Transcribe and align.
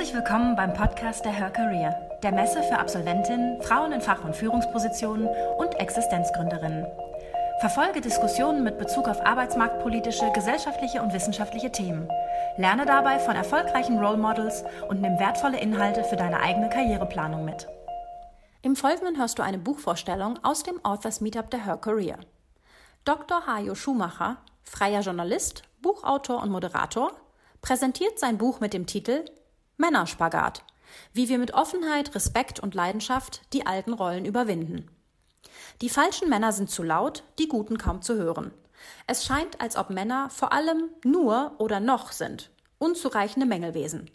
Herzlich 0.00 0.16
willkommen 0.16 0.56
beim 0.56 0.72
Podcast 0.72 1.26
der 1.26 1.32
Her 1.32 1.50
Career, 1.50 1.92
der 2.22 2.32
Messe 2.32 2.62
für 2.62 2.78
Absolventinnen, 2.78 3.60
Frauen 3.60 3.92
in 3.92 4.00
Fach- 4.00 4.24
und 4.24 4.34
Führungspositionen 4.34 5.28
und 5.58 5.74
Existenzgründerinnen. 5.74 6.86
Verfolge 7.60 8.00
Diskussionen 8.00 8.64
mit 8.64 8.78
Bezug 8.78 9.08
auf 9.08 9.20
arbeitsmarktpolitische, 9.20 10.32
gesellschaftliche 10.32 11.02
und 11.02 11.12
wissenschaftliche 11.12 11.70
Themen. 11.70 12.08
Lerne 12.56 12.86
dabei 12.86 13.18
von 13.18 13.36
erfolgreichen 13.36 13.98
Role 13.98 14.16
Models 14.16 14.64
und 14.88 15.02
nimm 15.02 15.18
wertvolle 15.18 15.60
Inhalte 15.60 16.02
für 16.02 16.16
deine 16.16 16.40
eigene 16.40 16.70
Karriereplanung 16.70 17.44
mit. 17.44 17.68
Im 18.62 18.76
Folgenden 18.76 19.18
hörst 19.18 19.38
du 19.38 19.42
eine 19.42 19.58
Buchvorstellung 19.58 20.38
aus 20.42 20.62
dem 20.62 20.82
Authors 20.82 21.20
Meetup 21.20 21.50
der 21.50 21.66
Her 21.66 21.76
Career. 21.76 22.16
Dr. 23.04 23.46
Hajo 23.46 23.74
Schumacher, 23.74 24.38
freier 24.62 25.02
Journalist, 25.02 25.64
Buchautor 25.82 26.42
und 26.42 26.50
Moderator, 26.50 27.12
präsentiert 27.60 28.18
sein 28.18 28.38
Buch 28.38 28.60
mit 28.60 28.72
dem 28.72 28.86
Titel 28.86 29.26
Männerspagat. 29.80 30.62
Wie 31.14 31.30
wir 31.30 31.38
mit 31.38 31.54
Offenheit, 31.54 32.14
Respekt 32.14 32.60
und 32.60 32.74
Leidenschaft 32.74 33.40
die 33.54 33.66
alten 33.66 33.94
Rollen 33.94 34.26
überwinden. 34.26 34.90
Die 35.80 35.88
falschen 35.88 36.28
Männer 36.28 36.52
sind 36.52 36.68
zu 36.68 36.82
laut, 36.82 37.24
die 37.38 37.48
guten 37.48 37.78
kaum 37.78 38.02
zu 38.02 38.14
hören. 38.16 38.52
Es 39.06 39.24
scheint, 39.24 39.58
als 39.58 39.76
ob 39.76 39.88
Männer 39.88 40.28
vor 40.28 40.52
allem 40.52 40.90
nur 41.02 41.54
oder 41.56 41.80
noch 41.80 42.12
sind. 42.12 42.50
Unzureichende 42.76 43.46
Mängelwesen. 43.46 44.10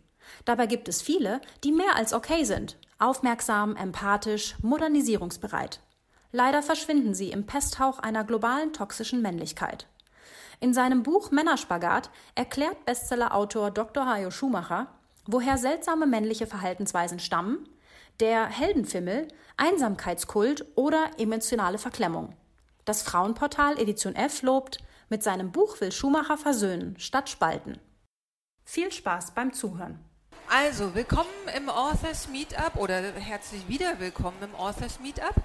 Dabei 0.46 0.68
gibt 0.68 0.88
es 0.88 1.02
viele, 1.02 1.42
die 1.64 1.72
mehr 1.72 1.96
als 1.96 2.14
okay 2.14 2.44
sind. 2.44 2.78
Aufmerksam, 3.00 3.76
empathisch, 3.76 4.56
modernisierungsbereit. 4.62 5.80
Leider 6.32 6.62
verschwinden 6.62 7.16
sie 7.16 7.32
im 7.32 7.48
Pesthauch 7.48 7.98
einer 7.98 8.24
globalen 8.24 8.72
toxischen 8.72 9.24
Männlichkeit. 9.24 9.88
In 10.60 10.76
seinem 10.76 11.02
Buch 11.02 11.32
Männerspagat 11.32 12.12
erklärt 12.36 12.86
Bestsellerautor 12.86 13.72
Dr. 13.72 14.06
Hajo 14.06 14.30
Schumacher, 14.30 14.88
woher 15.26 15.58
seltsame 15.58 16.06
männliche 16.06 16.48
Verhaltensweisen 16.48 17.20
stammen, 17.20 17.68
der 18.20 18.46
Heldenfimmel, 18.46 19.28
Einsamkeitskult 19.58 20.66
oder 20.76 21.12
emotionale 21.18 21.78
Verklemmung. 21.78 22.36
Das 22.86 23.02
Frauenportal 23.02 23.80
Edition 23.80 24.16
F 24.16 24.42
lobt, 24.42 24.80
mit 25.10 25.24
seinem 25.24 25.52
Buch 25.52 25.82
will 25.82 25.92
Schumacher 25.92 26.38
versöhnen, 26.38 26.98
statt 27.00 27.30
spalten. 27.30 27.80
Viel 28.64 28.92
Spaß 28.92 29.32
beim 29.32 29.54
Zuhören. 29.54 30.00
Also, 30.48 30.94
willkommen 30.94 31.30
im 31.56 31.70
Authors 31.70 32.28
Meetup 32.28 32.76
oder 32.76 33.02
herzlich 33.14 33.68
wieder 33.68 34.00
willkommen 34.00 34.38
im 34.42 34.56
Authors 34.56 35.00
Meetup. 35.00 35.36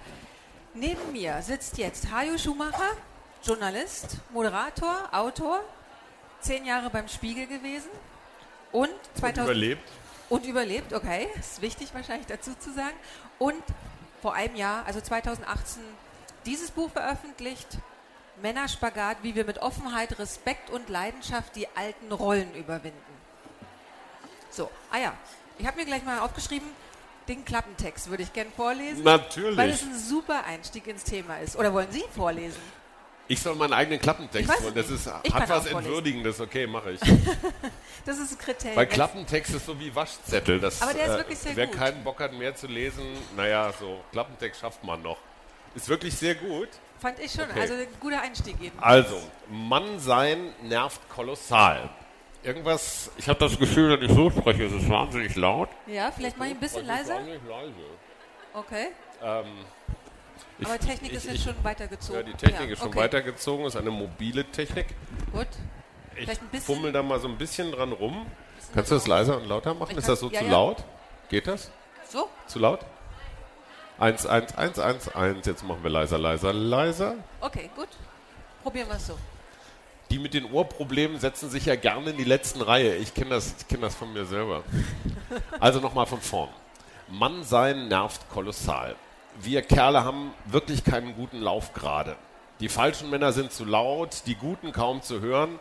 Neben 0.75 1.13
mir 1.13 1.41
sitzt 1.43 1.79
jetzt 1.79 2.11
Hajo 2.11 2.39
Schumacher, 2.39 2.97
Journalist, 3.43 4.19
Moderator, 4.33 5.09
Autor, 5.13 5.61
zehn 6.41 6.67
Jahre 6.67 6.91
beim 6.91 7.09
Spiegel 7.09 7.47
gewesen 7.47 7.91
und 8.73 8.91
2000 9.15 9.39
und 9.39 9.45
überlebt. 9.45 9.89
Und 10.29 10.47
überlebt, 10.47 10.93
okay, 10.93 11.29
ist 11.39 11.61
wichtig 11.61 11.89
wahrscheinlich 11.93 12.27
dazu 12.27 12.55
zu 12.59 12.73
sagen. 12.73 12.97
Und 13.39 13.63
vor 14.23 14.35
einem 14.35 14.55
Jahr, 14.55 14.85
also 14.87 15.01
2018, 15.01 15.83
dieses 16.47 16.71
Buch 16.71 16.91
veröffentlicht, 16.91 17.67
Männerspagat, 18.41 19.19
wie 19.23 19.35
wir 19.35 19.45
mit 19.45 19.59
Offenheit, 19.59 20.19
Respekt 20.19 20.71
und 20.71 20.89
Leidenschaft 20.89 21.57
die 21.57 21.67
alten 21.75 22.13
Rollen 22.13 22.55
überwinden. 22.55 22.99
So, 24.51 24.71
ah 24.91 24.99
ja, 24.99 25.15
ich 25.59 25.67
habe 25.67 25.79
mir 25.79 25.87
gleich 25.87 26.05
mal 26.05 26.21
aufgeschrieben, 26.21 26.69
den 27.29 27.45
Klappentext 27.45 28.11
würde 28.11 28.23
ich 28.23 28.33
gerne 28.33 28.51
vorlesen. 28.51 29.05
Natürlich. 29.05 29.57
Weil 29.57 29.71
es 29.71 29.83
ein 29.83 29.99
super 29.99 30.45
Einstieg 30.45 30.87
ins 30.87 31.05
Thema 31.05 31.39
ist. 31.39 31.57
Oder 31.57 31.73
wollen 31.73 31.91
Sie 31.91 32.05
vorlesen? 32.15 32.61
Ich 33.31 33.41
soll 33.41 33.55
meinen 33.55 33.73
eigenen 33.73 34.01
Klappentext 34.01 34.51
Ich 34.53 34.67
weiß 34.67 34.75
Das 34.75 34.91
ist, 34.91 35.09
Ich 35.23 35.33
hat 35.33 35.49
was. 35.49 35.67
Entwürdigendes, 35.67 36.41
okay, 36.41 36.67
mache 36.67 36.93
ich. 36.93 37.01
Das 38.05 38.19
ist 38.19 38.33
ein 38.33 38.39
Kriterium. 38.39 38.77
Weil 38.77 38.87
Klappentext 38.87 39.55
ist 39.55 39.67
so 39.67 39.79
wie 39.79 39.95
Waschzettel. 39.95 40.59
Das, 40.59 40.81
Aber 40.83 40.95
der 40.95 41.07
ist 41.07 41.17
wirklich 41.19 41.39
sehr 41.39 41.55
wer 41.55 41.67
gut. 41.67 41.77
keinen 41.77 42.03
Bock 42.03 42.19
hat, 42.19 42.33
mehr 42.33 42.57
zu 42.57 42.67
lesen, 42.67 43.05
naja, 43.37 43.73
so 43.79 44.01
Klappentext 44.11 44.63
schafft 44.63 44.83
man 44.83 45.03
noch. 45.03 45.19
Ist 45.75 45.89
wirklich 45.89 46.15
sehr 46.17 46.35
gut. 46.35 46.69
Fand 46.99 47.21
ich 47.21 47.31
schon. 47.31 47.45
Okay. 47.45 47.61
Also 47.61 47.75
ein 47.75 47.87
guter 48.01 48.21
Einstieg 48.23 48.61
eben. 48.61 48.77
Also, 48.81 49.21
Mann 49.49 50.01
sein 50.01 50.53
nervt 50.63 51.01
kolossal. 51.11 51.89
Irgendwas, 52.43 53.11
ich 53.19 53.29
habe 53.29 53.39
das 53.39 53.59
Gefühl, 53.59 53.91
wenn 53.91 54.03
ich 54.11 54.13
so 54.13 54.31
spreche, 54.31 54.65
ist 54.65 54.73
es 54.73 54.89
wahnsinnig 54.89 55.37
laut. 55.37 55.69
Ja, 55.87 56.11
vielleicht 56.11 56.39
mal 56.39 56.49
ein 56.49 56.59
bisschen 56.59 56.87
leiser. 56.87 57.17
Wahnsinnig 57.17 57.43
leise. 57.47 57.75
Okay. 58.55 58.89
Ähm, 59.23 59.47
ich- 60.61 60.67
Aber 60.67 60.79
Technik 60.79 61.11
ich- 61.13 61.17
ist 61.19 61.25
ich- 61.27 61.33
jetzt 61.33 61.45
schon 61.45 61.55
weitergezogen. 61.65 62.17
Ja, 62.21 62.23
die 62.23 62.33
Technik 62.35 62.67
Ja, 62.69 62.73
ist 62.75 62.79
schon 62.81 62.89
okay. 62.89 62.99
weitergezogen, 62.99 63.67
ist 63.67 63.77
eine 63.77 63.91
mobile 63.91 64.45
Technik. 64.45 64.87
Gut. 65.33 65.47
Ich 66.17 66.27
bisschen- 66.27 66.61
fummel 66.61 66.93
da 66.93 67.03
mal 67.03 67.19
so 67.21 67.29
ein 67.29 67.39
bisschen 67.39 67.73
dran 67.73 67.93
rum. 67.93 68.27
Kannst 68.75 68.91
du 68.91 68.95
das 68.97 69.07
leiser 69.07 69.37
und 69.39 69.47
lauter 69.49 69.75
machen? 69.75 69.97
Ist 69.97 70.09
das 70.09 70.21
so 70.21 70.31
ja, 70.31 70.39
zu 70.41 70.45
ja. 70.45 70.51
laut? 70.53 70.85
Geht 71.29 71.47
das? 71.47 71.71
So, 72.09 72.29
Zu 72.47 72.59
laut? 72.59 72.81
1, 73.99 74.27
1, 74.27 74.57
1, 74.57 74.79
1, 74.79 75.09
1. 75.15 75.47
Jetzt 75.47 75.65
machen 75.65 75.83
wir 75.83 75.91
leiser, 75.91 76.19
leiser, 76.19 76.53
leiser. 76.53 77.15
okay, 77.41 77.71
gut. 77.77 77.89
Probieren 78.63 78.89
wir 78.89 78.97
es 78.97 79.07
so. 79.07 79.19
Die 80.11 80.19
mit 80.19 80.35
den 80.35 80.45
Ohrproblemen 80.53 81.21
setzen 81.21 81.51
sich 81.51 81.67
ja 81.67 81.77
gerne 81.77 82.11
in 82.11 82.17
die 82.17 82.25
letzten 82.25 82.61
Reihe. 82.63 82.97
Ich 82.97 83.15
kenne 83.15 83.31
das, 83.31 83.55
ich 83.61 83.69
kenn 83.69 83.81
das 83.81 83.95
von 83.95 84.13
mir 84.13 84.25
selber. 84.27 84.63
Also 85.61 85.79
nochmal 85.81 86.07
von 86.07 86.21
vorn. 86.21 86.49
Mann 87.09 87.45
sein 87.45 87.87
nervt 87.89 88.29
kolossal. 88.31 88.97
Wir 89.43 89.63
Kerle 89.63 90.05
haben 90.05 90.33
wirklich 90.45 90.85
keinen 90.85 91.15
guten 91.15 91.41
Lauf 91.41 91.73
gerade. 91.73 92.17
Die 92.61 92.69
falschen 92.69 93.09
Männer 93.09 93.33
sind 93.33 93.53
zu 93.53 93.65
laut, 93.65 94.25
die 94.27 94.35
guten 94.35 94.71
kaum 94.71 95.01
zu 95.01 95.21
hören. 95.21 95.59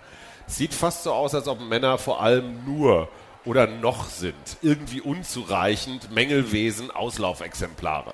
Sieht 0.48 0.74
fast 0.74 1.04
so 1.04 1.14
aus, 1.14 1.34
als 1.34 1.48
ob 1.48 1.62
Männer 1.62 1.98
vor 1.98 2.22
allem 2.22 2.66
nur 2.66 3.08
oder 3.46 3.68
noch 3.68 4.10
sind. 4.10 4.36
Irgendwie 4.62 5.00
unzureichend, 5.00 6.12
Mängelwesen, 6.12 6.92
Auslaufexemplare. 6.92 8.14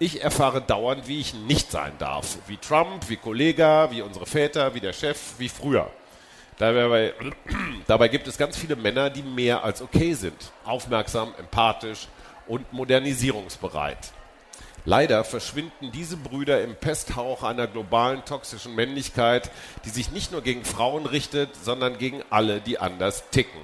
Ich 0.00 0.24
erfahre 0.24 0.60
dauernd, 0.60 1.06
wie 1.06 1.20
ich 1.20 1.34
nicht 1.34 1.70
sein 1.70 1.92
darf. 2.00 2.38
Wie 2.48 2.56
Trump, 2.56 3.08
wie 3.08 3.16
Kollega, 3.16 3.92
wie 3.92 4.02
unsere 4.02 4.26
Väter, 4.26 4.74
wie 4.74 4.80
der 4.80 4.92
Chef, 4.92 5.34
wie 5.38 5.48
früher. 5.48 5.88
Dabei, 6.58 7.14
dabei 7.86 8.08
gibt 8.08 8.26
es 8.26 8.38
ganz 8.38 8.56
viele 8.56 8.74
Männer, 8.74 9.08
die 9.08 9.22
mehr 9.22 9.62
als 9.62 9.82
okay 9.82 10.14
sind. 10.14 10.50
Aufmerksam, 10.64 11.32
empathisch 11.38 12.08
und 12.48 12.72
modernisierungsbereit. 12.72 14.12
Leider 14.88 15.24
verschwinden 15.24 15.90
diese 15.90 16.16
Brüder 16.16 16.62
im 16.62 16.76
Pesthauch 16.76 17.42
einer 17.42 17.66
globalen 17.66 18.24
toxischen 18.24 18.76
Männlichkeit, 18.76 19.50
die 19.84 19.90
sich 19.90 20.12
nicht 20.12 20.30
nur 20.30 20.42
gegen 20.42 20.64
Frauen 20.64 21.06
richtet, 21.06 21.56
sondern 21.56 21.98
gegen 21.98 22.22
alle, 22.30 22.60
die 22.60 22.78
anders 22.78 23.24
ticken. 23.30 23.60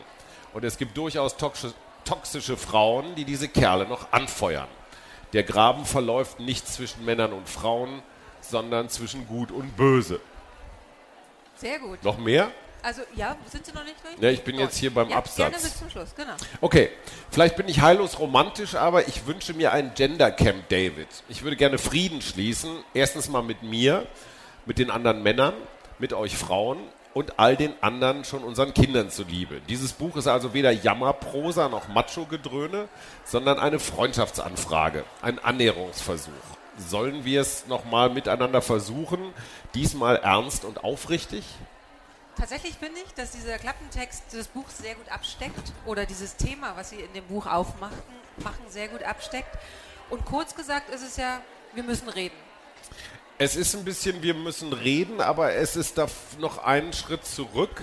Und 0.52 0.64
es 0.64 0.78
gibt 0.78 0.96
durchaus 0.96 1.36
toxische, 1.36 2.56
Frauen, 2.56 3.14
die 3.14 3.24
diese 3.24 3.48
Kerle 3.48 3.86
noch 3.86 4.10
anfeuern. 4.10 4.66
Der 5.32 5.44
Graben 5.44 5.84
verläuft 5.84 6.40
nicht 6.40 6.66
zwischen 6.66 7.04
Männern 7.04 7.32
und 7.32 7.48
Frauen, 7.48 8.02
sondern 8.40 8.88
zwischen 8.88 9.28
Gut 9.28 9.52
und 9.52 9.76
Böse. 9.76 10.18
Sehr 11.54 11.78
gut. 11.78 12.02
Noch 12.02 12.18
mehr? 12.18 12.50
Also, 12.82 13.02
ja, 13.14 13.36
sind 13.46 13.64
Sie 13.64 13.72
noch 13.72 13.84
nicht 13.84 13.96
durch? 14.02 14.20
Ja, 14.20 14.30
ich 14.30 14.42
bin 14.42 14.56
Gut. 14.56 14.64
jetzt 14.64 14.76
hier 14.76 14.92
beim 14.92 15.08
ja, 15.08 15.16
Absatz. 15.16 15.36
Gerne 15.36 15.56
bis 15.56 15.78
zum 15.78 15.88
Schluss, 15.88 16.14
genau. 16.16 16.32
Okay, 16.60 16.90
vielleicht 17.30 17.56
bin 17.56 17.68
ich 17.68 17.80
heillos 17.80 18.18
romantisch, 18.18 18.74
aber 18.74 19.06
ich 19.06 19.26
wünsche 19.26 19.54
mir 19.54 19.72
ein 19.72 19.94
Gender 19.94 20.32
Camp 20.32 20.68
David. 20.68 21.06
Ich 21.28 21.42
würde 21.42 21.56
gerne 21.56 21.78
Frieden 21.78 22.20
schließen. 22.20 22.82
Erstens 22.92 23.28
mal 23.28 23.42
mit 23.42 23.62
mir, 23.62 24.06
mit 24.66 24.78
den 24.78 24.90
anderen 24.90 25.22
Männern, 25.22 25.54
mit 25.98 26.12
euch 26.12 26.36
Frauen 26.36 26.78
und 27.14 27.38
all 27.38 27.56
den 27.56 27.74
anderen 27.82 28.24
schon 28.24 28.42
unseren 28.42 28.74
Kindern 28.74 29.10
zuliebe. 29.10 29.60
Dieses 29.68 29.92
Buch 29.92 30.16
ist 30.16 30.26
also 30.26 30.54
weder 30.54 30.72
Jammerprosa 30.72 31.68
noch 31.68 31.88
Macho-Gedröhne, 31.88 32.88
sondern 33.24 33.58
eine 33.58 33.78
Freundschaftsanfrage, 33.78 35.04
ein 35.20 35.38
Annäherungsversuch. 35.38 36.32
Sollen 36.78 37.24
wir 37.24 37.42
es 37.42 37.66
nochmal 37.66 38.10
miteinander 38.10 38.62
versuchen, 38.62 39.20
diesmal 39.74 40.16
ernst 40.16 40.64
und 40.64 40.82
aufrichtig? 40.82 41.44
Tatsächlich 42.36 42.74
finde 42.74 42.98
ich, 43.04 43.12
dass 43.14 43.32
dieser 43.32 43.58
Klappentext 43.58 44.24
das 44.32 44.48
Buch 44.48 44.68
sehr 44.68 44.94
gut 44.94 45.08
absteckt 45.10 45.72
oder 45.86 46.06
dieses 46.06 46.36
Thema, 46.36 46.74
was 46.76 46.90
Sie 46.90 46.96
in 46.96 47.12
dem 47.12 47.24
Buch 47.24 47.46
aufmachen, 47.46 48.02
machen, 48.38 48.64
sehr 48.68 48.88
gut 48.88 49.02
absteckt. 49.02 49.58
Und 50.10 50.24
kurz 50.24 50.54
gesagt 50.54 50.90
ist 50.90 51.02
es 51.02 51.16
ja, 51.16 51.40
wir 51.74 51.82
müssen 51.82 52.08
reden. 52.08 52.34
Es 53.38 53.56
ist 53.56 53.74
ein 53.74 53.84
bisschen, 53.84 54.22
wir 54.22 54.34
müssen 54.34 54.72
reden, 54.72 55.20
aber 55.20 55.52
es 55.54 55.76
ist 55.76 55.98
da 55.98 56.06
noch 56.38 56.58
einen 56.58 56.92
Schritt 56.92 57.24
zurück, 57.24 57.82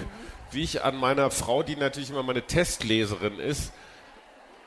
wie 0.52 0.64
ich 0.64 0.84
an 0.84 0.96
meiner 0.96 1.32
Frau, 1.32 1.64
die 1.64 1.76
natürlich 1.76 2.10
immer 2.10 2.24
meine 2.24 2.44
Testleserin 2.44 3.40
ist, 3.40 3.72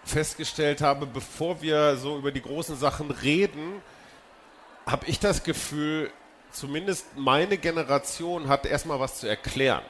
festgestellt 0.04 0.80
habe, 0.80 1.06
bevor 1.06 1.62
wir 1.62 1.96
so 1.96 2.18
über 2.18 2.32
die 2.32 2.42
großen 2.42 2.76
Sachen 2.76 3.10
reden, 3.10 3.80
habe 4.86 5.06
ich 5.06 5.18
das 5.20 5.44
Gefühl, 5.44 6.10
zumindest 6.52 7.16
meine 7.16 7.58
Generation 7.58 8.48
hat 8.48 8.66
erstmal 8.66 9.00
was 9.00 9.20
zu 9.20 9.26
erklären. 9.28 9.82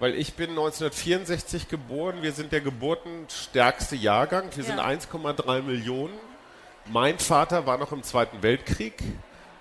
Weil 0.00 0.14
ich 0.14 0.34
bin 0.34 0.50
1964 0.50 1.68
geboren, 1.68 2.22
wir 2.22 2.32
sind 2.32 2.52
der 2.52 2.60
geburtenstärkste 2.60 3.96
Jahrgang, 3.96 4.48
wir 4.54 4.62
sind 4.62 4.78
Ja. 4.78 4.84
1,3 4.86 5.62
Millionen. 5.62 6.14
Mein 6.86 7.18
Vater 7.18 7.66
war 7.66 7.78
noch 7.78 7.90
im 7.92 8.02
Zweiten 8.02 8.42
Weltkrieg. 8.42 8.94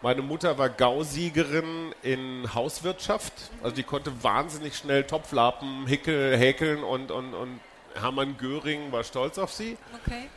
Meine 0.03 0.21
Mutter 0.21 0.59
war 0.59 0.69
Gausiegerin 0.69 1.93
in 2.03 2.53
Hauswirtschaft. 2.53 3.33
Also 3.63 3.75
die 3.75 3.83
konnte 3.83 4.23
wahnsinnig 4.23 4.77
schnell 4.77 5.03
Topflappen, 5.05 5.87
Hickel, 5.87 6.37
häkeln 6.37 6.83
und, 6.83 7.09
und, 7.09 7.33
und 7.33 7.59
Hermann 7.99 8.37
Göring 8.37 8.91
war 8.91 9.03
stolz 9.03 9.39
auf 9.39 9.51
sie. 9.51 9.75
Okay. 10.05 10.29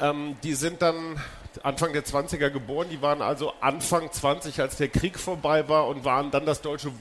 Ähm, 0.00 0.36
die 0.44 0.54
sind 0.54 0.80
dann 0.80 1.20
Anfang 1.62 1.92
der 1.92 2.04
20er 2.04 2.50
geboren, 2.50 2.88
die 2.90 3.00
waren 3.02 3.22
also 3.22 3.52
Anfang 3.60 4.10
20, 4.10 4.60
als 4.60 4.76
der 4.76 4.88
Krieg 4.88 5.18
vorbei 5.18 5.68
war 5.68 5.88
und 5.88 6.04
waren 6.04 6.30
dann 6.30 6.46
das 6.46 6.62
deutsche, 6.62 6.92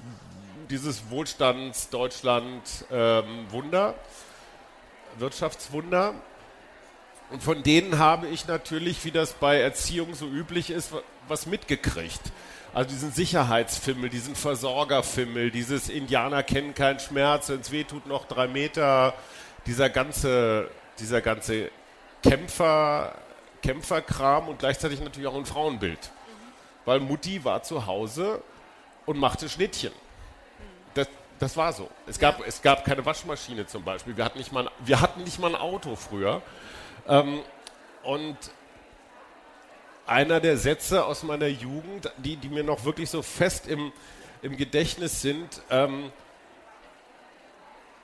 dieses 0.69 1.09
Wohlstands-Deutschland-Wunder, 1.09 3.89
ähm, 3.89 5.19
Wirtschaftswunder. 5.19 6.13
Und 7.31 7.41
von 7.41 7.63
denen 7.63 7.97
habe 7.97 8.27
ich 8.27 8.47
natürlich, 8.47 9.03
wie 9.05 9.11
das 9.11 9.33
bei 9.33 9.59
Erziehung 9.59 10.13
so 10.13 10.27
üblich 10.27 10.69
ist, 10.69 10.91
was 11.27 11.47
mitgekriegt. 11.47 12.21
Also 12.73 12.89
diesen 12.89 13.11
Sicherheitsfimmel, 13.11 14.09
diesen 14.09 14.35
Versorgerfimmel, 14.35 15.51
dieses 15.51 15.89
Indianer 15.89 16.43
kennen 16.43 16.73
keinen 16.73 16.99
Schmerz, 16.99 17.49
wenn 17.49 17.59
es 17.59 17.71
weh 17.71 17.83
tut, 17.83 18.07
noch 18.07 18.25
drei 18.25 18.47
Meter, 18.47 19.13
dieser 19.67 19.89
ganze, 19.89 20.69
dieser 20.99 21.21
ganze 21.21 21.69
Kämpfer, 22.23 23.15
Kämpferkram 23.63 24.49
und 24.49 24.59
gleichzeitig 24.59 24.99
natürlich 24.99 25.27
auch 25.27 25.35
ein 25.35 25.45
Frauenbild. 25.45 25.99
Mhm. 25.99 26.85
Weil 26.85 26.99
Mutti 26.99 27.43
war 27.43 27.63
zu 27.63 27.87
Hause 27.87 28.43
und 29.05 29.17
machte 29.17 29.49
Schnittchen. 29.49 29.91
Das, 30.93 31.07
das 31.39 31.57
war 31.57 31.73
so. 31.73 31.89
Es 32.05 32.19
gab, 32.19 32.39
ja. 32.39 32.45
es 32.45 32.61
gab 32.61 32.85
keine 32.85 33.05
Waschmaschine 33.05 33.65
zum 33.65 33.83
Beispiel. 33.83 34.15
Wir 34.15 34.25
hatten 34.25 34.37
nicht 34.37 34.51
mal, 34.51 34.69
wir 34.79 35.01
hatten 35.01 35.23
nicht 35.23 35.39
mal 35.39 35.55
ein 35.55 35.59
Auto 35.59 35.95
früher. 35.95 36.41
Ähm, 37.07 37.41
und 38.03 38.37
einer 40.05 40.39
der 40.39 40.57
Sätze 40.57 41.05
aus 41.05 41.23
meiner 41.23 41.47
Jugend, 41.47 42.11
die, 42.17 42.35
die 42.35 42.49
mir 42.49 42.63
noch 42.63 42.83
wirklich 42.83 43.09
so 43.09 43.21
fest 43.21 43.67
im, 43.67 43.91
im 44.41 44.57
Gedächtnis 44.57 45.21
sind, 45.21 45.61
ähm, 45.69 46.11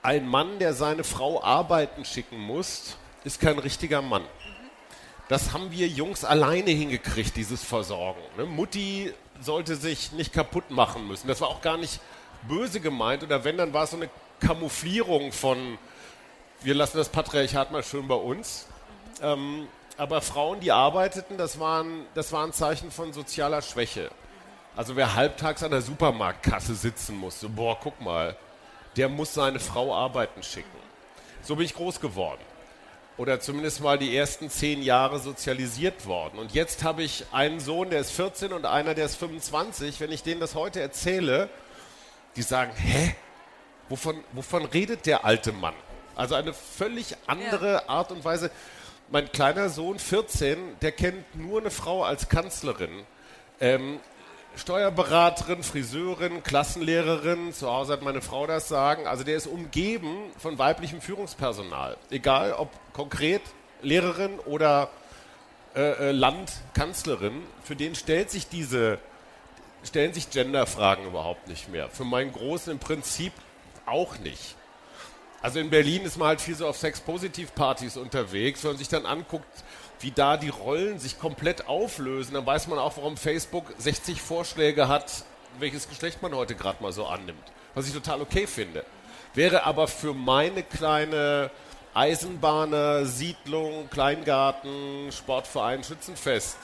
ein 0.02 0.28
Mann, 0.28 0.60
der 0.60 0.74
seine 0.74 1.04
Frau 1.04 1.44
arbeiten 1.44 2.06
schicken 2.06 2.40
muss, 2.40 2.98
ist 3.26 3.42
kein 3.42 3.60
richtiger 3.60 4.02
Mann. 4.02 4.24
Das 5.30 5.54
haben 5.54 5.72
wir 5.72 5.88
Jungs 5.88 6.26
alleine 6.26 6.72
hingekriegt, 6.72 7.38
dieses 7.38 7.64
Versorgen. 7.64 8.20
Ne? 8.36 8.46
Mutti 8.46 9.14
sollte 9.40 9.76
sich 9.76 10.12
nicht 10.12 10.34
kaputt 10.34 10.72
machen 10.72 11.08
müssen. 11.08 11.28
Das 11.28 11.40
war 11.40 11.50
auch 11.50 11.62
gar 11.62 11.78
nicht 11.78 12.02
böse 12.48 12.80
gemeint. 12.80 13.22
Oder 13.24 13.44
wenn, 13.44 13.56
dann 13.56 13.72
war 13.72 13.84
es 13.84 13.92
so 13.92 13.98
eine 13.98 14.10
Kamouflierung 14.40 15.32
von, 15.32 15.78
wir 16.62 16.74
lassen 16.74 16.98
das 16.98 17.10
Patriarchat 17.10 17.72
mal 17.72 17.84
schön 17.84 18.08
bei 18.08 18.16
uns. 18.16 18.66
Ähm, 19.22 19.68
aber 19.98 20.22
Frauen, 20.22 20.62
die 20.62 20.72
arbeiteten, 20.72 21.38
das 21.38 21.60
waren, 21.60 22.08
das 22.16 22.32
war 22.32 22.44
ein 22.44 22.54
Zeichen 22.54 22.90
von 22.90 23.14
sozialer 23.14 23.62
Schwäche. 23.62 24.10
Also 24.76 24.96
wer 24.96 25.14
halbtags 25.14 25.62
an 25.62 25.70
der 25.70 25.82
Supermarktkasse 25.82 26.74
sitzen 26.74 27.16
musste, 27.16 27.50
boah, 27.50 27.78
guck 27.80 28.02
mal, 28.02 28.36
der 28.98 29.10
muss 29.10 29.36
seine 29.36 29.60
Frau 29.60 29.94
arbeiten 29.94 30.42
schicken. 30.42 30.70
So 31.44 31.56
bin 31.56 31.66
ich 31.66 31.76
groß 31.76 32.00
geworden. 32.00 32.42
Oder 33.20 33.42
zumindest 33.42 33.82
mal 33.82 34.00
die 34.00 34.16
ersten 34.16 34.50
zehn 34.50 34.82
Jahre 34.82 35.20
sozialisiert 35.20 36.06
worden. 36.06 36.40
Und 36.40 36.54
jetzt 36.54 36.86
habe 36.86 37.04
ich 37.04 37.26
einen 37.34 37.60
Sohn, 37.60 37.90
der 37.90 38.00
ist 38.00 38.12
14 38.12 38.54
und 38.54 38.66
einer, 38.66 38.96
der 38.96 39.08
ist 39.08 39.18
25. 39.18 40.00
Wenn 40.00 40.14
ich 40.14 40.24
denen 40.24 40.40
das 40.40 40.56
heute 40.56 40.80
erzähle, 40.80 41.50
die 42.38 42.44
sagen, 42.44 42.72
hä? 42.78 43.14
Wovon, 43.90 44.24
wovon 44.32 44.64
redet 44.64 45.06
der 45.06 45.26
alte 45.26 45.52
Mann? 45.52 45.74
Also 46.16 46.36
eine 46.36 46.54
völlig 46.54 47.18
andere 47.28 47.74
ja. 47.74 47.90
Art 47.90 48.14
und 48.14 48.24
Weise 48.24 48.52
mein 49.12 49.30
kleiner 49.34 49.68
Sohn, 49.68 50.00
14, 50.00 50.78
der 50.82 50.94
kennt 50.94 51.36
nur 51.36 51.60
eine 51.60 51.72
Frau 51.72 52.04
als 52.06 52.30
Kanzlerin. 52.30 53.04
Ähm, 53.60 54.00
Steuerberaterin, 54.56 55.64
Friseurin, 55.64 56.44
Klassenlehrerin, 56.44 57.54
zu 57.54 57.70
Hause 57.70 57.94
hat 57.94 58.02
meine 58.02 58.22
Frau 58.22 58.46
das 58.48 58.68
sagen. 58.68 59.08
Also 59.08 59.24
der 59.24 59.38
ist 59.38 59.48
umgeben 59.48 60.18
von 60.38 60.58
weiblichem 60.58 61.02
Führungspersonal. 61.02 61.98
Egal 62.10 62.54
ob 62.54 62.70
konkret 62.94 63.42
Lehrerin 63.82 64.40
oder 64.40 64.90
äh, 65.76 66.10
äh 66.10 66.12
Landkanzlerin, 66.12 67.42
für 67.64 67.76
den 67.76 67.96
stellt 67.96 68.32
sich 68.32 68.50
diese, 68.50 69.00
stellen 69.84 70.14
sich 70.14 70.30
Genderfragen 70.30 71.06
überhaupt 71.06 71.48
nicht 71.48 71.70
mehr. 71.70 71.90
Für 71.90 72.04
meinen 72.04 72.34
Großen 72.34 72.72
im 72.72 72.80
Prinzip 72.80 73.34
auch 73.86 74.18
nicht. 74.20 74.56
Also 75.42 75.60
in 75.60 75.70
Berlin 75.70 76.04
ist 76.04 76.18
man 76.18 76.28
halt 76.28 76.42
viel 76.42 76.56
so 76.56 76.68
auf 76.68 76.78
Sex-Positiv-Partys 76.78 77.96
unterwegs. 77.96 78.64
Wenn 78.64 78.72
man 78.72 78.78
sich 78.78 78.90
dann 78.90 79.06
anguckt, 79.06 79.64
wie 80.00 80.12
da 80.12 80.38
die 80.38 80.50
Rollen 80.50 81.00
sich 81.00 81.20
komplett 81.20 81.68
auflösen, 81.68 82.34
dann 82.34 82.46
weiß 82.46 82.68
man 82.68 82.80
auch, 82.80 82.98
warum 82.98 83.18
Facebook 83.18 83.66
60 83.78 84.22
Vorschläge 84.22 84.88
hat, 84.88 85.24
welches 85.60 85.90
Geschlecht 85.90 86.22
man 86.22 86.34
heute 86.34 86.56
gerade 86.56 86.82
mal 86.82 86.94
so 86.94 87.06
annimmt. 87.06 87.44
Was 87.76 87.88
ich 87.88 87.94
total 87.94 88.22
okay 88.22 88.48
finde. 88.48 88.86
Wäre 89.34 89.64
aber 89.66 89.88
für 89.88 90.14
meine 90.14 90.64
kleine 90.64 91.52
Eisenbahner, 91.94 93.06
Siedlung, 93.06 93.90
Kleingarten, 93.90 95.12
Sportverein, 95.12 95.84
Schützenfest, 95.84 96.58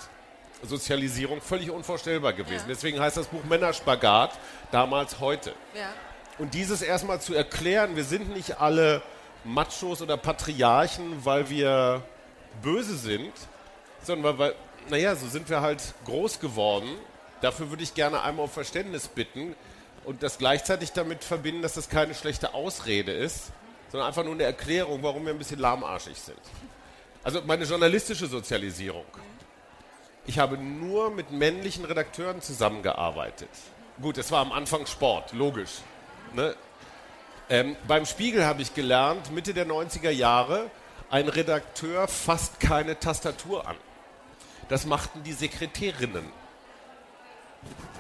Sozialisierung 0.64 1.42
völlig 1.42 1.70
unvorstellbar 1.70 2.34
gewesen. 2.34 2.64
Ja. 2.64 2.70
Deswegen 2.70 3.00
heißt 3.00 3.18
das 3.18 3.28
Buch 3.28 3.44
Männerspagat 3.44 4.32
damals 4.72 5.20
heute. 5.20 5.54
Ja. 5.76 5.90
Und 6.38 6.54
dieses 6.54 6.82
erstmal 6.82 7.22
zu 7.22 7.34
erklären, 7.34 7.96
wir 7.96 8.04
sind 8.04 8.34
nicht 8.36 8.60
alle 8.60 9.02
Machos 9.44 10.02
oder 10.02 10.18
Patriarchen, 10.18 11.24
weil 11.24 11.50
wir 11.50 12.04
böse 12.62 12.96
sind, 12.96 13.34
sondern 14.04 14.38
weil, 14.38 14.56
naja, 14.90 15.16
so 15.16 15.28
sind 15.28 15.50
wir 15.50 15.62
halt 15.62 15.82
groß 16.06 16.40
geworden. 16.40 16.90
Dafür 17.42 17.70
würde 17.70 17.84
ich 17.84 17.94
gerne 17.94 18.22
einmal 18.22 18.46
um 18.46 18.52
Verständnis 18.52 19.08
bitten 19.08 19.56
und 20.06 20.24
das 20.24 20.38
gleichzeitig 20.38 20.92
damit 20.94 21.24
verbinden, 21.24 21.62
dass 21.62 21.74
das 21.74 21.90
keine 21.90 22.14
schlechte 22.14 22.54
Ausrede 22.54 23.12
ist, 23.12 23.52
sondern 23.92 24.08
einfach 24.08 24.24
nur 24.24 24.34
eine 24.34 24.44
Erklärung, 24.44 25.04
warum 25.04 25.26
wir 25.26 25.34
ein 25.34 25.38
bisschen 25.38 25.60
lahmarschig 25.60 26.18
sind. 26.18 26.40
Also 27.24 27.42
meine 27.46 27.66
journalistische 27.66 28.28
Sozialisierung. 28.28 29.06
Ich 30.28 30.40
habe 30.40 30.58
nur 30.58 31.12
mit 31.12 31.32
männlichen 31.32 31.86
Redakteuren 31.86 32.42
zusammengearbeitet. 32.42 33.50
Gut, 34.02 34.18
es 34.18 34.32
war 34.32 34.42
am 34.42 34.52
Anfang 34.52 34.86
Sport, 34.86 35.34
logisch. 35.34 35.82
Ne? 36.34 36.56
Ähm, 37.50 37.76
beim 37.88 38.06
Spiegel 38.06 38.46
habe 38.46 38.62
ich 38.62 38.74
gelernt, 38.74 39.32
Mitte 39.32 39.54
der 39.54 39.68
90er 39.68 40.10
Jahre, 40.10 40.70
ein 41.10 41.28
Redakteur 41.28 42.08
fasst 42.08 42.60
keine 42.60 43.00
Tastatur 43.00 43.68
an. 43.68 43.78
Das 44.70 44.86
machten 44.86 45.24
die 45.24 45.34
Sekretärinnen. 45.34 46.26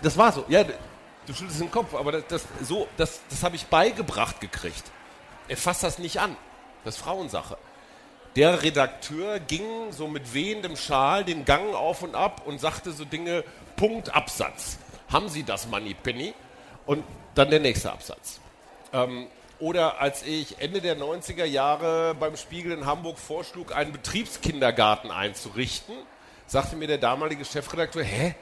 Das 0.02 0.18
war 0.18 0.32
so. 0.32 0.46
Ja, 0.48 0.64
du 0.64 1.34
schüttelst 1.34 1.60
den 1.60 1.72
Kopf, 1.72 1.94
aber 1.94 2.12
das, 2.12 2.26
das 2.28 2.48
so, 2.62 2.88
das, 2.98 3.22
das 3.30 3.44
habe 3.44 3.56
ich 3.56 3.68
beigebracht 3.68 4.42
gekriegt. 4.42 4.84
Er 5.48 5.58
fasst 5.58 5.84
das 5.84 6.00
nicht 6.00 6.20
an. 6.20 6.36
Das 6.84 6.96
ist 6.96 7.02
Frauensache. 7.02 7.58
Der 8.36 8.64
Redakteur 8.64 9.40
ging 9.40 9.92
so 9.92 10.08
mit 10.08 10.34
wehendem 10.34 10.76
Schal 10.76 11.24
den 11.24 11.46
Gang 11.46 11.74
auf 11.74 12.02
und 12.02 12.16
ab 12.16 12.42
und 12.46 12.60
sagte 12.60 12.92
so 12.92 13.06
Dinge, 13.06 13.44
Punkt, 13.76 14.14
Absatz. 14.14 14.78
Haben 15.12 15.30
Sie 15.30 15.44
das, 15.44 15.68
Moneypenny? 15.68 16.34
Und 16.86 17.04
dann 17.34 17.50
der 17.50 17.60
nächste 17.60 17.92
Absatz. 17.92 18.40
Ähm, 18.92 19.28
oder 19.60 20.02
als 20.02 20.24
ich 20.24 20.60
Ende 20.60 20.82
der 20.82 20.98
90er 20.98 21.46
Jahre 21.46 22.16
beim 22.16 22.36
Spiegel 22.36 22.72
in 22.74 22.86
Hamburg 22.86 23.18
vorschlug, 23.18 23.76
einen 23.76 23.92
Betriebskindergarten 23.92 25.12
einzurichten, 25.12 25.96
sagte 26.46 26.76
mir 26.76 26.88
der 26.88 26.98
damalige 26.98 27.46
Chefredakteur, 27.46 28.04
hä, 28.04 28.36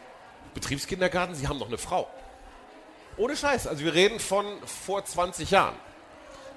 Betriebskindergarten, 0.54 1.36
Sie 1.36 1.48
haben 1.48 1.60
doch 1.60 1.68
eine 1.68 1.78
Frau. 1.78 2.08
Ohne 3.18 3.36
Scheiß, 3.36 3.68
also 3.68 3.84
wir 3.84 3.94
reden 3.94 4.20
von 4.20 4.46
vor 4.66 5.06
20 5.06 5.52
Jahren. 5.52 5.76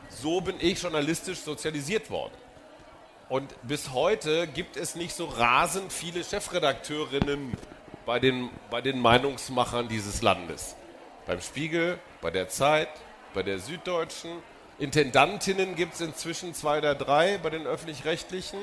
So 0.08 0.40
bin 0.40 0.56
ich 0.58 0.80
journalistisch 0.80 1.40
sozialisiert 1.40 2.10
worden. 2.10 2.32
Und 3.28 3.54
bis 3.62 3.92
heute 3.92 4.46
gibt 4.46 4.76
es 4.76 4.94
nicht 4.94 5.14
so 5.14 5.26
rasend 5.26 5.92
viele 5.92 6.22
Chefredakteurinnen 6.24 7.52
bei 8.06 8.20
den, 8.20 8.50
bei 8.70 8.80
den 8.80 9.00
Meinungsmachern 9.00 9.88
dieses 9.88 10.22
Landes. 10.22 10.76
Beim 11.26 11.40
Spiegel, 11.40 11.98
bei 12.22 12.30
der 12.30 12.48
Zeit, 12.48 12.88
bei 13.36 13.42
der 13.42 13.58
Süddeutschen. 13.58 14.42
Intendantinnen 14.78 15.76
gibt 15.76 15.94
es 15.94 16.00
inzwischen 16.00 16.54
zwei 16.54 16.78
oder 16.78 16.94
drei 16.94 17.36
bei 17.38 17.50
den 17.50 17.66
öffentlich-rechtlichen, 17.66 18.58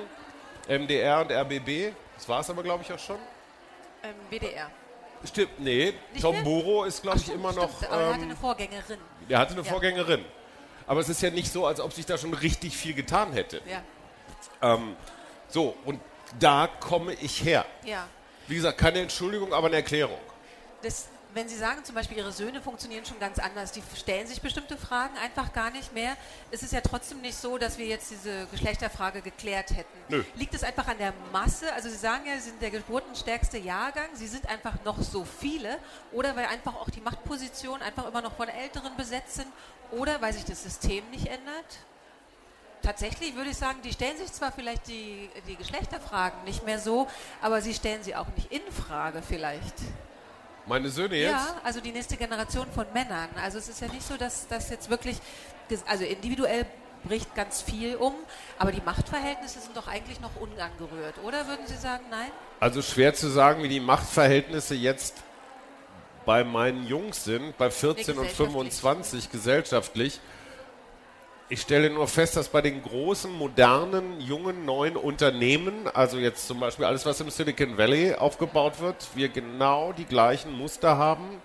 MDR 0.67 1.21
und 1.21 1.31
RBB. 1.31 1.93
Das 2.15 2.27
war 2.27 2.41
es 2.41 2.49
aber, 2.49 2.63
glaube 2.63 2.83
ich, 2.83 2.91
auch 2.91 2.99
schon. 2.99 3.17
Ähm, 4.03 4.15
WDR. 4.31 4.69
Stimmt, 5.25 5.59
nee. 5.59 5.93
Nicht 6.11 6.21
Tom 6.21 6.35
mehr? 6.35 6.43
Buro 6.43 6.83
ist, 6.85 7.03
glaube 7.03 7.19
ich, 7.19 7.31
immer 7.31 7.51
stimmt, 7.51 7.81
noch. 7.81 7.89
Aber 7.89 8.01
ähm, 8.01 8.07
er 8.07 8.13
hatte 8.13 8.23
eine 8.23 8.35
Vorgängerin. 8.35 8.99
Er 9.29 9.39
hatte 9.39 9.53
eine 9.53 9.61
ja. 9.61 9.71
Vorgängerin. 9.71 10.25
Aber 10.87 10.99
es 10.99 11.07
ist 11.07 11.21
ja 11.21 11.29
nicht 11.29 11.51
so, 11.51 11.67
als 11.67 11.79
ob 11.79 11.93
sich 11.93 12.07
da 12.07 12.17
schon 12.17 12.33
richtig 12.33 12.75
viel 12.75 12.95
getan 12.95 13.31
hätte. 13.31 13.61
Ja. 13.69 14.73
Ähm, 14.73 14.95
so, 15.49 15.77
und 15.85 16.01
da 16.39 16.67
komme 16.79 17.13
ich 17.13 17.43
her. 17.43 17.65
Ja. 17.85 18.07
Wie 18.47 18.55
gesagt, 18.55 18.79
keine 18.79 19.01
Entschuldigung, 19.01 19.53
aber 19.53 19.67
eine 19.67 19.77
Erklärung. 19.77 20.19
Das 20.81 21.07
wenn 21.33 21.49
Sie 21.49 21.55
sagen, 21.55 21.83
zum 21.83 21.95
Beispiel 21.95 22.17
Ihre 22.17 22.31
Söhne 22.31 22.61
funktionieren 22.61 23.05
schon 23.05 23.19
ganz 23.19 23.39
anders, 23.39 23.71
die 23.71 23.81
stellen 23.97 24.27
sich 24.27 24.41
bestimmte 24.41 24.77
Fragen 24.77 25.17
einfach 25.17 25.53
gar 25.53 25.71
nicht 25.71 25.93
mehr, 25.93 26.15
ist 26.51 26.63
es 26.63 26.71
ja 26.71 26.81
trotzdem 26.81 27.21
nicht 27.21 27.35
so, 27.35 27.57
dass 27.57 27.77
wir 27.77 27.85
jetzt 27.85 28.11
diese 28.11 28.47
Geschlechterfrage 28.47 29.21
geklärt 29.21 29.71
hätten. 29.71 29.97
Nö. 30.09 30.23
Liegt 30.35 30.53
es 30.53 30.63
einfach 30.63 30.87
an 30.87 30.97
der 30.97 31.13
Masse? 31.31 31.73
Also 31.73 31.89
Sie 31.89 31.97
sagen 31.97 32.25
ja, 32.25 32.35
Sie 32.35 32.49
sind 32.49 32.61
der 32.61 32.71
geburtenstärkste 32.71 33.57
Jahrgang, 33.57 34.09
Sie 34.13 34.27
sind 34.27 34.47
einfach 34.47 34.73
noch 34.83 35.01
so 35.01 35.25
viele 35.25 35.79
oder 36.11 36.35
weil 36.35 36.45
einfach 36.45 36.75
auch 36.75 36.89
die 36.89 37.01
Machtpositionen 37.01 37.81
einfach 37.81 38.07
immer 38.07 38.21
noch 38.21 38.35
von 38.35 38.47
Älteren 38.47 38.95
besetzt 38.95 39.35
sind 39.35 39.47
oder 39.91 40.21
weil 40.21 40.33
sich 40.33 40.45
das 40.45 40.63
System 40.63 41.09
nicht 41.09 41.27
ändert? 41.27 41.65
tatsächlich 42.83 43.35
würde 43.35 43.49
ich 43.49 43.57
sagen, 43.57 43.79
die 43.83 43.93
stellen 43.93 44.17
sich 44.17 44.31
zwar 44.31 44.51
vielleicht 44.51 44.87
die, 44.87 45.29
die 45.47 45.55
Geschlechterfragen 45.55 46.43
nicht 46.43 46.65
mehr 46.65 46.79
so, 46.79 47.07
aber 47.41 47.61
sie 47.61 47.73
stellen 47.73 48.03
sie 48.03 48.15
auch 48.15 48.27
nicht 48.35 48.51
in 48.51 48.61
Frage 48.71 49.21
vielleicht. 49.21 49.73
Meine 50.65 50.89
Söhne 50.89 51.15
jetzt? 51.15 51.31
Ja, 51.31 51.55
also 51.63 51.81
die 51.81 51.91
nächste 51.91 52.15
Generation 52.15 52.67
von 52.73 52.85
Männern. 52.93 53.29
Also 53.41 53.57
es 53.57 53.67
ist 53.67 53.81
ja 53.81 53.87
nicht 53.87 54.03
so, 54.07 54.15
dass 54.15 54.47
das 54.47 54.69
jetzt 54.69 54.89
wirklich, 54.89 55.17
also 55.87 56.05
individuell 56.05 56.65
bricht 57.03 57.35
ganz 57.35 57.61
viel 57.61 57.95
um, 57.97 58.13
aber 58.57 58.71
die 58.71 58.81
Machtverhältnisse 58.81 59.59
sind 59.59 59.75
doch 59.75 59.87
eigentlich 59.87 60.21
noch 60.21 60.35
unangerührt, 60.39 61.17
oder 61.23 61.45
würden 61.47 61.67
Sie 61.67 61.75
sagen, 61.75 62.05
nein? 62.09 62.31
Also 62.61 62.81
schwer 62.81 63.13
zu 63.13 63.27
sagen, 63.27 63.61
wie 63.61 63.67
die 63.67 63.81
Machtverhältnisse 63.81 64.73
jetzt 64.73 65.17
bei 66.25 66.45
meinen 66.45 66.87
Jungs 66.87 67.25
sind, 67.25 67.57
bei 67.57 67.69
14 67.69 68.17
und 68.17 68.29
25 68.29 69.29
gesellschaftlich. 69.29 70.21
Ich 71.53 71.61
stelle 71.61 71.91
nur 71.91 72.07
fest, 72.07 72.35
dass 72.35 72.49
bei 72.49 72.63
den 72.63 72.81
großen, 72.81 73.31
modernen, 73.31 74.19
jungen, 74.19 74.65
neuen 74.65 74.97
Unternehmen, 74.97 75.87
also 75.93 76.17
jetzt 76.17 76.47
zum 76.47 76.59
Beispiel 76.59 76.83
alles, 76.85 77.05
was 77.05 77.21
im 77.21 77.29
Silicon 77.29 77.77
Valley 77.77 78.15
aufgebaut 78.15 78.79
wird, 78.79 79.07
wir 79.13 79.29
genau 79.29 79.93
die 79.93 80.05
gleichen 80.05 80.51
Muster 80.51 80.97
haben, 80.97 81.39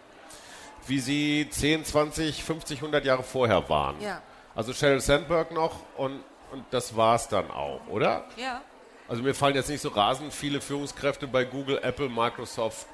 wie 0.87 0.99
sie 0.99 1.47
10, 1.51 1.85
20, 1.85 2.43
50, 2.43 2.79
100 2.79 3.05
Jahre 3.05 3.23
vorher 3.23 3.69
waren. 3.69 4.01
Ja. 4.01 4.23
Also 4.55 4.73
Sheryl 4.73 5.03
Sandberg 5.03 5.53
noch 5.53 5.75
und, 5.99 6.25
und 6.53 6.65
das 6.71 6.97
war's 6.97 7.29
dann 7.29 7.51
auch, 7.51 7.83
oder? 7.89 8.25
Ja. 8.39 8.63
Also 9.09 9.23
mir 9.23 9.35
fallen 9.35 9.57
jetzt 9.57 9.69
nicht 9.69 9.83
so 9.83 9.91
rasend 9.91 10.33
viele 10.33 10.63
Führungskräfte 10.63 11.27
bei 11.27 11.45
Google, 11.45 11.81
Apple, 11.83 12.09
Microsoft, 12.09 12.87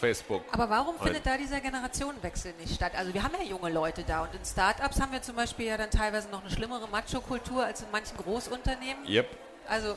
Facebook. 0.00 0.42
Aber 0.50 0.68
warum 0.68 0.96
ein. 0.96 1.02
findet 1.02 1.26
da 1.26 1.36
dieser 1.36 1.60
Generationenwechsel 1.60 2.54
nicht 2.58 2.74
statt? 2.74 2.92
Also 2.96 3.14
wir 3.14 3.22
haben 3.22 3.34
ja 3.40 3.48
junge 3.48 3.70
Leute 3.70 4.02
da 4.02 4.22
und 4.22 4.34
in 4.34 4.44
Startups 4.44 5.00
haben 5.00 5.12
wir 5.12 5.22
zum 5.22 5.36
Beispiel 5.36 5.66
ja 5.66 5.76
dann 5.76 5.90
teilweise 5.90 6.28
noch 6.30 6.40
eine 6.40 6.50
schlimmere 6.50 6.88
Macho-Kultur 6.88 7.64
als 7.64 7.82
in 7.82 7.90
manchen 7.92 8.16
Großunternehmen. 8.16 9.06
Yep. 9.06 9.28
Also 9.68 9.96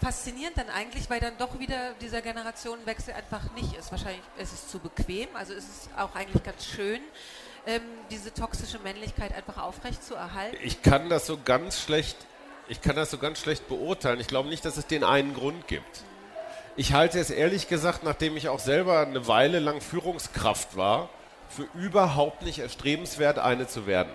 faszinierend 0.00 0.56
dann 0.56 0.68
eigentlich, 0.70 1.10
weil 1.10 1.20
dann 1.20 1.36
doch 1.38 1.58
wieder 1.58 1.94
dieser 2.00 2.22
Generationenwechsel 2.22 3.14
einfach 3.14 3.52
nicht 3.54 3.74
ist. 3.76 3.90
Wahrscheinlich 3.90 4.22
ist 4.38 4.52
es 4.52 4.68
zu 4.68 4.78
bequem, 4.78 5.28
also 5.34 5.52
ist 5.52 5.68
es 5.68 5.90
auch 5.96 6.14
eigentlich 6.14 6.42
ganz 6.42 6.64
schön, 6.64 7.00
ähm, 7.66 7.82
diese 8.10 8.32
toxische 8.32 8.78
Männlichkeit 8.78 9.34
einfach 9.34 9.58
aufrecht 9.58 10.02
zu 10.02 10.14
erhalten. 10.14 10.56
Ich 10.62 10.82
kann 10.82 11.08
das 11.08 11.26
so 11.26 11.38
ganz 11.42 11.80
schlecht, 11.80 12.16
ich 12.68 12.80
kann 12.80 12.96
das 12.96 13.10
so 13.10 13.18
ganz 13.18 13.40
schlecht 13.40 13.68
beurteilen. 13.68 14.20
Ich 14.20 14.28
glaube 14.28 14.48
nicht, 14.48 14.64
dass 14.64 14.76
es 14.76 14.86
den 14.86 15.04
einen 15.04 15.34
Grund 15.34 15.66
gibt. 15.68 16.02
Ich 16.76 16.92
halte 16.92 17.18
es 17.18 17.30
ehrlich 17.30 17.68
gesagt, 17.68 18.04
nachdem 18.04 18.36
ich 18.36 18.48
auch 18.48 18.60
selber 18.60 19.00
eine 19.00 19.26
Weile 19.26 19.58
lang 19.58 19.80
Führungskraft 19.80 20.76
war, 20.76 21.08
für 21.48 21.66
überhaupt 21.74 22.42
nicht 22.42 22.60
erstrebenswert, 22.60 23.38
eine 23.38 23.66
zu 23.66 23.86
werden. 23.86 24.12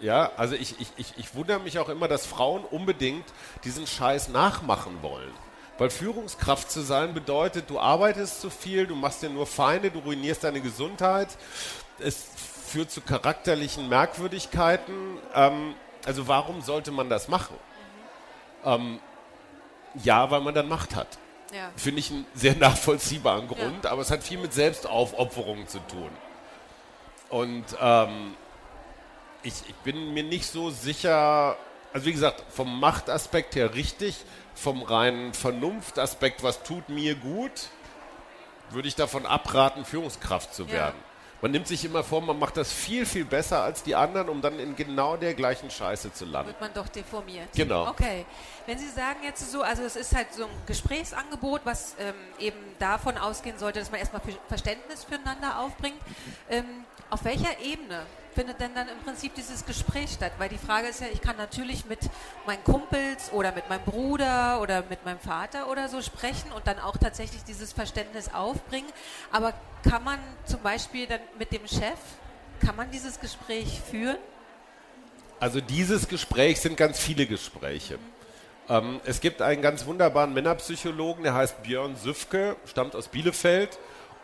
Ja, 0.00 0.30
also 0.36 0.54
ich, 0.54 0.80
ich, 0.80 0.88
ich, 0.96 1.14
ich 1.16 1.34
wundere 1.34 1.58
mich 1.58 1.78
auch 1.78 1.88
immer, 1.88 2.06
dass 2.06 2.26
Frauen 2.26 2.64
unbedingt 2.64 3.24
diesen 3.64 3.86
Scheiß 3.86 4.28
nachmachen 4.28 5.02
wollen. 5.02 5.32
Weil 5.78 5.90
Führungskraft 5.90 6.70
zu 6.70 6.82
sein 6.82 7.14
bedeutet, 7.14 7.68
du 7.68 7.78
arbeitest 7.78 8.40
zu 8.40 8.50
viel, 8.50 8.86
du 8.86 8.94
machst 8.94 9.22
dir 9.22 9.30
nur 9.30 9.46
Feinde, 9.46 9.90
du 9.90 9.98
ruinierst 9.98 10.44
deine 10.44 10.60
Gesundheit, 10.60 11.28
es 11.98 12.26
führt 12.66 12.90
zu 12.90 13.00
charakterlichen 13.00 13.88
Merkwürdigkeiten. 13.88 15.18
Ähm, 15.34 15.74
also 16.04 16.28
warum 16.28 16.62
sollte 16.62 16.92
man 16.92 17.08
das 17.08 17.28
machen? 17.28 17.56
Ähm, 18.64 19.00
ja, 20.02 20.30
weil 20.30 20.40
man 20.40 20.54
dann 20.54 20.68
Macht 20.68 20.94
hat. 20.94 21.18
Ja. 21.56 21.70
Finde 21.74 22.00
ich 22.00 22.10
einen 22.10 22.26
sehr 22.34 22.54
nachvollziehbaren 22.54 23.48
Grund, 23.48 23.84
ja. 23.84 23.90
aber 23.90 24.02
es 24.02 24.10
hat 24.10 24.22
viel 24.22 24.36
mit 24.36 24.52
Selbstaufopferung 24.52 25.66
zu 25.66 25.78
tun. 25.78 26.10
Und 27.30 27.64
ähm, 27.80 28.34
ich, 29.42 29.54
ich, 29.66 29.74
bin 29.76 30.12
mir 30.12 30.22
nicht 30.22 30.46
so 30.46 30.68
sicher, 30.68 31.56
also 31.94 32.06
wie 32.06 32.12
gesagt, 32.12 32.44
vom 32.50 32.78
Machtaspekt 32.78 33.56
her 33.56 33.74
richtig, 33.74 34.16
vom 34.54 34.82
reinen 34.82 35.32
Vernunftaspekt, 35.32 36.42
was 36.42 36.62
tut 36.62 36.90
mir 36.90 37.14
gut, 37.14 37.70
würde 38.70 38.88
ich 38.88 38.94
davon 38.94 39.24
abraten, 39.24 39.86
Führungskraft 39.86 40.54
zu 40.54 40.70
werden. 40.70 40.96
Ja. 40.98 41.05
Man 41.42 41.50
nimmt 41.50 41.68
sich 41.68 41.84
immer 41.84 42.02
vor, 42.02 42.22
man 42.22 42.38
macht 42.38 42.56
das 42.56 42.72
viel, 42.72 43.04
viel 43.04 43.24
besser 43.24 43.62
als 43.62 43.82
die 43.82 43.94
anderen, 43.94 44.28
um 44.28 44.40
dann 44.40 44.58
in 44.58 44.74
genau 44.74 45.16
der 45.16 45.34
gleichen 45.34 45.70
Scheiße 45.70 46.12
zu 46.12 46.24
landen. 46.24 46.48
Wird 46.48 46.60
man 46.60 46.72
doch 46.72 46.88
deformiert. 46.88 47.48
Genau. 47.54 47.88
Okay. 47.88 48.24
Wenn 48.66 48.78
Sie 48.78 48.88
sagen 48.88 49.20
jetzt 49.22 49.50
so, 49.52 49.62
also 49.62 49.82
es 49.82 49.96
ist 49.96 50.14
halt 50.14 50.32
so 50.32 50.44
ein 50.44 50.50
Gesprächsangebot, 50.66 51.60
was 51.64 51.94
ähm, 51.98 52.14
eben 52.38 52.56
davon 52.78 53.18
ausgehen 53.18 53.58
sollte, 53.58 53.80
dass 53.80 53.90
man 53.90 54.00
erstmal 54.00 54.22
Verständnis 54.48 55.04
füreinander 55.04 55.60
aufbringt. 55.60 55.98
Ähm, 56.48 56.64
auf 57.10 57.24
welcher 57.24 57.60
Ebene 57.60 58.06
findet 58.36 58.60
denn 58.60 58.74
dann 58.74 58.86
im 58.88 58.98
Prinzip 58.98 59.34
dieses 59.34 59.64
Gespräch 59.64 60.10
statt? 60.10 60.32
Weil 60.36 60.50
die 60.50 60.58
Frage 60.58 60.88
ist 60.88 61.00
ja, 61.00 61.06
ich 61.10 61.22
kann 61.22 61.36
natürlich 61.38 61.86
mit 61.86 61.98
meinen 62.46 62.62
Kumpels 62.64 63.32
oder 63.32 63.50
mit 63.52 63.68
meinem 63.70 63.82
Bruder 63.82 64.60
oder 64.60 64.84
mit 64.90 65.04
meinem 65.06 65.18
Vater 65.18 65.70
oder 65.70 65.88
so 65.88 66.02
sprechen 66.02 66.52
und 66.52 66.66
dann 66.66 66.78
auch 66.78 66.98
tatsächlich 66.98 67.42
dieses 67.44 67.72
Verständnis 67.72 68.28
aufbringen. 68.32 68.88
Aber 69.32 69.54
kann 69.88 70.04
man 70.04 70.18
zum 70.44 70.60
Beispiel 70.60 71.06
dann 71.06 71.20
mit 71.38 71.50
dem 71.50 71.66
Chef, 71.66 71.98
kann 72.60 72.76
man 72.76 72.90
dieses 72.90 73.18
Gespräch 73.20 73.80
führen? 73.90 74.18
Also 75.40 75.60
dieses 75.62 76.06
Gespräch 76.06 76.60
sind 76.60 76.76
ganz 76.76 76.98
viele 76.98 77.26
Gespräche. 77.26 77.98
Mhm. 78.68 79.00
Es 79.04 79.20
gibt 79.20 79.40
einen 79.40 79.62
ganz 79.62 79.86
wunderbaren 79.86 80.34
Männerpsychologen, 80.34 81.24
der 81.24 81.34
heißt 81.34 81.62
Björn 81.62 81.96
Süfke, 81.96 82.56
stammt 82.66 82.94
aus 82.94 83.08
Bielefeld 83.08 83.78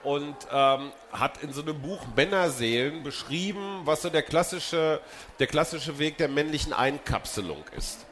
und 0.05 0.37
ähm, 0.51 0.93
hat 1.13 1.43
in 1.43 1.53
so 1.53 1.63
einem 1.63 1.81
Buch 1.81 2.01
Männerseelen 2.17 3.03
beschrieben, 3.03 3.83
was 3.85 4.03
so 4.03 4.11
der 4.11 4.23
klassische, 4.23 5.01
der 5.39 5.47
klassische 5.47 5.99
Weg 5.99 6.19
der 6.19 6.29
männlichen 6.29 6.73
Einkapselung 6.73 7.65
ist. 7.77 8.07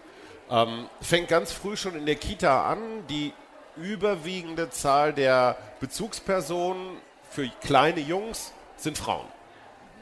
Ähm, 0.51 0.89
fängt 1.01 1.29
ganz 1.29 1.53
früh 1.53 1.77
schon 1.77 1.97
in 1.97 2.07
der 2.07 2.17
Kita 2.17 2.71
an. 2.71 3.07
Die 3.09 3.33
überwiegende 3.77 4.71
Zahl 4.71 5.13
der 5.13 5.57
Bezugspersonen 5.81 6.99
für 7.31 7.49
kleine 7.63 8.01
Jungs 8.01 8.53
sind 8.77 8.99
Frauen. 8.99 9.27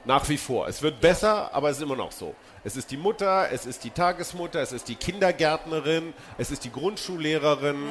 Nach 0.04 0.28
wie 0.28 0.38
vor. 0.38 0.68
Es 0.68 0.80
wird 0.80 1.00
besser, 1.00 1.52
aber 1.52 1.68
es 1.70 1.76
ist 1.76 1.82
immer 1.82 1.96
noch 1.96 2.12
so. 2.12 2.34
Es 2.64 2.76
ist 2.76 2.90
die 2.90 2.96
Mutter, 2.96 3.50
es 3.52 3.66
ist 3.66 3.84
die 3.84 3.90
Tagesmutter, 3.90 4.60
es 4.60 4.72
ist 4.72 4.88
die 4.88 4.94
Kindergärtnerin, 4.94 6.14
es 6.38 6.50
ist 6.50 6.64
die 6.64 6.72
Grundschullehrerin. 6.72 7.90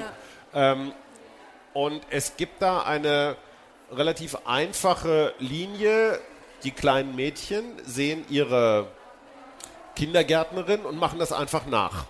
Ja. 0.53 0.71
Ähm, 0.71 0.93
und 1.73 2.01
es 2.09 2.37
gibt 2.37 2.61
da 2.61 2.81
eine 2.81 3.35
relativ 3.91 4.37
einfache 4.45 5.33
Linie. 5.39 6.19
Die 6.63 6.71
kleinen 6.71 7.15
Mädchen 7.15 7.63
sehen 7.85 8.25
ihre 8.29 8.87
Kindergärtnerin 9.95 10.81
und 10.81 10.97
machen 10.97 11.19
das 11.19 11.31
einfach 11.31 11.65
nach. 11.65 12.05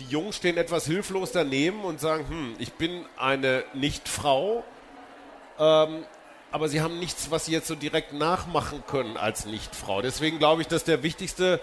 Die 0.00 0.06
Jungen 0.06 0.32
stehen 0.32 0.56
etwas 0.56 0.86
hilflos 0.86 1.32
daneben 1.32 1.84
und 1.84 2.00
sagen, 2.00 2.28
hm, 2.28 2.54
ich 2.58 2.72
bin 2.72 3.04
eine 3.16 3.64
Nicht-Frau, 3.74 4.64
ähm, 5.58 6.04
aber 6.50 6.68
sie 6.68 6.80
haben 6.80 6.98
nichts, 6.98 7.30
was 7.30 7.46
sie 7.46 7.52
jetzt 7.52 7.68
so 7.68 7.74
direkt 7.74 8.12
nachmachen 8.12 8.82
können 8.86 9.16
als 9.16 9.46
Nicht-Frau. 9.46 10.02
Deswegen 10.02 10.38
glaube 10.38 10.62
ich, 10.62 10.68
dass 10.68 10.84
der 10.84 11.02
wichtigste 11.02 11.60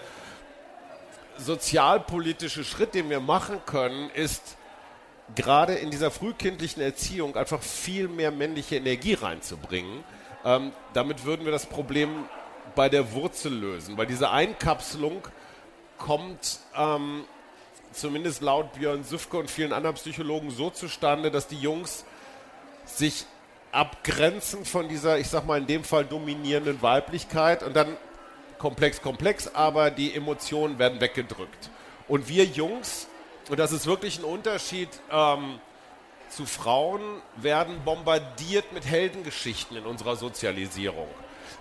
sozialpolitische 1.36 2.64
Schritt, 2.64 2.94
den 2.94 3.10
wir 3.10 3.20
machen 3.20 3.60
können, 3.66 4.10
ist, 4.10 4.56
gerade 5.34 5.74
in 5.74 5.90
dieser 5.90 6.10
frühkindlichen 6.10 6.82
Erziehung 6.82 7.36
einfach 7.36 7.62
viel 7.62 8.08
mehr 8.08 8.30
männliche 8.30 8.76
Energie 8.76 9.14
reinzubringen. 9.14 10.04
Ähm, 10.44 10.72
damit 10.92 11.24
würden 11.24 11.44
wir 11.44 11.52
das 11.52 11.66
Problem 11.66 12.24
bei 12.74 12.88
der 12.88 13.12
Wurzel 13.12 13.52
lösen, 13.52 13.96
weil 13.96 14.06
diese 14.06 14.30
Einkapselung 14.30 15.22
kommt 15.98 16.58
ähm, 16.76 17.24
zumindest 17.92 18.42
laut 18.42 18.72
Björn 18.72 19.04
Süfke 19.04 19.36
und 19.36 19.50
vielen 19.50 19.72
anderen 19.72 19.96
Psychologen 19.96 20.50
so 20.50 20.70
zustande, 20.70 21.30
dass 21.30 21.46
die 21.46 21.58
Jungs 21.58 22.04
sich 22.84 23.26
abgrenzen 23.70 24.64
von 24.64 24.88
dieser, 24.88 25.18
ich 25.18 25.28
sag 25.28 25.46
mal 25.46 25.58
in 25.58 25.66
dem 25.66 25.84
Fall 25.84 26.04
dominierenden 26.04 26.82
Weiblichkeit 26.82 27.62
und 27.62 27.74
dann 27.74 27.96
komplex, 28.58 29.00
komplex, 29.00 29.48
aber 29.54 29.90
die 29.90 30.14
Emotionen 30.14 30.78
werden 30.78 31.00
weggedrückt. 31.00 31.70
Und 32.08 32.28
wir 32.28 32.44
Jungs 32.44 33.08
und 33.52 33.58
das 33.58 33.70
ist 33.70 33.84
wirklich 33.84 34.18
ein 34.18 34.24
Unterschied 34.24 34.88
ähm, 35.10 35.60
zu 36.30 36.46
Frauen, 36.46 37.02
werden 37.36 37.82
bombardiert 37.84 38.72
mit 38.72 38.86
Heldengeschichten 38.86 39.76
in 39.76 39.84
unserer 39.84 40.16
Sozialisierung. 40.16 41.06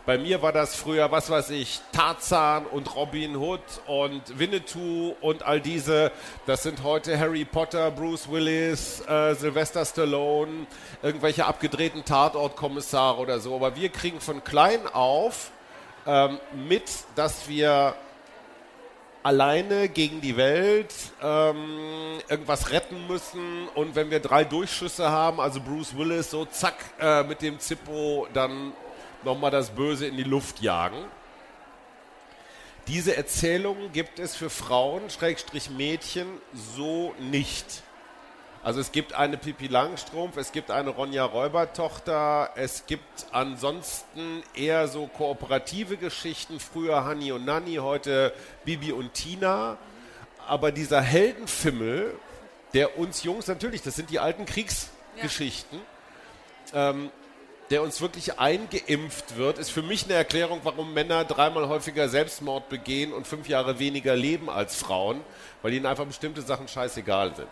Bei 0.05 0.17
mir 0.17 0.41
war 0.41 0.53
das 0.53 0.73
früher, 0.73 1.11
was 1.11 1.29
weiß 1.29 1.49
ich, 1.49 1.81
Tarzan 1.91 2.65
und 2.65 2.95
Robin 2.95 3.35
Hood 3.35 3.59
und 3.87 4.39
Winnetou 4.39 5.17
und 5.19 5.43
all 5.43 5.59
diese. 5.59 6.13
Das 6.45 6.63
sind 6.63 6.81
heute 6.81 7.19
Harry 7.19 7.43
Potter, 7.43 7.91
Bruce 7.91 8.31
Willis, 8.31 9.01
äh, 9.01 9.35
Sylvester 9.35 9.83
Stallone, 9.83 10.67
irgendwelche 11.01 11.45
abgedrehten 11.45 12.05
Tatortkommissare 12.05 13.19
oder 13.19 13.41
so. 13.41 13.53
Aber 13.53 13.75
wir 13.75 13.89
kriegen 13.89 14.21
von 14.21 14.45
klein 14.45 14.87
auf 14.93 15.51
ähm, 16.07 16.39
mit, 16.53 16.85
dass 17.17 17.49
wir 17.49 17.95
alleine 19.23 19.87
gegen 19.89 20.21
die 20.21 20.35
Welt 20.35 20.93
ähm, 21.21 22.19
irgendwas 22.27 22.71
retten 22.71 23.07
müssen 23.07 23.67
und 23.75 23.95
wenn 23.95 24.09
wir 24.09 24.19
drei 24.19 24.43
Durchschüsse 24.43 25.09
haben, 25.09 25.39
also 25.39 25.61
Bruce 25.61 25.95
Willis 25.95 26.31
so 26.31 26.45
zack 26.45 26.75
äh, 26.99 27.23
mit 27.23 27.41
dem 27.41 27.59
Zippo 27.59 28.27
dann 28.33 28.73
nochmal 29.23 29.51
das 29.51 29.69
Böse 29.69 30.07
in 30.07 30.17
die 30.17 30.23
Luft 30.23 30.61
jagen. 30.61 30.97
Diese 32.87 33.15
Erzählungen 33.15 33.91
gibt 33.91 34.17
es 34.17 34.35
für 34.35 34.49
Frauen, 34.49 35.09
Schrägstrich 35.09 35.69
Mädchen, 35.69 36.27
so 36.75 37.13
nicht. 37.19 37.83
Also 38.63 38.79
es 38.79 38.91
gibt 38.91 39.13
eine 39.13 39.37
Pippi 39.37 39.65
Langstrumpf, 39.65 40.37
es 40.37 40.51
gibt 40.51 40.69
eine 40.69 40.91
Ronja 40.91 41.25
Räubertochter, 41.25 42.51
es 42.55 42.85
gibt 42.85 43.25
ansonsten 43.31 44.43
eher 44.53 44.87
so 44.87 45.07
kooperative 45.07 45.97
Geschichten, 45.97 46.59
früher 46.59 47.03
Hanni 47.03 47.31
und 47.31 47.43
Nanni, 47.43 47.75
heute 47.77 48.33
Bibi 48.63 48.91
und 48.91 49.15
Tina. 49.15 49.77
Aber 50.47 50.71
dieser 50.71 51.01
Heldenfimmel, 51.01 52.13
der 52.75 52.99
uns 52.99 53.23
Jungs 53.23 53.47
natürlich, 53.47 53.81
das 53.81 53.95
sind 53.95 54.11
die 54.11 54.19
alten 54.19 54.45
Kriegsgeschichten, 54.45 55.79
ja. 56.71 56.91
ähm, 56.91 57.09
der 57.71 57.81
uns 57.81 57.99
wirklich 57.99 58.37
eingeimpft 58.37 59.37
wird, 59.37 59.57
ist 59.57 59.71
für 59.71 59.81
mich 59.81 60.05
eine 60.05 60.13
Erklärung, 60.13 60.59
warum 60.63 60.93
Männer 60.93 61.25
dreimal 61.25 61.67
häufiger 61.67 62.09
Selbstmord 62.09 62.69
begehen 62.69 63.11
und 63.11 63.25
fünf 63.25 63.47
Jahre 63.47 63.79
weniger 63.79 64.15
leben 64.15 64.51
als 64.51 64.75
Frauen, 64.75 65.21
weil 65.63 65.73
ihnen 65.73 65.87
einfach 65.87 66.05
bestimmte 66.05 66.43
Sachen 66.43 66.67
scheißegal 66.67 67.35
sind. 67.35 67.49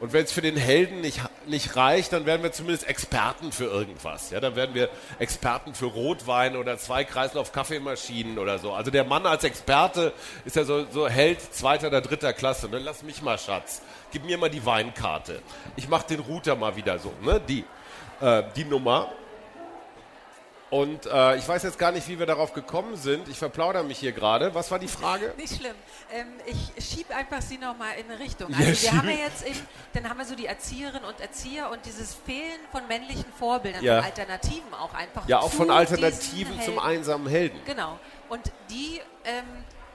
Und 0.00 0.12
wenn 0.12 0.24
es 0.24 0.32
für 0.32 0.42
den 0.42 0.56
Helden 0.56 1.00
nicht, 1.00 1.20
nicht 1.46 1.76
reicht, 1.76 2.12
dann 2.12 2.26
werden 2.26 2.42
wir 2.42 2.52
zumindest 2.52 2.88
Experten 2.88 3.52
für 3.52 3.64
irgendwas. 3.64 4.30
Ja, 4.30 4.40
dann 4.40 4.56
werden 4.56 4.74
wir 4.74 4.88
Experten 5.18 5.74
für 5.74 5.86
Rotwein 5.86 6.56
oder 6.56 6.78
zwei 6.78 7.04
Kreislauf 7.04 7.52
Kaffeemaschinen 7.52 8.38
oder 8.38 8.58
so. 8.58 8.72
Also 8.72 8.90
der 8.90 9.04
Mann 9.04 9.26
als 9.26 9.44
Experte 9.44 10.12
ist 10.44 10.56
ja 10.56 10.64
so, 10.64 10.86
so 10.90 11.08
Held 11.08 11.40
zweiter 11.54 11.88
oder 11.88 12.00
dritter 12.00 12.32
Klasse. 12.32 12.68
Ne? 12.68 12.78
Lass 12.78 13.02
mich 13.02 13.22
mal, 13.22 13.38
Schatz. 13.38 13.82
Gib 14.10 14.24
mir 14.24 14.38
mal 14.38 14.50
die 14.50 14.64
Weinkarte. 14.64 15.40
Ich 15.76 15.88
mach 15.88 16.02
den 16.02 16.20
Router 16.20 16.56
mal 16.56 16.76
wieder 16.76 16.98
so. 16.98 17.12
Ne? 17.22 17.40
Die, 17.48 17.64
äh, 18.20 18.42
die 18.56 18.64
Nummer. 18.64 19.12
Und 20.72 21.04
äh, 21.04 21.36
ich 21.36 21.46
weiß 21.46 21.64
jetzt 21.64 21.78
gar 21.78 21.92
nicht, 21.92 22.08
wie 22.08 22.18
wir 22.18 22.24
darauf 22.24 22.54
gekommen 22.54 22.96
sind. 22.96 23.28
Ich 23.28 23.38
verplaudere 23.38 23.84
mich 23.84 23.98
hier 23.98 24.12
gerade. 24.12 24.54
Was 24.54 24.70
war 24.70 24.78
die 24.78 24.88
Frage? 24.88 25.34
Nicht 25.36 25.56
schlimm. 25.56 25.74
Ähm, 26.10 26.28
ich 26.46 26.82
schiebe 26.82 27.14
einfach 27.14 27.42
Sie 27.42 27.58
nochmal 27.58 27.90
in 27.98 28.10
eine 28.10 28.18
Richtung. 28.18 28.54
Also 28.54 28.86
ja, 28.86 28.92
wir 28.92 28.98
haben 28.98 29.10
ja 29.10 29.16
jetzt 29.16 29.46
eben, 29.46 29.60
dann 29.92 30.08
haben 30.08 30.16
wir 30.16 30.24
so 30.24 30.34
die 30.34 30.46
Erzieherinnen 30.46 31.04
und 31.04 31.20
Erzieher 31.20 31.70
und 31.70 31.84
dieses 31.84 32.14
Fehlen 32.14 32.58
von 32.70 32.88
männlichen 32.88 33.30
Vorbildern, 33.38 33.84
ja. 33.84 33.96
von 33.96 34.06
Alternativen 34.06 34.72
auch 34.72 34.94
einfach. 34.94 35.28
Ja, 35.28 35.40
auch 35.40 35.52
von 35.52 35.70
Alternativen 35.70 36.58
zum 36.62 36.78
einsamen 36.78 37.26
Helden. 37.28 37.60
Genau. 37.66 37.98
Und 38.30 38.40
die 38.70 38.98
ähm, 39.26 39.44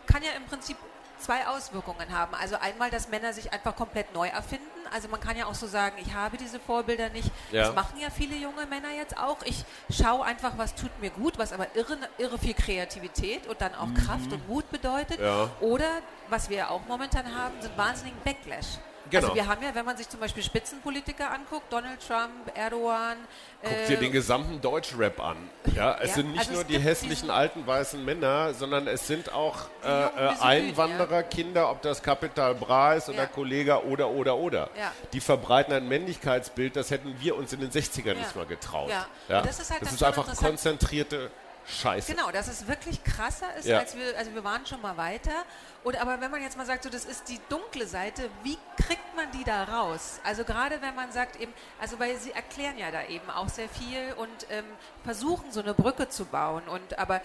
kann 0.05 0.21
ja 0.21 0.29
im 0.37 0.45
Prinzip 0.45 0.77
zwei 1.19 1.47
Auswirkungen 1.47 2.11
haben. 2.11 2.33
Also 2.35 2.55
einmal, 2.57 2.89
dass 2.89 3.09
Männer 3.09 3.33
sich 3.33 3.51
einfach 3.53 3.75
komplett 3.75 4.13
neu 4.13 4.27
erfinden. 4.27 4.65
Also 4.93 5.09
man 5.09 5.19
kann 5.19 5.37
ja 5.37 5.45
auch 5.45 5.55
so 5.55 5.67
sagen, 5.67 5.97
ich 5.99 6.13
habe 6.13 6.37
diese 6.37 6.59
Vorbilder 6.59 7.09
nicht. 7.09 7.29
Ja. 7.51 7.63
Das 7.63 7.75
machen 7.75 7.99
ja 7.99 8.09
viele 8.09 8.35
junge 8.35 8.65
Männer 8.65 8.91
jetzt 8.95 9.17
auch. 9.17 9.37
Ich 9.43 9.65
schaue 9.89 10.23
einfach, 10.23 10.53
was 10.57 10.75
tut 10.75 10.91
mir 11.01 11.09
gut, 11.09 11.37
was 11.37 11.51
aber 11.53 11.67
irre, 11.75 11.97
irre 12.17 12.37
viel 12.37 12.53
Kreativität 12.53 13.47
und 13.47 13.59
dann 13.61 13.75
auch 13.75 13.87
mhm. 13.87 13.95
Kraft 13.95 14.31
und 14.31 14.47
Mut 14.47 14.69
bedeutet. 14.71 15.19
Ja. 15.19 15.49
Oder, 15.59 16.01
was 16.29 16.49
wir 16.49 16.71
auch 16.71 16.85
momentan 16.87 17.35
haben, 17.35 17.61
sind 17.61 17.77
wahnsinnigen 17.77 18.19
Backlash. 18.23 18.79
Genau. 19.09 19.23
Also 19.23 19.35
wir 19.35 19.47
haben 19.47 19.63
ja, 19.63 19.73
wenn 19.73 19.85
man 19.85 19.97
sich 19.97 20.09
zum 20.09 20.19
Beispiel 20.19 20.43
Spitzenpolitiker 20.43 21.31
anguckt, 21.31 21.71
Donald 21.71 21.99
Trump, 22.05 22.51
Erdogan. 22.55 23.17
Guck 23.61 23.71
äh, 23.71 23.87
dir 23.87 23.97
den 23.97 24.11
gesamten 24.11 24.61
Deutschrap 24.61 25.19
an. 25.19 25.37
Ja, 25.75 25.97
es 25.99 26.09
ja, 26.09 26.15
sind 26.15 26.31
nicht 26.31 26.39
also 26.39 26.53
nur 26.53 26.63
die 26.63 26.79
hässlichen 26.79 27.29
alten 27.29 27.65
weißen 27.65 28.03
Männer, 28.03 28.53
sondern 28.53 28.87
es 28.87 29.07
sind 29.07 29.31
auch 29.33 29.69
äh, 29.83 29.87
äh, 29.87 30.09
Einwandererkinder, 30.39 31.61
ja. 31.61 31.71
ob 31.71 31.81
das 31.81 32.03
Kapital 32.03 32.55
Bra 32.55 32.93
ist 32.93 33.09
oder 33.09 33.19
ja. 33.19 33.25
Kollege 33.25 33.85
oder 33.85 34.09
oder 34.09 34.37
oder. 34.37 34.69
Die 35.13 35.19
verbreiten 35.19 35.73
ein 35.73 35.87
Männlichkeitsbild, 35.87 36.75
das 36.75 36.91
hätten 36.91 37.15
wir 37.19 37.35
uns 37.35 37.53
in 37.53 37.59
den 37.59 37.71
60ern 37.71 38.15
nicht 38.15 38.35
mal 38.35 38.45
getraut. 38.45 38.91
Ja. 39.27 39.41
Das 39.41 39.59
ist, 39.59 39.71
halt 39.71 39.81
das 39.81 39.93
ist 39.93 40.03
einfach 40.03 40.35
konzentrierte 40.35 41.31
Scheiße. 41.67 42.13
Genau, 42.13 42.31
dass 42.31 42.47
es 42.47 42.67
wirklich 42.67 43.03
krasser 43.03 43.53
ist, 43.55 43.65
ja. 43.65 43.79
als 43.79 43.95
wir, 43.95 44.17
also 44.17 44.33
wir 44.33 44.43
waren 44.43 44.65
schon 44.65 44.81
mal 44.81 44.95
weiter. 44.95 45.43
Und 45.83 45.99
aber 45.99 46.21
wenn 46.21 46.31
man 46.31 46.41
jetzt 46.41 46.57
mal 46.57 46.65
sagt, 46.65 46.83
so 46.83 46.89
das 46.89 47.03
ist 47.03 47.27
die 47.27 47.39
dunkle 47.49 47.85
Seite, 47.87 48.29
wie 48.43 48.57
kriegt 48.81 49.15
man 49.15 49.29
die 49.31 49.43
da 49.43 49.65
raus? 49.65 50.21
Also 50.23 50.45
gerade 50.45 50.81
wenn 50.81 50.95
man 50.95 51.11
sagt 51.11 51.35
eben, 51.39 51.53
also 51.79 51.99
weil 51.99 52.17
sie 52.17 52.31
erklären 52.31 52.77
ja 52.77 52.89
da 52.91 53.03
eben 53.03 53.29
auch 53.29 53.49
sehr 53.49 53.67
viel 53.67 54.13
und 54.15 54.29
ähm, 54.49 54.65
versuchen 55.03 55.51
so 55.51 55.59
eine 55.59 55.73
Brücke 55.73 56.07
zu 56.07 56.25
bauen. 56.25 56.63
Und 56.69 56.97
aber 56.97 57.21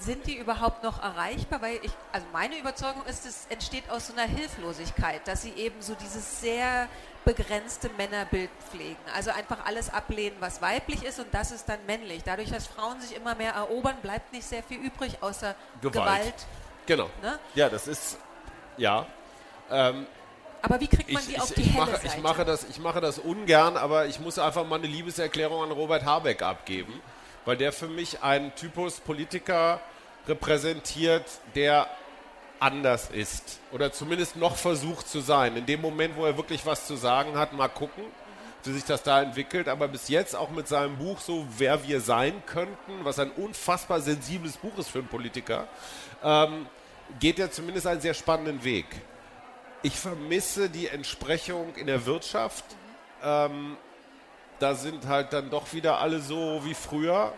sind 0.00 0.26
die 0.26 0.36
überhaupt 0.36 0.82
noch 0.82 1.00
erreichbar? 1.00 1.62
Weil 1.62 1.78
ich, 1.82 1.92
also 2.12 2.26
meine 2.32 2.58
Überzeugung 2.58 3.04
ist, 3.06 3.26
es 3.26 3.46
entsteht 3.48 3.88
aus 3.90 4.08
so 4.08 4.12
einer 4.12 4.22
Hilflosigkeit, 4.22 5.26
dass 5.28 5.42
sie 5.42 5.52
eben 5.52 5.80
so 5.80 5.94
dieses 5.94 6.40
sehr 6.40 6.88
begrenzte 7.24 7.90
Männerbild 7.96 8.50
pflegen. 8.70 8.96
Also 9.14 9.30
einfach 9.30 9.64
alles 9.64 9.92
ablehnen, 9.92 10.36
was 10.40 10.60
weiblich 10.60 11.02
ist 11.04 11.18
und 11.18 11.32
das 11.32 11.50
ist 11.50 11.68
dann 11.68 11.78
männlich. 11.86 12.22
Dadurch, 12.24 12.50
dass 12.50 12.66
Frauen 12.66 13.00
sich 13.00 13.16
immer 13.16 13.34
mehr 13.34 13.52
erobern, 13.52 13.96
bleibt 14.02 14.32
nicht 14.32 14.46
sehr 14.46 14.62
viel 14.62 14.78
übrig 14.78 15.18
außer 15.20 15.54
Gewalt. 15.80 15.94
Gewalt. 15.94 16.34
Genau. 16.86 17.10
Ne? 17.22 17.38
Ja, 17.54 17.68
das 17.68 17.88
ist, 17.88 18.18
ja. 18.76 19.06
Ähm, 19.70 20.06
aber 20.62 20.80
wie 20.80 20.86
kriegt 20.86 21.12
man 21.12 21.22
ich, 21.22 21.28
die 21.28 21.40
auf 21.40 21.52
die 21.52 21.62
ich 21.62 21.72
helle 21.74 21.86
mache, 21.86 21.92
Seite? 21.92 22.06
Ich 22.06 22.22
mache, 22.22 22.44
das, 22.44 22.64
ich 22.64 22.78
mache 22.78 23.00
das 23.00 23.18
ungern, 23.18 23.76
aber 23.76 24.06
ich 24.06 24.20
muss 24.20 24.38
einfach 24.38 24.66
mal 24.66 24.76
eine 24.76 24.86
Liebeserklärung 24.86 25.62
an 25.62 25.70
Robert 25.70 26.04
Habeck 26.04 26.42
abgeben, 26.42 27.00
weil 27.44 27.56
der 27.56 27.72
für 27.72 27.88
mich 27.88 28.22
einen 28.22 28.54
Typus 28.54 29.00
Politiker 29.00 29.80
repräsentiert, 30.26 31.24
der 31.54 31.86
anders 32.60 33.10
ist 33.10 33.60
oder 33.72 33.92
zumindest 33.92 34.36
noch 34.36 34.56
versucht 34.56 35.08
zu 35.08 35.20
sein. 35.20 35.56
In 35.56 35.66
dem 35.66 35.80
Moment, 35.80 36.16
wo 36.16 36.24
er 36.24 36.36
wirklich 36.36 36.64
was 36.64 36.86
zu 36.86 36.96
sagen 36.96 37.36
hat, 37.36 37.52
mal 37.52 37.68
gucken, 37.68 38.04
wie 38.64 38.72
sich 38.72 38.84
das 38.84 39.02
da 39.02 39.22
entwickelt. 39.22 39.68
Aber 39.68 39.88
bis 39.88 40.08
jetzt 40.08 40.34
auch 40.34 40.50
mit 40.50 40.68
seinem 40.68 40.96
Buch 40.96 41.20
so, 41.20 41.46
wer 41.58 41.86
wir 41.86 42.00
sein 42.00 42.42
könnten, 42.46 43.04
was 43.04 43.18
ein 43.18 43.30
unfassbar 43.30 44.00
sensibles 44.00 44.56
Buch 44.56 44.76
ist 44.78 44.88
für 44.88 44.98
einen 44.98 45.08
Politiker, 45.08 45.68
ähm, 46.22 46.66
geht 47.20 47.38
er 47.38 47.50
zumindest 47.50 47.86
einen 47.86 48.00
sehr 48.00 48.14
spannenden 48.14 48.64
Weg. 48.64 48.86
Ich 49.82 49.98
vermisse 49.98 50.70
die 50.70 50.88
Entsprechung 50.88 51.74
in 51.76 51.86
der 51.86 52.06
Wirtschaft. 52.06 52.64
Ähm, 53.22 53.76
da 54.58 54.74
sind 54.74 55.06
halt 55.06 55.32
dann 55.32 55.50
doch 55.50 55.72
wieder 55.74 55.98
alle 55.98 56.20
so 56.20 56.62
wie 56.64 56.74
früher 56.74 57.32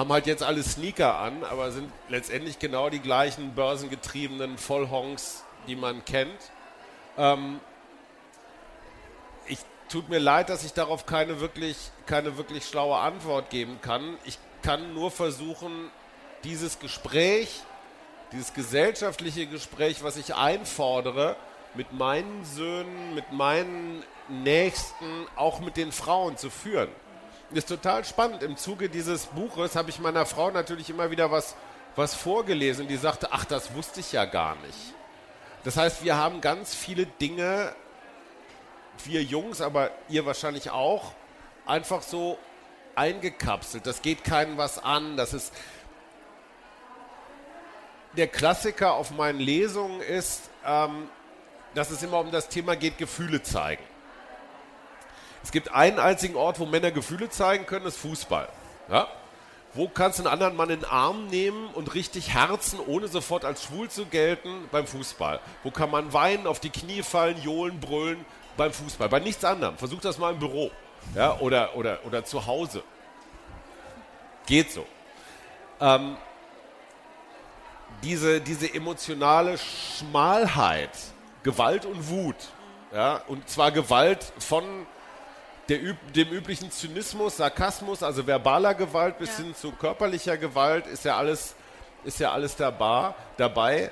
haben 0.00 0.12
halt 0.14 0.26
jetzt 0.26 0.42
alle 0.42 0.62
Sneaker 0.62 1.18
an, 1.18 1.44
aber 1.44 1.72
sind 1.72 1.92
letztendlich 2.08 2.58
genau 2.58 2.88
die 2.88 3.00
gleichen 3.00 3.54
börsengetriebenen 3.54 4.56
Vollhonks, 4.56 5.44
die 5.66 5.76
man 5.76 6.06
kennt. 6.06 6.40
Ähm, 7.18 7.60
ich 9.46 9.58
tut 9.90 10.08
mir 10.08 10.18
leid, 10.18 10.48
dass 10.48 10.64
ich 10.64 10.72
darauf 10.72 11.04
keine 11.04 11.40
wirklich, 11.40 11.76
keine 12.06 12.38
wirklich 12.38 12.64
schlaue 12.64 12.96
Antwort 12.96 13.50
geben 13.50 13.78
kann. 13.82 14.16
Ich 14.24 14.38
kann 14.62 14.94
nur 14.94 15.10
versuchen, 15.10 15.90
dieses 16.44 16.78
Gespräch, 16.78 17.60
dieses 18.32 18.54
gesellschaftliche 18.54 19.46
Gespräch, 19.48 20.02
was 20.02 20.16
ich 20.16 20.34
einfordere, 20.34 21.36
mit 21.74 21.92
meinen 21.92 22.46
Söhnen, 22.46 23.14
mit 23.14 23.32
meinen 23.32 24.02
Nächsten, 24.28 25.26
auch 25.36 25.60
mit 25.60 25.76
den 25.76 25.92
Frauen 25.92 26.38
zu 26.38 26.48
führen 26.48 26.88
ist 27.52 27.68
total 27.68 28.04
spannend. 28.04 28.42
Im 28.42 28.56
Zuge 28.56 28.88
dieses 28.88 29.26
Buches 29.26 29.74
habe 29.76 29.90
ich 29.90 29.98
meiner 29.98 30.26
Frau 30.26 30.50
natürlich 30.50 30.90
immer 30.90 31.10
wieder 31.10 31.30
was, 31.30 31.56
was 31.96 32.14
vorgelesen. 32.14 32.88
Die 32.88 32.96
sagte, 32.96 33.28
ach, 33.32 33.44
das 33.44 33.74
wusste 33.74 34.00
ich 34.00 34.12
ja 34.12 34.24
gar 34.24 34.56
nicht. 34.56 34.94
Das 35.64 35.76
heißt, 35.76 36.04
wir 36.04 36.16
haben 36.16 36.40
ganz 36.40 36.74
viele 36.74 37.06
Dinge, 37.06 37.74
wir 39.04 39.22
Jungs, 39.22 39.60
aber 39.60 39.90
ihr 40.08 40.24
wahrscheinlich 40.26 40.70
auch, 40.70 41.12
einfach 41.66 42.02
so 42.02 42.38
eingekapselt. 42.94 43.86
Das 43.86 44.02
geht 44.02 44.24
keinem 44.24 44.56
was 44.56 44.82
an. 44.82 45.16
Das 45.16 45.34
ist 45.34 45.52
der 48.16 48.28
Klassiker 48.28 48.94
auf 48.94 49.10
meinen 49.10 49.40
Lesungen 49.40 50.00
ist, 50.00 50.50
ähm, 50.66 51.08
dass 51.74 51.90
es 51.90 52.02
immer 52.02 52.18
um 52.18 52.30
das 52.30 52.48
Thema 52.48 52.74
geht, 52.76 52.98
Gefühle 52.98 53.42
zeigen. 53.42 53.84
Es 55.42 55.52
gibt 55.52 55.72
einen 55.72 55.98
einzigen 55.98 56.36
Ort, 56.36 56.58
wo 56.60 56.66
Männer 56.66 56.90
Gefühle 56.90 57.30
zeigen 57.30 57.66
können, 57.66 57.84
das 57.84 57.94
ist 57.94 58.00
Fußball. 58.00 58.48
Ja? 58.90 59.08
Wo 59.72 59.88
kannst 59.88 60.18
du 60.18 60.24
einen 60.24 60.32
anderen 60.32 60.56
Mann 60.56 60.70
in 60.70 60.80
den 60.80 60.88
Arm 60.88 61.28
nehmen 61.28 61.68
und 61.74 61.94
richtig 61.94 62.34
herzen, 62.34 62.80
ohne 62.84 63.08
sofort 63.08 63.44
als 63.44 63.64
schwul 63.64 63.88
zu 63.88 64.06
gelten? 64.06 64.68
Beim 64.72 64.86
Fußball. 64.86 65.40
Wo 65.62 65.70
kann 65.70 65.90
man 65.90 66.12
weinen, 66.12 66.46
auf 66.46 66.60
die 66.60 66.70
Knie 66.70 67.02
fallen, 67.02 67.40
johlen, 67.40 67.78
brüllen? 67.78 68.24
Beim 68.56 68.72
Fußball. 68.72 69.08
Bei 69.08 69.20
nichts 69.20 69.44
anderem. 69.44 69.78
Versuch 69.78 70.00
das 70.00 70.18
mal 70.18 70.32
im 70.32 70.40
Büro. 70.40 70.70
Ja? 71.14 71.38
Oder, 71.38 71.76
oder, 71.76 72.00
oder 72.04 72.24
zu 72.24 72.46
Hause. 72.46 72.82
Geht 74.46 74.72
so. 74.72 74.84
Ähm, 75.80 76.16
diese, 78.02 78.40
diese 78.40 78.72
emotionale 78.72 79.56
Schmalheit, 79.58 80.90
Gewalt 81.42 81.86
und 81.86 82.08
Wut, 82.08 82.36
ja, 82.92 83.22
und 83.28 83.48
zwar 83.48 83.70
Gewalt 83.70 84.32
von 84.38 84.64
der, 85.70 85.78
dem 86.14 86.28
üblichen 86.28 86.70
Zynismus, 86.70 87.38
Sarkasmus, 87.38 88.02
also 88.02 88.26
verbaler 88.26 88.74
Gewalt 88.74 89.18
bis 89.18 89.38
ja. 89.38 89.44
hin 89.44 89.54
zu 89.54 89.72
körperlicher 89.72 90.36
Gewalt 90.36 90.86
ist 90.86 91.04
ja 91.04 91.16
alles, 91.16 91.54
ist 92.04 92.20
ja 92.20 92.32
alles 92.32 92.56
dabei. 92.56 93.14
dabei. 93.36 93.90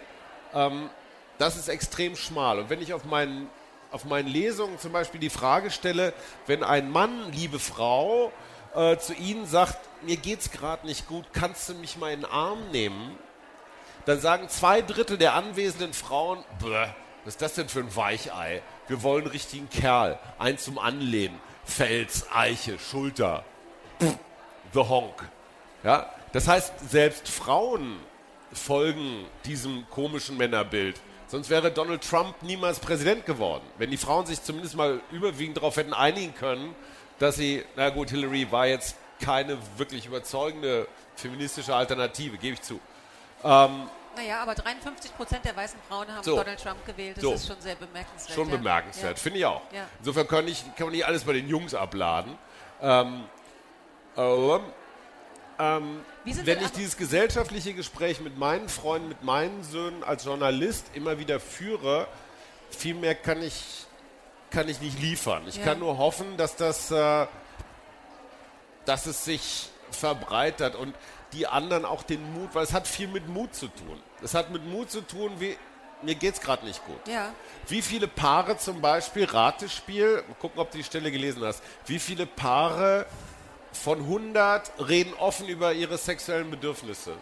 Ähm, 0.52 0.90
das 1.38 1.56
ist 1.56 1.68
extrem 1.68 2.16
schmal. 2.16 2.58
Und 2.58 2.68
wenn 2.68 2.82
ich 2.82 2.92
auf 2.92 3.04
meinen, 3.04 3.48
auf 3.92 4.04
meinen 4.04 4.28
Lesungen 4.28 4.78
zum 4.78 4.92
Beispiel 4.92 5.20
die 5.20 5.30
Frage 5.30 5.70
stelle, 5.70 6.12
wenn 6.46 6.64
ein 6.64 6.90
Mann, 6.90 7.32
liebe 7.32 7.58
Frau, 7.58 8.32
äh, 8.74 8.98
zu 8.98 9.14
Ihnen 9.14 9.46
sagt, 9.46 9.78
mir 10.02 10.16
geht's 10.16 10.50
gerade 10.50 10.84
nicht 10.84 11.06
gut, 11.06 11.26
kannst 11.32 11.68
du 11.68 11.74
mich 11.74 11.96
mal 11.96 12.12
in 12.12 12.20
den 12.20 12.30
Arm 12.30 12.70
nehmen? 12.72 13.16
dann 14.08 14.20
sagen 14.20 14.48
zwei 14.48 14.80
Drittel 14.80 15.18
der 15.18 15.34
anwesenden 15.34 15.92
Frauen, 15.92 16.42
was 16.60 17.34
ist 17.34 17.42
das 17.42 17.54
denn 17.54 17.68
für 17.68 17.80
ein 17.80 17.94
Weichei? 17.94 18.62
Wir 18.86 19.02
wollen 19.02 19.24
einen 19.24 19.32
richtigen 19.32 19.68
Kerl, 19.68 20.18
einen 20.38 20.56
zum 20.56 20.78
Anlehnen, 20.78 21.38
Fels, 21.68 22.26
Eiche, 22.34 22.78
Schulter, 22.78 23.44
the 24.72 24.80
Honk. 24.80 25.28
Ja, 25.84 26.12
das 26.32 26.48
heißt, 26.48 26.90
selbst 26.90 27.28
Frauen 27.28 27.98
folgen 28.52 29.26
diesem 29.44 29.88
komischen 29.90 30.36
Männerbild. 30.36 31.00
Sonst 31.28 31.50
wäre 31.50 31.70
Donald 31.70 32.02
Trump 32.02 32.42
niemals 32.42 32.80
Präsident 32.80 33.26
geworden. 33.26 33.64
Wenn 33.76 33.90
die 33.90 33.98
Frauen 33.98 34.24
sich 34.24 34.42
zumindest 34.42 34.76
mal 34.76 35.00
überwiegend 35.12 35.58
darauf 35.58 35.76
hätten 35.76 35.92
einigen 35.92 36.34
können, 36.34 36.74
dass 37.18 37.36
sie, 37.36 37.62
na 37.76 37.90
gut, 37.90 38.10
Hillary 38.10 38.50
war 38.50 38.66
jetzt 38.66 38.96
keine 39.20 39.58
wirklich 39.76 40.06
überzeugende 40.06 40.88
feministische 41.16 41.74
Alternative, 41.74 42.38
gebe 42.38 42.54
ich 42.54 42.62
zu. 42.62 42.80
Ähm, 43.44 43.88
naja, 44.18 44.42
aber 44.42 44.54
53 44.54 45.16
Prozent 45.16 45.44
der 45.44 45.54
weißen 45.54 45.78
Frauen 45.88 46.08
haben 46.08 46.24
so. 46.24 46.36
Donald 46.36 46.60
Trump 46.60 46.84
gewählt. 46.84 47.16
Das 47.16 47.22
so. 47.22 47.32
ist 47.34 47.46
schon 47.46 47.60
sehr 47.60 47.76
bemerkenswert. 47.76 48.34
Schon 48.34 48.50
ja. 48.50 48.56
bemerkenswert, 48.56 49.16
ja. 49.16 49.22
finde 49.22 49.38
ich 49.38 49.46
auch. 49.46 49.62
Ja. 49.72 49.86
Insofern 50.00 50.26
kann, 50.26 50.48
ich, 50.48 50.64
kann 50.76 50.86
man 50.86 50.92
nicht 50.92 51.06
alles 51.06 51.24
bei 51.24 51.34
den 51.34 51.48
Jungs 51.48 51.74
abladen. 51.74 52.36
Ähm, 52.82 53.24
ähm, 54.16 54.60
ähm 55.58 56.04
wenn 56.24 56.60
ich 56.60 56.70
dieses 56.72 56.96
gesellschaftliche 56.96 57.74
Gespräch 57.74 58.20
mit 58.20 58.36
meinen 58.36 58.68
Freunden, 58.68 59.08
mit 59.08 59.22
meinen 59.22 59.62
Söhnen 59.62 60.02
als 60.02 60.24
Journalist 60.24 60.86
immer 60.94 61.18
wieder 61.18 61.38
führe, 61.38 62.08
viel 62.70 62.94
mehr 62.94 63.14
kann 63.14 63.40
ich, 63.40 63.86
kann 64.50 64.68
ich 64.68 64.80
nicht 64.80 65.00
liefern. 65.00 65.44
Ich 65.46 65.62
kann 65.62 65.78
nur 65.78 65.96
hoffen, 65.96 66.36
dass 66.36 66.56
das, 66.56 66.90
äh, 66.90 67.26
dass 68.84 69.06
es 69.06 69.24
sich 69.24 69.70
verbreitert 69.92 70.74
und 70.74 70.94
die 71.32 71.46
anderen 71.46 71.84
auch 71.84 72.02
den 72.02 72.32
Mut, 72.34 72.50
weil 72.54 72.64
es 72.64 72.72
hat 72.72 72.86
viel 72.86 73.08
mit 73.08 73.28
Mut 73.28 73.54
zu 73.54 73.68
tun. 73.68 74.00
Es 74.22 74.34
hat 74.34 74.50
mit 74.50 74.64
Mut 74.64 74.90
zu 74.90 75.00
tun, 75.00 75.32
wie 75.38 75.56
mir 76.02 76.14
geht 76.14 76.34
es 76.34 76.40
gerade 76.40 76.64
nicht 76.64 76.84
gut. 76.84 77.08
Ja. 77.08 77.32
Wie 77.66 77.82
viele 77.82 78.06
Paare 78.06 78.56
zum 78.56 78.80
Beispiel, 78.80 79.24
Ratespiel, 79.24 80.22
gucken, 80.40 80.60
ob 80.60 80.70
du 80.70 80.78
die 80.78 80.84
Stelle 80.84 81.10
gelesen 81.10 81.44
hast, 81.44 81.62
wie 81.86 81.98
viele 81.98 82.26
Paare 82.26 83.06
von 83.72 83.98
100 83.98 84.72
reden 84.88 85.12
offen 85.14 85.48
über 85.48 85.72
ihre 85.72 85.98
sexuellen 85.98 86.50
Bedürfnisse? 86.50 87.14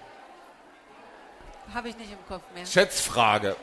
Habe 1.72 1.88
ich 1.88 1.96
nicht 1.96 2.12
im 2.12 2.26
Kopf 2.28 2.42
mehr. 2.54 2.66
Schätzfrage. 2.66 3.56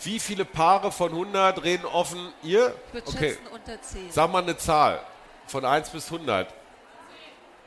Wie 0.00 0.18
viele 0.18 0.44
Paare 0.44 0.90
von 0.90 1.10
100 1.10 1.62
reden 1.62 1.84
offen? 1.86 2.32
Ihr? 2.42 2.74
Ich 2.88 2.94
würde 2.94 3.08
okay. 3.08 3.18
schätzen 3.30 3.46
unter 3.52 3.82
10. 3.82 4.12
Sag 4.12 4.32
mal 4.32 4.42
eine 4.42 4.56
Zahl. 4.56 5.00
Von 5.46 5.64
1 5.64 5.90
bis 5.90 6.06
100. 6.06 6.52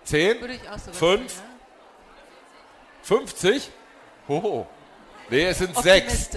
10? 0.03 0.41
Würde 0.41 0.53
ich 0.53 0.69
auch 0.69 0.79
so 0.79 0.91
5? 0.91 1.35
Ja. 1.35 1.43
50? 3.07 3.71
Hoho. 4.27 4.67
Nee, 5.29 5.45
es 5.45 5.59
sind 5.59 5.75
sechs. 5.77 6.29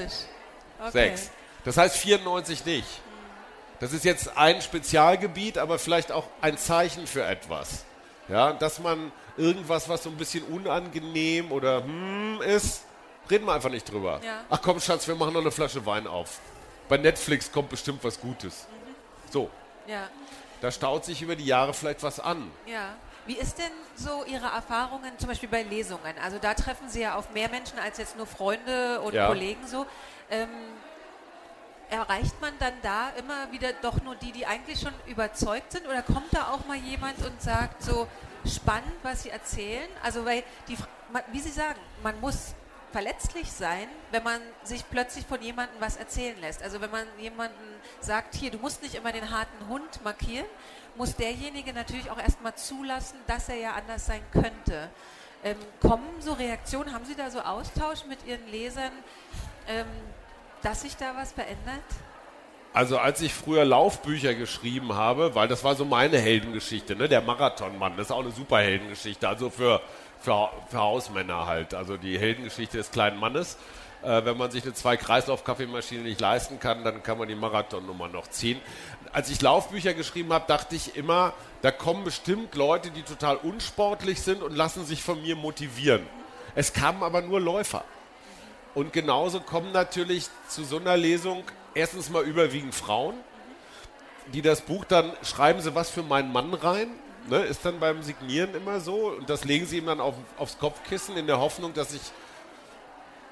Okay. 0.79 0.91
Sechs. 0.93 1.31
Das 1.65 1.77
heißt 1.77 1.97
94 1.97 2.65
nicht. 2.65 2.87
Das 3.81 3.93
ist 3.93 4.05
jetzt 4.05 4.37
ein 4.37 4.63
Spezialgebiet, 4.63 5.59
aber 5.59 5.81
vielleicht 5.81 6.13
auch 6.13 6.27
ein 6.41 6.57
Zeichen 6.59 7.09
für 7.09 7.25
etwas. 7.25 7.85
Ja, 8.29 8.53
dass 8.53 8.79
man 8.79 9.11
irgendwas, 9.37 9.89
was 9.89 10.05
so 10.05 10.11
ein 10.11 10.17
bisschen 10.17 10.45
unangenehm 10.45 11.51
oder 11.51 11.83
hm 11.83 12.41
ist, 12.43 12.85
reden 13.29 13.47
wir 13.47 13.55
einfach 13.55 13.71
nicht 13.71 13.91
drüber. 13.91 14.21
Ja. 14.25 14.45
Ach 14.49 14.61
komm, 14.63 14.81
Schatz, 14.81 15.09
wir 15.09 15.17
machen 15.17 15.33
noch 15.33 15.41
eine 15.41 15.51
Flasche 15.51 15.85
Wein 15.85 16.07
auf. 16.07 16.39
Bei 16.89 16.99
Netflix 16.99 17.51
kommt 17.51 17.71
bestimmt 17.71 18.05
was 18.05 18.21
Gutes. 18.21 18.67
Mhm. 18.71 18.95
So. 19.33 19.51
Ja. 19.89 20.09
Da 20.61 20.71
staut 20.71 21.05
sich 21.05 21.21
über 21.23 21.35
die 21.35 21.47
Jahre 21.47 21.75
vielleicht 21.75 22.03
was 22.05 22.21
an. 22.21 22.49
Ja. 22.67 22.95
Wie 23.27 23.37
ist 23.37 23.59
denn 23.59 23.73
so 23.95 24.25
Ihre 24.25 24.47
Erfahrungen 24.47 25.19
zum 25.19 25.29
Beispiel 25.29 25.49
bei 25.49 25.63
Lesungen? 25.63 26.15
Also 26.23 26.39
da 26.39 26.55
treffen 26.55 26.89
Sie 26.89 27.01
ja 27.01 27.15
auf 27.15 27.33
mehr 27.33 27.49
Menschen 27.49 27.79
als 27.79 27.99
jetzt 27.99 28.17
nur 28.17 28.27
Freunde 28.27 29.01
und 29.01 29.15
ja. 29.15 29.27
Kollegen 29.27 29.67
so. 29.67 29.87
Ähm, 30.31 30.49
erreicht 31.91 32.41
man 32.41 32.53
dann 32.59 32.75
da 32.83 33.11
immer 33.19 33.51
wieder 33.53 33.73
doch 33.83 34.01
nur 34.03 34.15
die, 34.15 34.33
die 34.33 34.47
eigentlich 34.47 34.81
schon 34.81 34.95
überzeugt 35.07 35.73
sind? 35.73 35.87
Oder 35.87 36.03
kommt 36.03 36.33
da 36.33 36.53
auch 36.53 36.65
mal 36.67 36.77
jemand 36.77 37.19
und 37.25 37.43
sagt 37.43 37.83
so 37.83 38.07
spannend, 38.47 38.95
was 39.03 39.25
Sie 39.25 39.31
erzählen? 39.31 39.89
Also 40.03 40.25
weil 40.25 40.43
die, 40.69 40.77
wie 41.33 41.41
Sie 41.41 41.51
sagen, 41.51 41.79
man 42.03 42.19
muss 42.21 42.55
verletzlich 42.93 43.51
sein, 43.53 43.89
wenn 44.11 44.23
man 44.23 44.41
sich 44.65 44.89
plötzlich 44.89 45.27
von 45.27 45.41
jemandem 45.41 45.81
was 45.81 45.97
erzählen 45.97 46.39
lässt. 46.41 46.63
Also 46.63 46.81
wenn 46.81 46.91
man 46.91 47.07
jemanden 47.19 47.55
sagt, 48.01 48.35
hier, 48.35 48.51
du 48.51 48.59
musst 48.59 48.83
nicht 48.83 48.95
immer 48.95 49.13
den 49.13 49.31
harten 49.31 49.69
Hund 49.69 50.03
markieren, 50.03 50.47
muss 50.97 51.17
derjenige 51.17 51.73
natürlich 51.73 52.11
auch 52.11 52.19
erstmal 52.19 52.55
zulassen, 52.55 53.19
dass 53.27 53.49
er 53.49 53.57
ja 53.57 53.73
anders 53.73 54.07
sein 54.07 54.23
könnte. 54.33 54.91
Ähm, 55.43 55.57
kommen 55.81 56.07
so 56.21 56.33
Reaktionen, 56.33 56.93
haben 56.93 57.05
Sie 57.05 57.15
da 57.15 57.31
so 57.31 57.41
Austausch 57.41 58.05
mit 58.09 58.19
Ihren 58.27 58.47
Lesern, 58.49 58.93
ähm, 59.69 59.87
dass 60.63 60.83
sich 60.83 60.97
da 60.97 61.17
was 61.17 61.33
verändert? 61.33 61.85
Also 62.73 62.99
als 62.99 63.21
ich 63.21 63.35
früher 63.35 63.65
Laufbücher 63.65 64.35
geschrieben 64.35 64.95
habe, 64.95 65.35
weil 65.35 65.49
das 65.49 65.65
war 65.65 65.75
so 65.75 65.85
meine 65.85 66.19
Heldengeschichte, 66.19 66.95
ne? 66.95 67.09
der 67.09 67.21
Marathonmann, 67.21 67.97
das 67.97 68.07
ist 68.07 68.13
auch 68.13 68.21
eine 68.21 68.31
super 68.31 68.59
Heldengeschichte, 68.59 69.27
also 69.27 69.51
für, 69.51 69.81
für, 70.21 70.51
für 70.69 70.79
Hausmänner 70.79 71.47
halt, 71.47 71.75
also 71.75 71.97
die 71.97 72.17
Heldengeschichte 72.17 72.77
des 72.77 72.93
kleinen 72.93 73.19
Mannes. 73.19 73.57
Äh, 74.03 74.25
wenn 74.25 74.37
man 74.37 74.51
sich 74.51 74.63
eine 74.63 74.73
Zwei-Kreislauf-Kaffeemaschine 74.73 76.03
nicht 76.03 76.21
leisten 76.21 76.61
kann, 76.61 76.85
dann 76.85 77.03
kann 77.03 77.19
man 77.19 77.29
die 77.29 77.35
Marathonnummer 77.35 78.09
noch 78.09 78.29
ziehen. 78.29 78.61
Als 79.13 79.29
ich 79.31 79.43
Laufbücher 79.43 79.95
geschrieben 79.95 80.33
habe, 80.33 80.45
dachte 80.47 80.77
ich 80.77 80.97
immer, 80.97 81.33
da 81.63 81.71
kommen 81.71 82.05
bestimmt 82.05 82.55
Leute, 82.55 82.91
die 82.91 83.03
total 83.03 83.37
unsportlich 83.37 84.23
sind 84.23 84.43
und 84.43 84.55
lassen 84.55 84.85
sich 84.85 85.03
von 85.03 85.21
mir 85.21 85.37
motivieren. 85.37 86.07
Es 86.55 86.73
kamen 86.73 87.03
aber 87.03 87.21
nur 87.23 87.41
Läufer. 87.41 87.85
Und 88.75 88.93
genauso 88.93 89.41
kommen 89.41 89.73
natürlich 89.73 90.29
zu 90.49 90.65
so 90.65 90.79
einer 90.79 90.97
Lesung 90.97 91.43
erstens 91.75 92.09
mal 92.09 92.23
überwiegend 92.23 92.75
Frauen, 92.75 93.15
die 94.33 94.43
das 94.43 94.61
Buch 94.61 94.85
dann 94.85 95.13
schreiben 95.23 95.61
sie 95.61 95.75
was 95.75 95.91
für 95.91 96.03
meinen 96.03 96.33
Mann 96.33 96.55
rein. 96.55 96.89
Ne, 97.29 97.39
ist 97.41 97.65
dann 97.65 97.81
beim 97.81 98.03
Signieren 98.03 98.55
immer 98.55 98.81
so. 98.81 99.09
Und 99.09 99.29
das 99.29 99.45
legen 99.45 99.67
sie 99.67 99.79
ihm 99.79 99.87
dann 99.87 100.01
auf, 100.01 100.15
aufs 100.39 100.59
Kopfkissen 100.59 101.17
in 101.17 101.27
der 101.27 101.39
Hoffnung, 101.39 101.75
dass 101.75 101.93
ich 101.93 102.01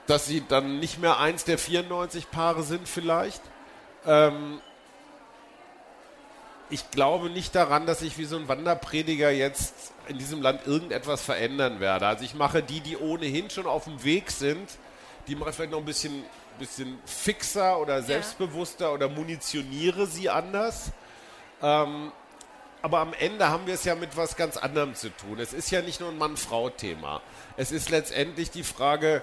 dass 0.07 0.27
sie 0.27 0.43
dann 0.47 0.81
nicht 0.81 0.99
mehr 0.99 1.21
eins 1.21 1.45
der 1.45 1.59
94 1.59 2.31
Paare 2.31 2.63
sind 2.63 2.89
vielleicht. 2.89 3.43
Ähm, 4.07 4.61
ich 6.71 6.91
glaube 6.91 7.31
nicht 7.31 7.55
daran, 7.55 7.87
dass 7.87 8.03
ich 8.03 8.19
wie 8.19 8.25
so 8.25 8.37
ein 8.37 8.49
Wanderprediger 8.49 9.31
jetzt 9.31 9.93
in 10.09 10.19
diesem 10.19 10.43
Land 10.43 10.67
irgendetwas 10.67 11.23
verändern 11.23 11.81
werde. 11.81 12.07
Also 12.07 12.25
ich 12.25 12.35
mache 12.35 12.63
die, 12.63 12.81
die 12.81 12.97
ohnehin 12.97 13.51
schon 13.51 13.67
auf 13.67 13.85
dem 13.85 14.03
Weg 14.05 14.31
sind, 14.31 14.69
die 15.27 15.37
mache 15.37 15.51
ich 15.51 15.57
vielleicht 15.57 15.73
noch 15.73 15.79
ein 15.79 15.85
bisschen, 15.85 16.25
bisschen 16.59 16.99
fixer 17.05 17.79
oder 17.79 18.03
selbstbewusster 18.03 18.87
ja. 18.87 18.93
oder 18.93 19.09
munitioniere 19.09 20.07
sie 20.07 20.31
anders. 20.31 20.91
Ähm, 21.63 22.13
aber 22.81 23.01
am 23.01 23.13
Ende 23.13 23.49
haben 23.49 23.67
wir 23.67 23.75
es 23.75 23.85
ja 23.85 23.95
mit 23.95 24.17
was 24.17 24.37
ganz 24.37 24.57
anderem 24.57 24.95
zu 24.95 25.11
tun. 25.11 25.39
Es 25.41 25.53
ist 25.53 25.71
ja 25.71 25.83
nicht 25.83 26.01
nur 26.01 26.11
ein 26.11 26.19
Mann-Frau-Thema. 26.19 27.21
Es 27.57 27.73
ist 27.73 27.91
letztendlich 27.91 28.51
die 28.51 28.63
Frage, 28.63 29.23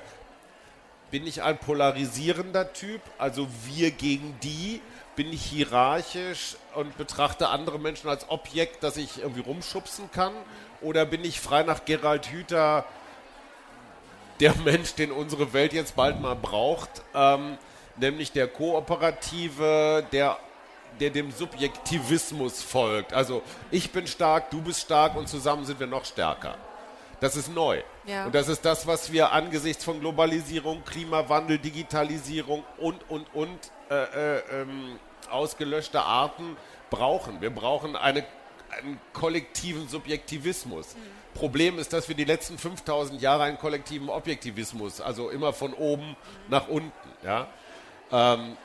bin 1.10 1.26
ich 1.26 1.42
ein 1.44 1.58
polarisierender 1.58 2.74
Typ, 2.74 3.02
also 3.18 3.48
wir 3.66 3.92
gegen 3.92 4.38
die? 4.44 4.82
Bin 5.16 5.32
ich 5.32 5.44
hierarchisch 5.44 6.58
und 6.74 6.98
betrachte 6.98 7.50
andere 7.50 7.80
Menschen 7.80 8.10
als 8.10 8.30
Objekt, 8.30 8.84
das 8.84 8.98
ich 8.98 9.20
irgendwie 9.20 9.42
rumschubsen 9.42 10.12
kann? 10.12 10.34
Oder 10.82 11.06
bin 11.06 11.24
ich 11.24 11.40
frei 11.40 11.64
nach 11.64 11.86
Gerald 11.86 12.28
Hüther 12.28 12.86
der 14.40 14.56
Mensch, 14.66 14.96
den 14.96 15.12
unsere 15.12 15.54
Welt 15.54 15.74
jetzt 15.74 15.96
bald 15.96 16.20
mal 16.20 16.36
braucht, 16.36 16.90
ähm, 17.14 17.58
nämlich 17.98 18.32
der 18.32 18.48
Kooperative, 18.48 20.06
der, 20.12 20.38
der 21.00 21.10
dem 21.10 21.32
Subjektivismus 21.32 22.62
folgt. 22.62 23.14
Also 23.14 23.42
ich 23.72 23.92
bin 23.92 24.08
stark, 24.08 24.50
du 24.52 24.62
bist 24.62 24.82
stark 24.82 25.16
und 25.16 25.30
zusammen 25.30 25.66
sind 25.66 25.80
wir 25.80 25.88
noch 25.88 26.06
stärker. 26.06 26.58
Das 27.22 27.38
ist 27.38 27.54
neu. 27.54 27.82
Ja. 28.06 28.26
Und 28.26 28.36
das 28.36 28.50
ist 28.50 28.66
das, 28.66 28.86
was 28.86 29.12
wir 29.12 29.32
angesichts 29.32 29.84
von 29.84 30.00
Globalisierung, 30.00 30.84
Klimawandel, 30.84 31.58
Digitalisierung 31.58 32.64
und, 32.78 33.10
und, 33.10 33.26
und 33.34 33.60
äh, 33.90 34.38
äh, 34.38 34.62
ähm, 34.62 35.00
ausgelöschter 35.30 36.06
Arten 36.06 36.58
brauchen. 36.90 37.42
Wir 37.42 37.50
brauchen 37.50 37.96
eine, 37.96 38.26
einen 38.70 39.00
kollektiven 39.14 39.88
Subjektivismus. 39.88 40.96
Mhm. 40.96 41.00
Problem 41.34 41.80
ist, 41.80 41.94
dass 41.94 42.08
wir 42.08 42.16
die 42.16 42.24
letzten 42.24 42.58
5000 42.58 43.22
Jahre 43.22 43.44
einen 43.44 43.58
kollektiven 43.58 44.10
Objektivismus, 44.10 45.02
also 45.02 45.30
immer 45.30 45.54
von 45.54 45.74
oben 45.74 46.10
mhm. 46.10 46.16
nach 46.50 46.68
unten, 46.68 46.92
ja. 47.24 47.48
Ähm, 48.12 48.58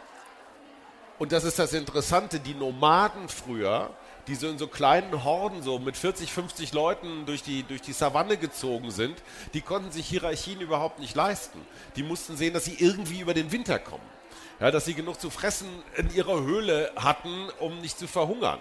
und 1.18 1.32
das 1.32 1.44
ist 1.44 1.58
das 1.58 1.74
Interessante, 1.74 2.40
die 2.40 2.54
Nomaden 2.54 3.28
früher, 3.28 3.90
die 4.26 4.34
so 4.34 4.48
in 4.48 4.58
so 4.58 4.68
kleinen 4.68 5.24
Horden 5.24 5.62
so 5.62 5.78
mit 5.78 5.96
40, 5.96 6.32
50 6.32 6.72
Leuten 6.72 7.26
durch 7.26 7.42
die, 7.42 7.62
durch 7.62 7.82
die 7.82 7.92
Savanne 7.92 8.36
gezogen 8.36 8.90
sind, 8.90 9.22
die 9.52 9.60
konnten 9.60 9.90
sich 9.90 10.06
Hierarchien 10.06 10.60
überhaupt 10.60 10.98
nicht 10.98 11.14
leisten. 11.14 11.60
Die 11.96 12.02
mussten 12.02 12.36
sehen, 12.36 12.54
dass 12.54 12.64
sie 12.64 12.76
irgendwie 12.78 13.20
über 13.20 13.34
den 13.34 13.52
Winter 13.52 13.78
kommen. 13.78 14.04
Ja, 14.60 14.70
dass 14.70 14.84
sie 14.84 14.94
genug 14.94 15.18
zu 15.18 15.30
fressen 15.30 15.68
in 15.96 16.14
ihrer 16.14 16.40
Höhle 16.42 16.92
hatten, 16.96 17.48
um 17.58 17.80
nicht 17.80 17.98
zu 17.98 18.06
verhungern. 18.06 18.60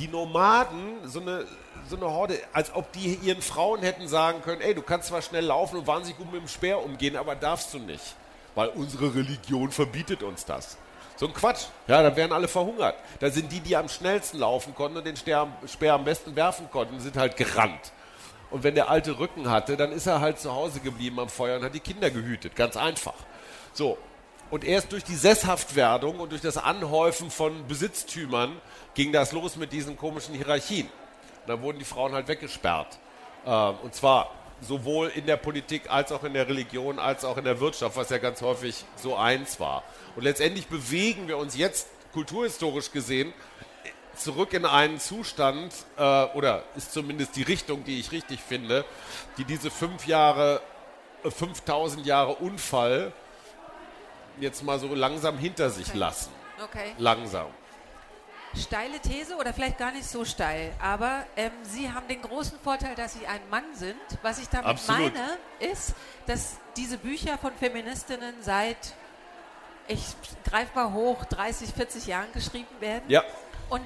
die 0.00 0.08
Nomaden, 0.08 1.06
so 1.06 1.20
eine, 1.20 1.44
so 1.88 1.96
eine 1.96 2.06
Horde, 2.06 2.38
als 2.52 2.74
ob 2.74 2.90
die 2.92 3.14
ihren 3.16 3.42
Frauen 3.42 3.80
hätten 3.80 4.08
sagen 4.08 4.40
können, 4.42 4.62
ey, 4.62 4.74
du 4.74 4.82
kannst 4.82 5.08
zwar 5.08 5.20
schnell 5.22 5.44
laufen 5.44 5.76
und 5.76 5.86
wahnsinnig 5.86 6.16
gut 6.16 6.32
mit 6.32 6.40
dem 6.40 6.48
Speer 6.48 6.82
umgehen, 6.82 7.16
aber 7.16 7.34
darfst 7.34 7.74
du 7.74 7.78
nicht, 7.78 8.16
weil 8.54 8.68
unsere 8.70 9.14
Religion 9.14 9.70
verbietet 9.70 10.22
uns 10.22 10.46
das. 10.46 10.78
So 11.16 11.26
ein 11.26 11.34
Quatsch. 11.34 11.66
Ja, 11.86 12.02
da 12.02 12.16
wären 12.16 12.32
alle 12.32 12.48
verhungert. 12.48 12.94
Da 13.18 13.30
sind 13.30 13.52
die, 13.52 13.60
die 13.60 13.76
am 13.76 13.90
schnellsten 13.90 14.38
laufen 14.38 14.74
konnten 14.74 14.96
und 14.96 15.06
den 15.06 15.16
Speer, 15.16 15.48
am 15.92 16.04
besten 16.04 16.34
werfen 16.34 16.70
konnten, 16.70 16.98
sind 16.98 17.18
halt 17.18 17.36
gerannt. 17.36 17.92
Und 18.50 18.62
wenn 18.62 18.74
der 18.74 18.88
alte 18.88 19.18
Rücken 19.18 19.50
hatte, 19.50 19.76
dann 19.76 19.92
ist 19.92 20.06
er 20.06 20.20
halt 20.20 20.40
zu 20.40 20.50
Hause 20.54 20.80
geblieben 20.80 21.20
am 21.20 21.28
Feuer 21.28 21.58
und 21.58 21.64
hat 21.64 21.74
die 21.74 21.80
Kinder 21.80 22.10
gehütet. 22.10 22.56
Ganz 22.56 22.76
einfach. 22.78 23.14
So. 23.74 23.98
Und 24.50 24.64
erst 24.64 24.92
durch 24.92 25.04
die 25.04 25.14
Sesshaftwerdung 25.14 26.18
und 26.18 26.32
durch 26.32 26.40
das 26.40 26.56
Anhäufen 26.56 27.30
von 27.30 27.66
Besitztümern 27.68 28.60
ging 28.94 29.12
das 29.12 29.32
los 29.32 29.56
mit 29.56 29.72
diesen 29.72 29.96
komischen 29.96 30.34
Hierarchien. 30.34 30.86
Und 30.86 31.48
dann 31.48 31.62
wurden 31.62 31.78
die 31.78 31.84
Frauen 31.84 32.12
halt 32.12 32.26
weggesperrt. 32.26 32.98
Ähm, 33.46 33.74
und 33.82 33.94
zwar 33.94 34.34
sowohl 34.60 35.08
in 35.08 35.26
der 35.26 35.36
Politik 35.36 35.90
als 35.90 36.12
auch 36.12 36.24
in 36.24 36.34
der 36.34 36.48
Religion 36.48 36.98
als 36.98 37.24
auch 37.24 37.36
in 37.36 37.44
der 37.44 37.60
Wirtschaft, 37.60 37.96
was 37.96 38.10
ja 38.10 38.18
ganz 38.18 38.42
häufig 38.42 38.84
so 38.96 39.16
eins 39.16 39.58
war. 39.60 39.84
Und 40.16 40.24
letztendlich 40.24 40.66
bewegen 40.66 41.28
wir 41.28 41.38
uns 41.38 41.56
jetzt 41.56 41.88
kulturhistorisch 42.12 42.90
gesehen 42.90 43.32
zurück 44.16 44.52
in 44.52 44.66
einen 44.66 44.98
Zustand, 44.98 45.72
äh, 45.96 46.24
oder 46.34 46.64
ist 46.76 46.92
zumindest 46.92 47.36
die 47.36 47.42
Richtung, 47.42 47.84
die 47.84 47.98
ich 48.00 48.12
richtig 48.12 48.40
finde, 48.40 48.84
die 49.38 49.44
diese 49.44 49.70
fünf 49.70 50.06
Jahre, 50.06 50.60
äh, 51.24 51.30
5000 51.30 52.04
Jahre 52.04 52.34
Unfall 52.34 53.12
jetzt 54.38 54.62
mal 54.62 54.78
so 54.78 54.94
langsam 54.94 55.38
hinter 55.38 55.70
sich 55.70 55.88
Okay. 55.88 55.98
lassen. 55.98 56.30
Okay. 56.62 56.92
Langsam. 56.98 57.46
Steile 58.54 58.98
These 58.98 59.36
oder 59.36 59.52
vielleicht 59.54 59.78
gar 59.78 59.92
nicht 59.92 60.06
so 60.06 60.24
steil, 60.24 60.72
aber 60.82 61.24
ähm, 61.36 61.52
Sie 61.62 61.92
haben 61.92 62.08
den 62.08 62.20
großen 62.20 62.58
Vorteil, 62.58 62.96
dass 62.96 63.12
Sie 63.14 63.26
ein 63.26 63.40
Mann 63.48 63.64
sind. 63.74 63.94
Was 64.22 64.40
ich 64.40 64.48
damit 64.48 64.66
Absolut. 64.66 65.14
meine, 65.14 65.38
ist, 65.60 65.94
dass 66.26 66.56
diese 66.76 66.98
Bücher 66.98 67.38
von 67.38 67.52
Feministinnen 67.54 68.34
seit, 68.40 68.94
ich 69.86 70.02
greife 70.44 70.74
mal 70.74 70.92
hoch, 70.92 71.24
30, 71.26 71.70
40 71.72 72.06
Jahren 72.08 72.32
geschrieben 72.32 72.74
werden 72.80 73.04
Ja. 73.08 73.22
und 73.68 73.84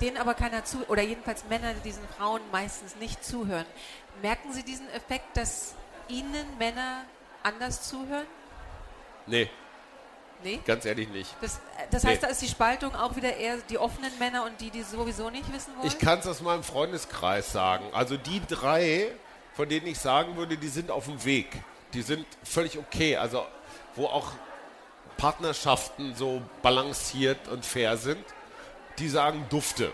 denen 0.00 0.16
aber 0.16 0.34
keiner 0.34 0.64
zu, 0.64 0.84
oder 0.88 1.02
jedenfalls 1.02 1.44
Männer 1.44 1.72
diesen 1.84 2.06
Frauen 2.18 2.40
meistens 2.50 2.96
nicht 2.96 3.24
zuhören. 3.24 3.66
Merken 4.20 4.52
Sie 4.52 4.64
diesen 4.64 4.90
Effekt, 4.90 5.36
dass 5.36 5.74
Ihnen 6.08 6.58
Männer 6.58 7.04
anders 7.44 7.88
zuhören? 7.88 8.26
Nee, 9.28 9.48
Nee? 10.42 10.60
ganz 10.64 10.84
ehrlich 10.84 11.08
nicht. 11.08 11.34
Das, 11.40 11.60
das 11.90 12.04
heißt, 12.04 12.22
Nee. 12.22 12.26
da 12.26 12.32
ist 12.32 12.42
die 12.42 12.48
Spaltung 12.48 12.94
auch 12.94 13.16
wieder 13.16 13.36
eher 13.36 13.58
die 13.68 13.78
offenen 13.78 14.16
Männer 14.18 14.44
und 14.44 14.60
die, 14.60 14.70
die 14.70 14.82
sowieso 14.82 15.30
nicht 15.30 15.52
wissen 15.52 15.76
wollen? 15.76 15.86
Ich 15.86 15.98
kann 15.98 16.18
es 16.18 16.26
aus 16.26 16.40
meinem 16.40 16.62
Freundeskreis 16.62 17.52
sagen. 17.52 17.84
Also 17.92 18.16
die 18.16 18.42
drei, 18.48 19.12
von 19.54 19.68
denen 19.68 19.86
ich 19.86 19.98
sagen 19.98 20.36
würde, 20.36 20.56
die 20.56 20.68
sind 20.68 20.90
auf 20.90 21.04
dem 21.06 21.24
Weg. 21.24 21.48
Die 21.94 22.02
sind 22.02 22.26
völlig 22.42 22.78
okay. 22.78 23.16
Also 23.16 23.44
wo 23.94 24.06
auch 24.06 24.32
Partnerschaften 25.16 26.14
so 26.14 26.42
balanciert 26.62 27.48
und 27.48 27.64
fair 27.64 27.96
sind, 27.96 28.24
die 28.98 29.08
sagen 29.08 29.46
Dufte. 29.50 29.92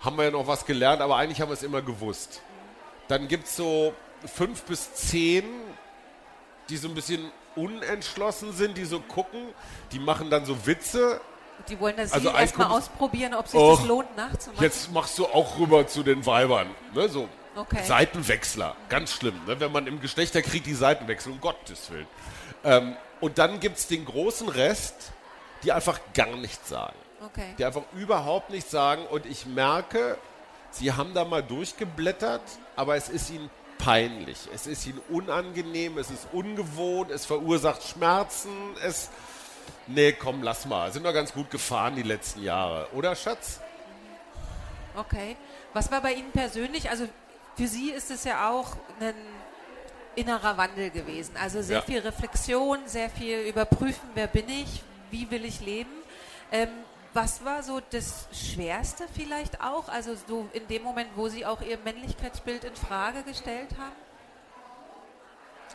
Haben 0.00 0.16
wir 0.16 0.24
ja 0.24 0.30
noch 0.30 0.46
was 0.46 0.66
gelernt, 0.66 1.00
aber 1.00 1.16
eigentlich 1.16 1.40
haben 1.40 1.48
wir 1.48 1.54
es 1.54 1.62
immer 1.62 1.80
gewusst. 1.80 2.42
Dann 3.08 3.28
gibt 3.28 3.46
es 3.46 3.56
so 3.56 3.94
fünf 4.26 4.62
bis 4.64 4.92
zehn, 4.94 5.44
die 6.68 6.76
so 6.76 6.88
ein 6.88 6.94
bisschen 6.94 7.30
unentschlossen 7.56 8.52
sind, 8.52 8.76
die 8.76 8.84
so 8.84 9.00
gucken, 9.00 9.40
die 9.92 9.98
machen 9.98 10.30
dann 10.30 10.44
so 10.44 10.66
Witze, 10.66 11.20
Die 11.68 11.78
wollen 11.78 11.96
das 11.96 12.12
Also 12.12 12.30
erstmal 12.30 12.68
ausprobieren, 12.68 13.34
ob 13.34 13.46
sich 13.46 13.58
Och, 13.58 13.78
das 13.78 13.86
lohnt, 13.86 14.16
nachzumachen. 14.16 14.62
Jetzt 14.64 14.92
machst 14.92 15.18
du 15.18 15.26
auch 15.26 15.58
rüber 15.58 15.86
zu 15.86 16.02
den 16.02 16.24
Weibern. 16.26 16.68
Ne, 16.94 17.08
so 17.08 17.28
Okay. 17.56 17.84
Seitenwechsler. 17.84 18.74
Ganz 18.88 19.12
schlimm, 19.12 19.40
ne, 19.46 19.60
wenn 19.60 19.70
man 19.70 19.86
im 19.86 20.00
Geschlechterkrieg 20.00 20.64
die 20.64 20.74
Seiten 20.74 21.06
wechselt, 21.06 21.34
um 21.36 21.40
Gottes 21.40 21.90
Willen. 21.90 22.06
Ähm, 22.64 22.96
und 23.20 23.38
dann 23.38 23.60
gibt 23.60 23.78
es 23.78 23.86
den 23.86 24.04
großen 24.04 24.48
Rest, 24.48 25.12
die 25.62 25.72
einfach 25.72 26.00
gar 26.14 26.36
nichts 26.36 26.68
sagen. 26.68 26.96
Okay. 27.24 27.54
Die 27.56 27.64
einfach 27.64 27.82
überhaupt 27.94 28.50
nichts 28.50 28.70
sagen. 28.70 29.06
Und 29.06 29.24
ich 29.24 29.46
merke, 29.46 30.18
sie 30.70 30.92
haben 30.92 31.14
da 31.14 31.24
mal 31.24 31.42
durchgeblättert, 31.42 32.42
aber 32.76 32.96
es 32.96 33.08
ist 33.08 33.30
ihnen 33.30 33.48
peinlich. 33.78 34.38
Es 34.54 34.66
ist 34.66 34.86
ihnen 34.86 35.00
unangenehm, 35.08 35.98
es 35.98 36.10
ist 36.10 36.26
ungewohnt, 36.32 37.10
es 37.10 37.26
verursacht 37.26 37.82
Schmerzen, 37.82 38.50
es. 38.84 39.10
Nee, 39.86 40.12
komm, 40.12 40.42
lass 40.42 40.64
mal. 40.66 40.92
Sind 40.92 41.02
wir 41.02 41.12
ganz 41.12 41.32
gut 41.32 41.50
gefahren 41.50 41.94
die 41.96 42.02
letzten 42.02 42.42
Jahre, 42.42 42.88
oder 42.92 43.14
Schatz? 43.14 43.60
Okay. 44.96 45.36
Was 45.72 45.90
war 45.90 46.00
bei 46.00 46.12
Ihnen 46.14 46.30
persönlich? 46.30 46.88
Also 46.88 47.08
für 47.56 47.66
Sie 47.66 47.90
ist 47.90 48.10
es 48.10 48.24
ja 48.24 48.50
auch 48.50 48.76
ein 49.00 49.14
innerer 50.14 50.56
Wandel 50.56 50.90
gewesen. 50.90 51.36
Also 51.36 51.60
sehr 51.62 51.78
Ja. 51.78 51.82
viel 51.82 51.98
Reflexion, 51.98 52.78
sehr 52.86 53.10
viel 53.10 53.40
überprüfen, 53.40 54.08
wer 54.14 54.28
bin 54.28 54.48
ich, 54.48 54.82
wie 55.10 55.30
will 55.30 55.44
ich 55.44 55.60
leben. 55.60 55.90
Ähm, 56.52 56.68
was 57.14 57.44
war 57.44 57.62
so 57.62 57.80
das 57.90 58.26
Schwerste 58.32 59.04
vielleicht 59.14 59.60
auch? 59.60 59.88
Also 59.88 60.16
so 60.28 60.48
in 60.52 60.66
dem 60.66 60.82
Moment, 60.82 61.10
wo 61.14 61.28
Sie 61.28 61.46
auch 61.46 61.62
Ihr 61.62 61.78
Männlichkeitsbild 61.78 62.64
in 62.64 62.74
Frage 62.74 63.22
gestellt 63.22 63.70
haben? 63.78 63.92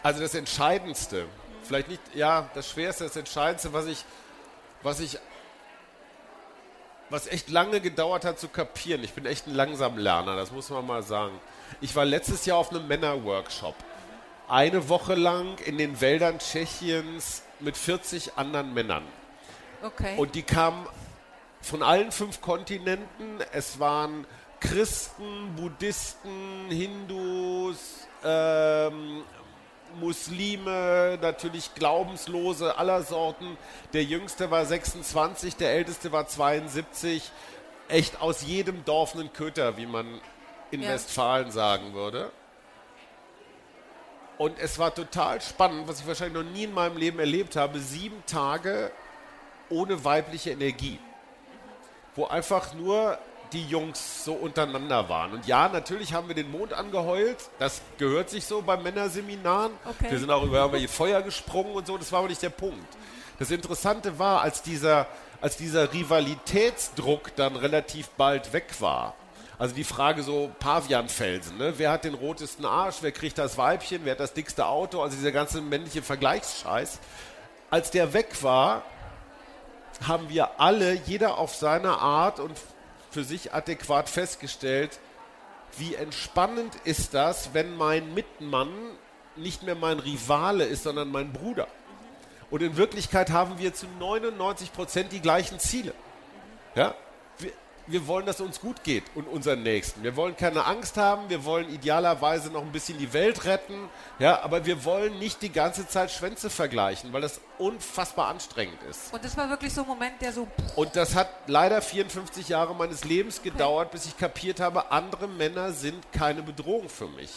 Also 0.03 0.21
das 0.21 0.35
Entscheidendste, 0.35 1.25
vielleicht 1.63 1.87
nicht, 1.87 2.01
ja, 2.13 2.49
das 2.53 2.69
Schwerste, 2.69 3.05
das 3.05 3.15
Entscheidendste, 3.15 3.73
was 3.73 3.85
ich, 3.85 4.05
was 4.83 4.99
ich, 4.99 5.17
was 7.09 7.27
echt 7.27 7.49
lange 7.49 7.81
gedauert 7.81 8.25
hat 8.25 8.39
zu 8.39 8.49
kapieren. 8.49 9.03
Ich 9.03 9.13
bin 9.13 9.25
echt 9.25 9.47
ein 9.47 9.55
Langsamlerner, 9.55 10.35
das 10.35 10.51
muss 10.51 10.69
man 10.69 10.85
mal 10.85 11.03
sagen. 11.03 11.39
Ich 11.81 11.95
war 11.95 12.05
letztes 12.05 12.45
Jahr 12.45 12.57
auf 12.57 12.69
einem 12.69 12.87
Männerworkshop. 12.87 13.75
Eine 14.47 14.89
Woche 14.89 15.15
lang 15.15 15.57
in 15.59 15.77
den 15.77 16.01
Wäldern 16.01 16.39
Tschechiens 16.39 17.43
mit 17.59 17.77
40 17.77 18.37
anderen 18.37 18.73
Männern. 18.73 19.03
Okay. 19.81 20.17
Und 20.17 20.35
die 20.35 20.43
kamen 20.43 20.87
von 21.61 21.83
allen 21.83 22.11
fünf 22.11 22.41
Kontinenten. 22.41 23.39
Es 23.51 23.79
waren 23.79 24.25
Christen, 24.59 25.55
Buddhisten, 25.55 26.69
Hindus, 26.69 28.07
ähm, 28.23 29.23
Muslime, 29.99 31.17
natürlich 31.21 31.73
Glaubenslose 31.75 32.77
aller 32.77 33.01
Sorten. 33.03 33.57
Der 33.93 34.03
jüngste 34.03 34.51
war 34.51 34.65
26, 34.65 35.55
der 35.55 35.71
älteste 35.73 36.11
war 36.11 36.27
72. 36.27 37.31
Echt 37.87 38.21
aus 38.21 38.43
jedem 38.43 38.85
Dorf 38.85 39.15
einen 39.15 39.33
Köter, 39.33 39.77
wie 39.77 39.87
man 39.87 40.21
in 40.71 40.83
Ja. 40.83 40.89
Westfalen 40.89 41.51
sagen 41.51 41.93
würde. 41.93 42.31
Und 44.37 44.57
es 44.59 44.77
war 44.79 44.93
total 44.93 45.41
spannend, 45.41 45.87
was 45.87 45.99
ich 45.99 46.07
wahrscheinlich 46.07 46.43
noch 46.45 46.49
nie 46.49 46.63
in 46.63 46.73
meinem 46.73 46.95
Leben 46.97 47.19
erlebt 47.19 47.55
habe. 47.55 47.79
Sieben 47.79 48.23
Tage 48.25 48.91
ohne 49.69 50.03
weibliche 50.05 50.51
Energie. 50.51 50.99
Wo 52.19 52.25
einfach 52.25 52.73
nur 52.73 53.17
die 53.53 53.65
Jungs 53.65 54.25
so 54.25 54.33
untereinander 54.33 55.07
waren. 55.07 55.31
Und 55.31 55.47
ja, 55.47 55.69
natürlich 55.69 56.13
haben 56.13 56.27
wir 56.27 56.35
den 56.35 56.51
Mond 56.51 56.73
angeheult. 56.73 57.37
Das 57.59 57.79
gehört 57.97 58.29
sich 58.29 58.43
so 58.43 58.61
bei 58.61 58.75
Männerseminaren. 58.75 59.71
Okay. 59.85 60.11
Wir 60.11 60.19
sind 60.19 60.29
auch 60.29 60.43
über 60.43 60.57
irgendwelche 60.57 60.89
Feuer 60.89 61.21
gesprungen 61.21 61.71
und 61.71 61.87
so. 61.87 61.97
Das 61.97 62.11
war 62.11 62.19
aber 62.19 62.27
nicht 62.27 62.41
der 62.41 62.49
Punkt. 62.49 62.93
Das 63.39 63.51
Interessante 63.51 64.19
war, 64.19 64.41
als 64.41 64.61
dieser, 64.61 65.07
als 65.39 65.55
dieser 65.55 65.93
Rivalitätsdruck 65.93 67.33
dann 67.37 67.55
relativ 67.55 68.09
bald 68.09 68.51
weg 68.51 68.67
war. 68.81 69.15
Also 69.57 69.73
die 69.73 69.85
Frage 69.85 70.21
so 70.21 70.51
Pavianfelsen, 70.59 71.57
ne? 71.57 71.75
Wer 71.77 71.91
hat 71.91 72.03
den 72.03 72.15
rotesten 72.15 72.65
Arsch? 72.65 72.97
Wer 72.99 73.13
kriegt 73.13 73.37
das 73.37 73.57
Weibchen? 73.57 74.01
Wer 74.03 74.11
hat 74.11 74.19
das 74.19 74.33
dickste 74.33 74.65
Auto? 74.65 75.01
Also 75.01 75.15
dieser 75.15 75.31
ganze 75.31 75.61
männliche 75.61 76.01
Vergleichsscheiß. 76.01 76.99
Als 77.69 77.91
der 77.91 78.11
weg 78.11 78.43
war, 78.43 78.83
haben 80.07 80.29
wir 80.29 80.59
alle, 80.59 80.93
jeder 80.93 81.37
auf 81.37 81.55
seine 81.55 81.97
Art 81.97 82.39
und 82.39 82.57
für 83.11 83.23
sich 83.23 83.53
adäquat 83.53 84.09
festgestellt, 84.09 84.99
wie 85.77 85.95
entspannend 85.95 86.75
ist 86.83 87.13
das, 87.13 87.53
wenn 87.53 87.75
mein 87.75 88.13
Mitmann 88.13 88.69
nicht 89.35 89.63
mehr 89.63 89.75
mein 89.75 89.99
Rivale 89.99 90.65
ist, 90.65 90.83
sondern 90.83 91.09
mein 91.09 91.31
Bruder. 91.31 91.67
Und 92.49 92.61
in 92.63 92.77
Wirklichkeit 92.77 93.29
haben 93.29 93.59
wir 93.59 93.73
zu 93.73 93.85
99 93.99 94.73
Prozent 94.73 95.11
die 95.11 95.21
gleichen 95.21 95.59
Ziele. 95.59 95.93
Ja? 96.75 96.95
Wir, 97.89 98.07
wollen, 98.07 98.25
dass 98.25 98.35
es 98.35 98.45
uns 98.45 98.61
gut 98.61 98.83
geht 98.83 99.03
und 99.15 99.27
unseren 99.27 99.63
Nächsten. 99.63 100.03
Wir 100.03 100.15
wollen 100.15 100.37
keine 100.37 100.65
Angst 100.65 100.97
haben, 100.97 101.29
wir 101.29 101.43
wollen 101.43 101.69
idealerweise 101.73 102.51
noch 102.51 102.61
ein 102.61 102.71
bisschen 102.71 102.97
die 102.97 103.13
Welt 103.13 103.45
retten, 103.45 103.89
ja, 104.19 104.41
aber 104.43 104.65
wir 104.65 104.85
wollen 104.85 105.17
nicht 105.17 105.41
die 105.41 105.51
ganze 105.51 105.87
Zeit 105.87 106.11
Schwänze 106.11 106.49
vergleichen, 106.49 107.11
weil 107.13 107.21
das 107.21 107.41
unfassbar 107.57 108.27
anstrengend 108.27 108.81
ist. 108.89 109.11
Und 109.11 109.23
das 109.25 109.35
war 109.35 109.49
wirklich 109.49 109.73
so 109.73 109.81
ein 109.81 109.87
Moment, 109.87 110.21
der 110.21 110.33
so 110.33 110.47
Und 110.75 110.95
das 110.95 111.15
hat 111.15 111.29
leider 111.47 111.81
54 111.81 112.47
Jahre 112.49 112.75
meines 112.75 113.03
Lebens 113.03 113.41
gedauert, 113.41 113.91
bis 113.91 114.05
ich 114.05 114.17
kapiert 114.17 114.59
habe, 114.59 114.91
andere 114.91 115.27
Männer 115.27 115.71
sind 115.71 116.11
keine 116.11 116.43
Bedrohung 116.43 116.89
für 116.89 117.07
mich. 117.07 117.31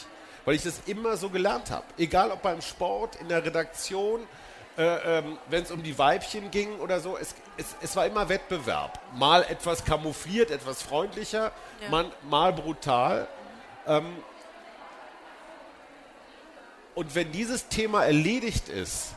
Weil 0.45 0.57
ich 0.57 0.63
das 0.63 0.83
immer 0.87 1.17
so 1.17 1.31
gelernt 1.31 1.71
habe. 1.71 1.85
Egal 1.97 2.31
ob 2.31 2.43
beim 2.43 2.61
Sport, 2.61 3.17
in 3.17 3.29
der 3.29 3.45
Redaktion, 3.45 4.27
äh, 4.77 5.19
ähm, 5.19 5.39
wenn 5.51 5.63
es 5.63 5.71
um 5.71 5.83
die 5.83 5.99
Weibchen 5.99 6.51
ging 6.51 6.79
oder 6.81 7.01
so, 7.01 7.19
es, 7.19 7.35
es, 7.57 7.77
es, 7.81 7.97
war 7.97 8.07
immer 8.07 8.29
Wettbewerb. 8.29 8.99
Mal 9.15 9.43
etwas 9.45 9.85
kamoufliert, 9.85 10.51
etwas 10.51 10.83
freundlicher, 10.83 11.53
ja. 11.81 11.89
man, 11.91 12.11
mal 12.29 12.53
brutal. 12.53 13.29
Ähm, 13.87 14.17
und 16.95 17.15
wenn 17.15 17.33
dieses 17.33 17.69
Thema 17.69 18.05
erledigt 18.05 18.69
ist, 18.69 19.15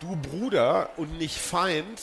du 0.00 0.16
Bruder 0.16 0.90
und 0.96 1.18
nicht 1.18 1.36
Feind, 1.36 2.00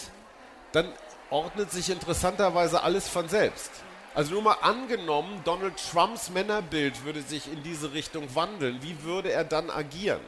dann 0.72 0.92
ordnet 1.30 1.72
sich 1.72 1.90
interessanterweise 1.90 2.84
alles 2.84 3.08
von 3.08 3.28
selbst. 3.30 3.72
Also 4.14 4.34
nur 4.34 4.42
mal 4.42 4.58
angenommen, 4.62 5.42
Donald 5.44 5.76
Trumps 5.92 6.30
Männerbild 6.30 7.04
würde 7.06 7.22
sich 7.22 7.52
in 7.52 7.62
diese 7.64 7.94
Richtung 7.94 8.34
wandeln. 8.36 8.82
Wie 8.82 9.04
würde 9.04 9.32
er 9.32 9.44
dann 9.44 9.70
agieren? 9.70 10.22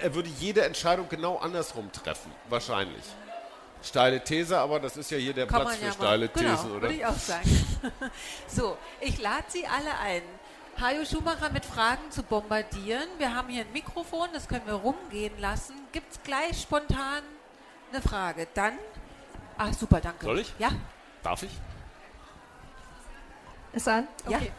Er 0.00 0.14
würde 0.14 0.30
jede 0.40 0.64
Entscheidung 0.64 1.08
genau 1.08 1.36
andersrum 1.38 1.92
treffen, 1.92 2.32
wahrscheinlich. 2.48 3.04
Steile 3.82 4.22
These, 4.22 4.58
aber 4.58 4.78
das 4.80 4.96
ist 4.96 5.10
ja 5.10 5.18
hier 5.18 5.32
der 5.34 5.46
Kann 5.46 5.62
Platz 5.62 5.76
für 5.76 5.86
ja 5.86 5.92
steile 5.92 6.26
mal, 6.26 6.28
Thesen, 6.28 6.56
genau, 6.56 6.76
oder? 6.76 6.82
Würde 6.82 6.94
ich 6.94 7.06
auch 7.06 7.16
sagen. 7.16 7.66
so, 8.46 8.76
ich 9.00 9.20
lade 9.20 9.44
Sie 9.48 9.66
alle 9.66 9.98
ein, 9.98 10.22
Hajo 10.80 11.04
Schumacher 11.04 11.50
mit 11.50 11.64
Fragen 11.64 12.10
zu 12.10 12.22
bombardieren. 12.22 13.08
Wir 13.18 13.34
haben 13.34 13.48
hier 13.48 13.64
ein 13.64 13.72
Mikrofon, 13.72 14.28
das 14.32 14.48
können 14.48 14.66
wir 14.66 14.74
rumgehen 14.74 15.38
lassen. 15.38 15.74
Gibt 15.92 16.12
es 16.12 16.22
gleich 16.22 16.62
spontan 16.62 17.22
eine 17.92 18.00
Frage? 18.00 18.46
Dann. 18.54 18.78
Ach, 19.58 19.72
super, 19.74 20.00
danke. 20.00 20.24
Soll 20.24 20.38
ich? 20.38 20.52
Ja. 20.58 20.70
Darf 21.22 21.42
ich? 21.42 21.52
Ist 23.72 23.88
an? 23.88 24.08
Okay. 24.26 24.50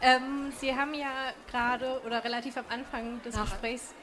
Ja. 0.00 0.16
Ähm, 0.16 0.52
Sie 0.58 0.74
haben 0.74 0.94
ja 0.94 1.32
gerade 1.50 2.00
oder 2.06 2.22
relativ 2.22 2.56
am 2.56 2.64
Anfang 2.68 3.20
des 3.22 3.36
Ach. 3.36 3.42
Gesprächs 3.42 3.94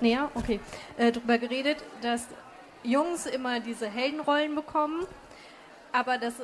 näher, 0.00 0.30
okay, 0.34 0.60
äh, 0.96 1.12
darüber 1.12 1.38
geredet, 1.38 1.78
dass 2.02 2.26
Jungs 2.82 3.26
immer 3.26 3.60
diese 3.60 3.88
Heldenrollen 3.88 4.54
bekommen, 4.54 5.06
aber 5.92 6.18
das 6.18 6.34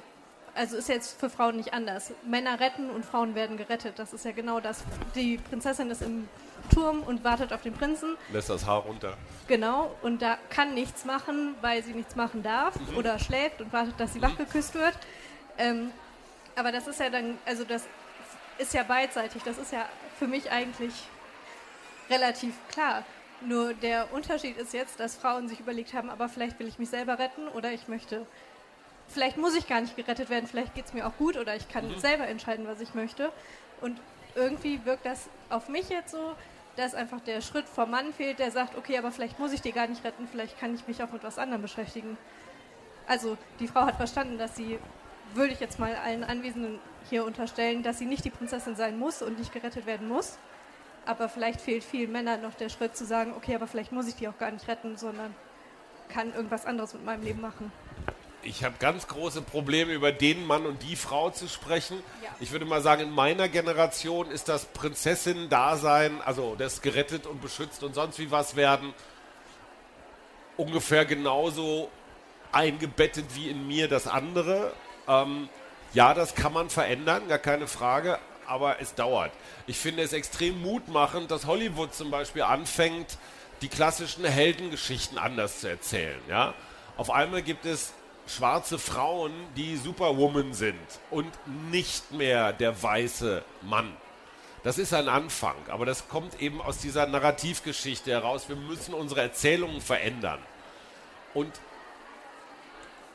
also 0.54 0.76
ist 0.76 0.88
jetzt 0.88 1.18
für 1.18 1.28
Frauen 1.28 1.56
nicht 1.56 1.74
anders. 1.74 2.12
Männer 2.24 2.60
retten 2.60 2.90
und 2.90 3.04
Frauen 3.04 3.34
werden 3.34 3.56
gerettet. 3.56 3.98
Das 3.98 4.12
ist 4.12 4.24
ja 4.24 4.32
genau 4.32 4.60
das. 4.60 4.84
Die 5.14 5.38
Prinzessin 5.38 5.90
ist 5.90 6.02
im 6.02 6.28
Turm 6.72 7.02
und 7.02 7.24
wartet 7.24 7.52
auf 7.52 7.62
den 7.62 7.74
Prinzen. 7.74 8.16
Lässt 8.32 8.50
das 8.50 8.64
Haar 8.66 8.82
runter. 8.82 9.16
Genau, 9.48 9.94
und 10.02 10.22
da 10.22 10.38
kann 10.50 10.74
nichts 10.74 11.04
machen, 11.04 11.54
weil 11.60 11.82
sie 11.82 11.92
nichts 11.92 12.16
machen 12.16 12.42
darf 12.42 12.78
mhm. 12.78 12.96
oder 12.96 13.18
schläft 13.18 13.60
und 13.60 13.72
wartet, 13.72 13.98
dass 13.98 14.12
sie 14.12 14.18
mhm. 14.18 14.24
wach 14.24 14.36
geküsst 14.36 14.74
wird. 14.74 14.94
Ähm, 15.58 15.90
aber 16.56 16.72
das 16.72 16.86
ist 16.86 17.00
ja 17.00 17.10
dann, 17.10 17.38
also 17.44 17.64
das 17.64 17.84
ist 18.58 18.72
ja 18.72 18.82
beidseitig. 18.84 19.42
Das 19.42 19.58
ist 19.58 19.72
ja 19.72 19.86
für 20.18 20.26
mich 20.26 20.50
eigentlich 20.50 20.94
relativ 22.08 22.54
klar. 22.68 23.04
Nur 23.46 23.74
der 23.74 24.12
Unterschied 24.12 24.56
ist 24.56 24.72
jetzt, 24.72 24.98
dass 25.00 25.16
Frauen 25.16 25.48
sich 25.48 25.60
überlegt 25.60 25.92
haben, 25.92 26.08
aber 26.08 26.28
vielleicht 26.28 26.58
will 26.58 26.66
ich 26.66 26.78
mich 26.78 26.88
selber 26.88 27.18
retten 27.18 27.46
oder 27.48 27.72
ich 27.72 27.88
möchte, 27.88 28.26
vielleicht 29.08 29.36
muss 29.36 29.54
ich 29.54 29.68
gar 29.68 29.80
nicht 29.80 29.96
gerettet 29.96 30.30
werden, 30.30 30.46
vielleicht 30.46 30.74
geht 30.74 30.86
es 30.86 30.94
mir 30.94 31.06
auch 31.06 31.16
gut 31.16 31.36
oder 31.36 31.54
ich 31.54 31.68
kann 31.68 31.88
mhm. 31.88 31.98
selber 31.98 32.26
entscheiden, 32.26 32.66
was 32.66 32.80
ich 32.80 32.94
möchte. 32.94 33.30
Und 33.80 34.00
irgendwie 34.34 34.84
wirkt 34.84 35.04
das 35.04 35.28
auf 35.50 35.68
mich 35.68 35.88
jetzt 35.90 36.12
so, 36.12 36.34
dass 36.76 36.94
einfach 36.94 37.20
der 37.20 37.40
Schritt 37.40 37.68
vom 37.68 37.90
Mann 37.90 38.12
fehlt, 38.12 38.38
der 38.38 38.50
sagt, 38.50 38.76
okay, 38.76 38.98
aber 38.98 39.12
vielleicht 39.12 39.38
muss 39.38 39.52
ich 39.52 39.60
dir 39.60 39.72
gar 39.72 39.86
nicht 39.86 40.04
retten, 40.04 40.26
vielleicht 40.26 40.58
kann 40.58 40.74
ich 40.74 40.88
mich 40.88 41.02
auch 41.02 41.12
mit 41.12 41.22
was 41.22 41.38
anderem 41.38 41.62
beschäftigen. 41.62 42.16
Also 43.06 43.36
die 43.60 43.68
Frau 43.68 43.82
hat 43.82 43.96
verstanden, 43.96 44.38
dass 44.38 44.56
sie 44.56 44.78
würde 45.34 45.52
ich 45.52 45.60
jetzt 45.60 45.78
mal 45.78 45.94
allen 45.96 46.24
Anwesenden 46.24 46.78
hier 47.08 47.24
unterstellen, 47.24 47.82
dass 47.82 47.98
sie 47.98 48.06
nicht 48.06 48.24
die 48.24 48.30
Prinzessin 48.30 48.76
sein 48.76 48.98
muss 48.98 49.22
und 49.22 49.38
nicht 49.38 49.52
gerettet 49.52 49.86
werden 49.86 50.08
muss. 50.08 50.38
Aber 51.06 51.28
vielleicht 51.28 51.60
fehlt 51.60 51.84
vielen 51.84 52.12
Männern 52.12 52.42
noch 52.42 52.54
der 52.54 52.68
Schritt 52.68 52.96
zu 52.96 53.04
sagen, 53.04 53.34
okay, 53.36 53.54
aber 53.54 53.66
vielleicht 53.66 53.92
muss 53.92 54.08
ich 54.08 54.14
die 54.14 54.28
auch 54.28 54.38
gar 54.38 54.50
nicht 54.50 54.66
retten, 54.68 54.96
sondern 54.96 55.34
kann 56.08 56.32
irgendwas 56.34 56.66
anderes 56.66 56.94
mit 56.94 57.04
meinem 57.04 57.22
Leben 57.22 57.40
machen. 57.40 57.72
Ich 58.42 58.62
habe 58.62 58.74
ganz 58.78 59.06
große 59.08 59.40
Probleme, 59.40 59.92
über 59.92 60.12
den 60.12 60.46
Mann 60.46 60.66
und 60.66 60.82
die 60.82 60.96
Frau 60.96 61.30
zu 61.30 61.48
sprechen. 61.48 62.02
Ja. 62.22 62.28
Ich 62.40 62.52
würde 62.52 62.66
mal 62.66 62.82
sagen, 62.82 63.02
in 63.02 63.10
meiner 63.10 63.48
Generation 63.48 64.30
ist 64.30 64.48
das 64.48 64.66
Prinzessin-Dasein, 64.66 66.20
also 66.22 66.54
das 66.56 66.82
gerettet 66.82 67.26
und 67.26 67.40
beschützt 67.40 67.82
und 67.82 67.94
sonst 67.94 68.18
wie 68.18 68.30
was 68.30 68.54
werden, 68.54 68.92
ungefähr 70.58 71.06
genauso 71.06 71.90
eingebettet 72.52 73.24
wie 73.34 73.48
in 73.48 73.66
mir 73.66 73.88
das 73.88 74.06
andere. 74.06 74.72
Ähm, 75.08 75.48
ja, 75.94 76.12
das 76.12 76.34
kann 76.34 76.52
man 76.52 76.70
verändern, 76.70 77.28
gar 77.28 77.38
keine 77.38 77.66
Frage, 77.66 78.18
aber 78.46 78.80
es 78.80 78.94
dauert. 78.94 79.32
Ich 79.66 79.78
finde 79.78 80.02
es 80.02 80.12
extrem 80.12 80.60
mutmachend, 80.62 81.30
dass 81.30 81.46
Hollywood 81.46 81.94
zum 81.94 82.10
Beispiel 82.10 82.42
anfängt, 82.42 83.18
die 83.62 83.68
klassischen 83.68 84.24
Heldengeschichten 84.24 85.18
anders 85.18 85.60
zu 85.60 85.68
erzählen. 85.68 86.20
Ja? 86.28 86.54
Auf 86.96 87.10
einmal 87.10 87.42
gibt 87.42 87.64
es 87.66 87.92
schwarze 88.26 88.78
Frauen, 88.78 89.32
die 89.56 89.76
Superwoman 89.76 90.54
sind 90.54 90.78
und 91.10 91.30
nicht 91.70 92.12
mehr 92.12 92.52
der 92.52 92.82
weiße 92.82 93.42
Mann. 93.62 93.94
Das 94.62 94.78
ist 94.78 94.94
ein 94.94 95.08
Anfang, 95.08 95.56
aber 95.68 95.84
das 95.84 96.08
kommt 96.08 96.40
eben 96.40 96.62
aus 96.62 96.78
dieser 96.78 97.06
Narrativgeschichte 97.06 98.10
heraus. 98.10 98.48
Wir 98.48 98.56
müssen 98.56 98.94
unsere 98.94 99.20
Erzählungen 99.20 99.82
verändern. 99.82 100.38
Und 101.34 101.52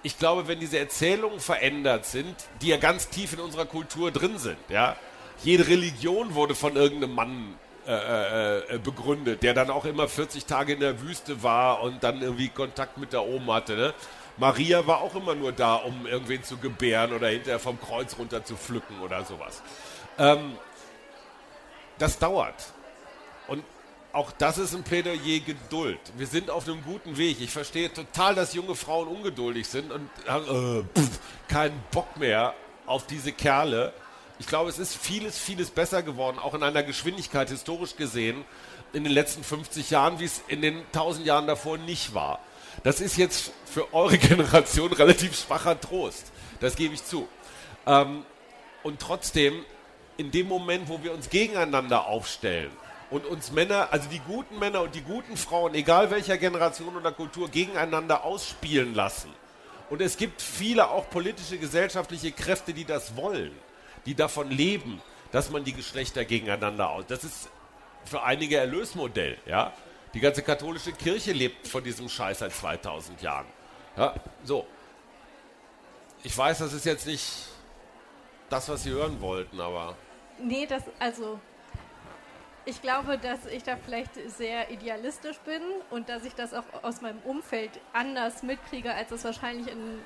ich 0.04 0.20
glaube, 0.20 0.48
wenn 0.48 0.60
diese 0.60 0.78
Erzählungen 0.78 1.40
verändert 1.40 2.06
sind, 2.06 2.36
die 2.62 2.68
ja 2.68 2.78
ganz 2.78 3.10
tief 3.10 3.34
in 3.34 3.40
unserer 3.40 3.66
Kultur 3.66 4.12
drin 4.12 4.38
sind, 4.38 4.60
ja, 4.70 4.96
jede 5.44 5.68
Religion 5.68 6.36
wurde 6.36 6.56
von 6.56 6.76
irgendeinem 6.76 7.16
Mann 7.16 7.56
äh, 7.88 7.92
äh, 7.94 8.76
äh 8.76 8.78
begründet, 8.78 9.44
der 9.44 9.54
dann 9.54 9.70
auch 9.70 9.86
immer 9.86 10.08
40 10.08 10.46
Tage 10.46 10.74
in 10.74 10.80
der 10.80 11.02
Wüste 11.02 11.44
war 11.44 11.82
und 11.82 12.04
dann 12.04 12.22
irgendwie 12.22 12.50
Kontakt 12.50 12.98
mit 12.98 13.14
der 13.14 13.26
Oma 13.26 13.56
hatte. 13.56 13.76
Ne? 13.76 13.94
Maria 14.38 14.88
war 14.88 15.02
auch 15.02 15.16
immer 15.16 15.36
nur 15.36 15.52
da, 15.52 15.76
um 15.76 16.06
irgendwen 16.06 16.44
zu 16.44 16.58
gebären 16.58 17.14
oder 17.14 17.28
hinterher 17.28 17.60
vom 17.60 17.80
Kreuz 17.80 18.18
runter 18.18 18.44
zu 18.44 18.56
pflücken 18.56 19.00
oder 19.02 19.26
sowas. 19.26 19.62
Ähm, 20.18 20.58
das 21.98 22.18
dauert. 22.20 22.74
Und 23.48 23.64
auch 24.12 24.32
das 24.32 24.58
ist 24.58 24.74
ein 24.74 24.84
Plädoyer 24.84 25.40
Geduld. 25.46 26.00
Wir 26.18 26.28
sind 26.28 26.50
auf 26.50 26.68
einem 26.68 26.84
guten 26.84 27.18
Weg. 27.18 27.42
Ich 27.42 27.52
verstehe 27.52 27.92
total, 27.94 28.34
dass 28.34 28.54
junge 28.54 28.76
Frauen 28.76 29.08
ungeduldig 29.08 29.68
sind 29.68 29.92
und 29.92 30.10
haben 30.28 30.46
äh, 30.46 31.00
pff, 31.00 31.20
keinen 31.48 31.84
Bock 31.92 32.18
mehr 32.18 32.54
auf 32.86 33.06
diese 33.06 33.32
Kerle. 33.32 33.94
Ich 34.40 34.48
glaube, 34.48 34.70
es 34.70 34.80
ist 34.80 34.96
vieles, 34.96 35.38
vieles 35.38 35.70
besser 35.70 36.02
geworden, 36.02 36.40
auch 36.40 36.54
in 36.54 36.64
einer 36.64 36.82
Geschwindigkeit 36.82 37.50
historisch 37.50 37.98
gesehen, 37.98 38.46
in 38.94 39.04
den 39.04 39.14
letzten 39.14 39.44
50 39.44 39.90
Jahren, 39.90 40.20
wie 40.20 40.26
es 40.26 40.42
in 40.48 40.62
den 40.62 40.78
1000 40.88 41.26
Jahren 41.26 41.46
davor 41.46 41.78
nicht 41.78 42.14
war. 42.14 42.40
Das 42.84 43.02
ist 43.02 43.18
jetzt 43.18 43.52
für 43.66 43.94
eure 43.94 44.18
Generation 44.18 44.94
relativ 44.94 45.38
schwacher 45.38 45.80
Trost. 45.80 46.32
Das 46.62 46.76
gebe 46.76 46.94
ich 46.94 47.04
zu. 47.04 47.28
Ähm, 47.86 48.24
und 48.82 49.00
trotzdem, 49.02 49.66
in 50.18 50.32
dem 50.32 50.48
Moment, 50.48 50.88
wo 50.88 51.04
wir 51.04 51.14
uns 51.14 51.30
gegeneinander 51.30 52.08
aufstellen, 52.08 52.72
und 53.10 53.26
uns 53.26 53.52
Männer, 53.52 53.88
also 53.92 54.08
die 54.10 54.20
guten 54.20 54.60
Männer 54.60 54.82
und 54.82 54.94
die 54.94 55.02
guten 55.02 55.36
Frauen, 55.36 55.74
egal 55.74 56.12
welcher 56.12 56.38
Generation 56.38 56.96
oder 56.96 57.12
Kultur, 57.12 57.50
gegeneinander 57.50 58.24
ausspielen 58.24 58.94
lassen. 58.94 59.34
Und 59.90 60.02
es 60.02 60.18
gibt 60.18 60.42
viele 60.42 60.90
auch 60.90 61.10
politische, 61.10 61.58
gesellschaftliche 61.58 62.32
Kräfte, 62.32 62.74
die 62.74 62.86
das 62.86 63.16
wollen, 63.16 63.52
die 64.06 64.16
davon 64.16 64.50
leben, 64.50 65.02
dass 65.32 65.50
man 65.50 65.64
die 65.64 65.74
Geschlechter 65.74 66.26
gegeneinander 66.26 66.90
aus. 66.90 67.06
Das 67.08 67.24
ist 67.24 67.50
für 68.06 68.24
einige 68.24 68.58
Erlösmodell, 68.58 69.38
ja. 69.46 69.74
Die 70.14 70.20
ganze 70.20 70.42
katholische 70.42 70.92
Kirche 70.92 71.34
lebt 71.34 71.68
von 71.68 71.84
diesem 71.84 72.10
Scheiß 72.10 72.40
seit 72.40 72.52
2000 72.52 73.22
Jahren. 73.22 73.46
Ja, 73.96 74.16
so. 74.44 74.66
Ich 76.24 76.36
weiß, 76.36 76.60
das 76.60 76.74
ist 76.74 76.86
jetzt 76.86 77.06
nicht 77.06 77.48
das, 78.50 78.68
was 78.68 78.84
Sie 78.84 78.90
hören 78.90 79.22
wollten, 79.22 79.62
aber. 79.62 79.96
Nee, 80.40 80.66
das, 80.66 80.84
also 81.00 81.40
ich 82.66 82.82
glaube, 82.82 83.18
dass 83.18 83.46
ich 83.46 83.64
da 83.64 83.78
vielleicht 83.78 84.12
sehr 84.30 84.70
idealistisch 84.72 85.38
bin 85.40 85.62
und 85.90 86.10
dass 86.10 86.26
ich 86.26 86.36
das 86.36 86.54
auch 86.54 86.66
aus 86.82 87.02
meinem 87.02 87.20
Umfeld 87.20 87.72
anders 87.94 88.44
mitkriege, 88.44 88.94
als 88.94 89.12
es 89.12 89.24
wahrscheinlich 89.24 89.72
in 89.72 90.00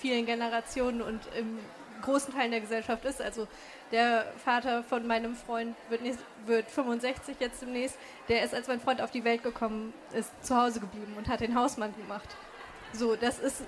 vielen 0.00 0.26
Generationen 0.26 1.02
und 1.02 1.20
im 1.38 1.58
großen 2.06 2.32
Teil 2.32 2.50
der 2.50 2.60
Gesellschaft 2.60 3.04
ist. 3.04 3.20
Also 3.20 3.46
der 3.92 4.32
Vater 4.44 4.82
von 4.82 5.06
meinem 5.06 5.34
Freund 5.34 5.76
wird, 5.90 6.02
nicht, 6.02 6.18
wird 6.46 6.70
65 6.70 7.36
jetzt 7.38 7.60
demnächst. 7.60 7.98
Der 8.28 8.42
ist, 8.42 8.54
als 8.54 8.68
mein 8.68 8.80
Freund 8.80 9.02
auf 9.02 9.10
die 9.10 9.24
Welt 9.24 9.42
gekommen 9.42 9.92
ist, 10.14 10.30
zu 10.44 10.56
Hause 10.56 10.80
geblieben 10.80 11.14
und 11.16 11.28
hat 11.28 11.40
den 11.40 11.54
Hausmann 11.54 11.94
gemacht. 11.96 12.28
So, 12.92 13.16
das 13.16 13.38
ist 13.38 13.62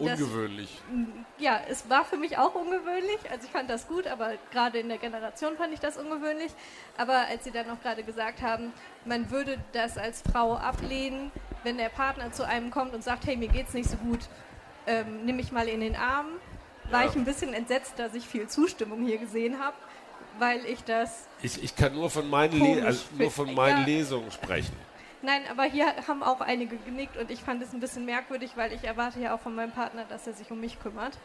Ungewöhnlich. 0.00 0.80
Das, 0.88 1.44
ja, 1.44 1.60
es 1.68 1.90
war 1.90 2.04
für 2.04 2.16
mich 2.16 2.38
auch 2.38 2.54
ungewöhnlich. 2.54 3.18
Also 3.30 3.44
ich 3.44 3.50
fand 3.50 3.68
das 3.68 3.86
gut, 3.86 4.06
aber 4.06 4.32
gerade 4.50 4.78
in 4.78 4.88
der 4.88 4.96
Generation 4.98 5.56
fand 5.56 5.74
ich 5.74 5.80
das 5.80 5.98
ungewöhnlich. 5.98 6.52
Aber 6.96 7.26
als 7.28 7.44
Sie 7.44 7.50
dann 7.50 7.68
auch 7.70 7.80
gerade 7.82 8.02
gesagt 8.02 8.40
haben, 8.40 8.72
man 9.04 9.30
würde 9.30 9.58
das 9.72 9.98
als 9.98 10.22
Frau 10.22 10.54
ablehnen, 10.54 11.30
wenn 11.64 11.76
der 11.76 11.90
Partner 11.90 12.32
zu 12.32 12.46
einem 12.46 12.70
kommt 12.70 12.94
und 12.94 13.04
sagt, 13.04 13.26
hey, 13.26 13.36
mir 13.36 13.48
geht's 13.48 13.74
nicht 13.74 13.90
so 13.90 13.98
gut, 13.98 14.20
ähm, 14.86 15.26
nimm 15.26 15.36
mich 15.36 15.52
mal 15.52 15.68
in 15.68 15.80
den 15.80 15.96
Arm, 15.96 16.28
war 16.92 17.04
ja. 17.04 17.10
ich 17.10 17.16
ein 17.16 17.24
bisschen 17.24 17.54
entsetzt, 17.54 17.94
dass 17.98 18.14
ich 18.14 18.26
viel 18.26 18.48
Zustimmung 18.48 19.04
hier 19.04 19.18
gesehen 19.18 19.58
habe, 19.58 19.76
weil 20.38 20.64
ich 20.66 20.84
das. 20.84 21.26
Ich, 21.42 21.62
ich 21.62 21.76
kann 21.76 21.94
nur 21.94 22.10
von 22.10 22.28
meinen, 22.28 22.58
Le 22.58 22.84
also 22.84 23.04
nur 23.16 23.30
von 23.30 23.54
meinen 23.54 23.80
ja, 23.80 23.86
Lesungen 23.86 24.30
sprechen. 24.30 24.74
Nein, 25.22 25.42
aber 25.50 25.64
hier 25.64 25.86
haben 26.08 26.22
auch 26.22 26.40
einige 26.40 26.76
genickt 26.78 27.18
und 27.18 27.30
ich 27.30 27.40
fand 27.40 27.62
es 27.62 27.74
ein 27.74 27.80
bisschen 27.80 28.06
merkwürdig, 28.06 28.52
weil 28.56 28.72
ich 28.72 28.84
erwarte 28.84 29.20
ja 29.20 29.34
auch 29.34 29.40
von 29.40 29.54
meinem 29.54 29.72
Partner, 29.72 30.04
dass 30.08 30.26
er 30.26 30.32
sich 30.32 30.50
um 30.50 30.60
mich 30.60 30.80
kümmert. 30.80 31.18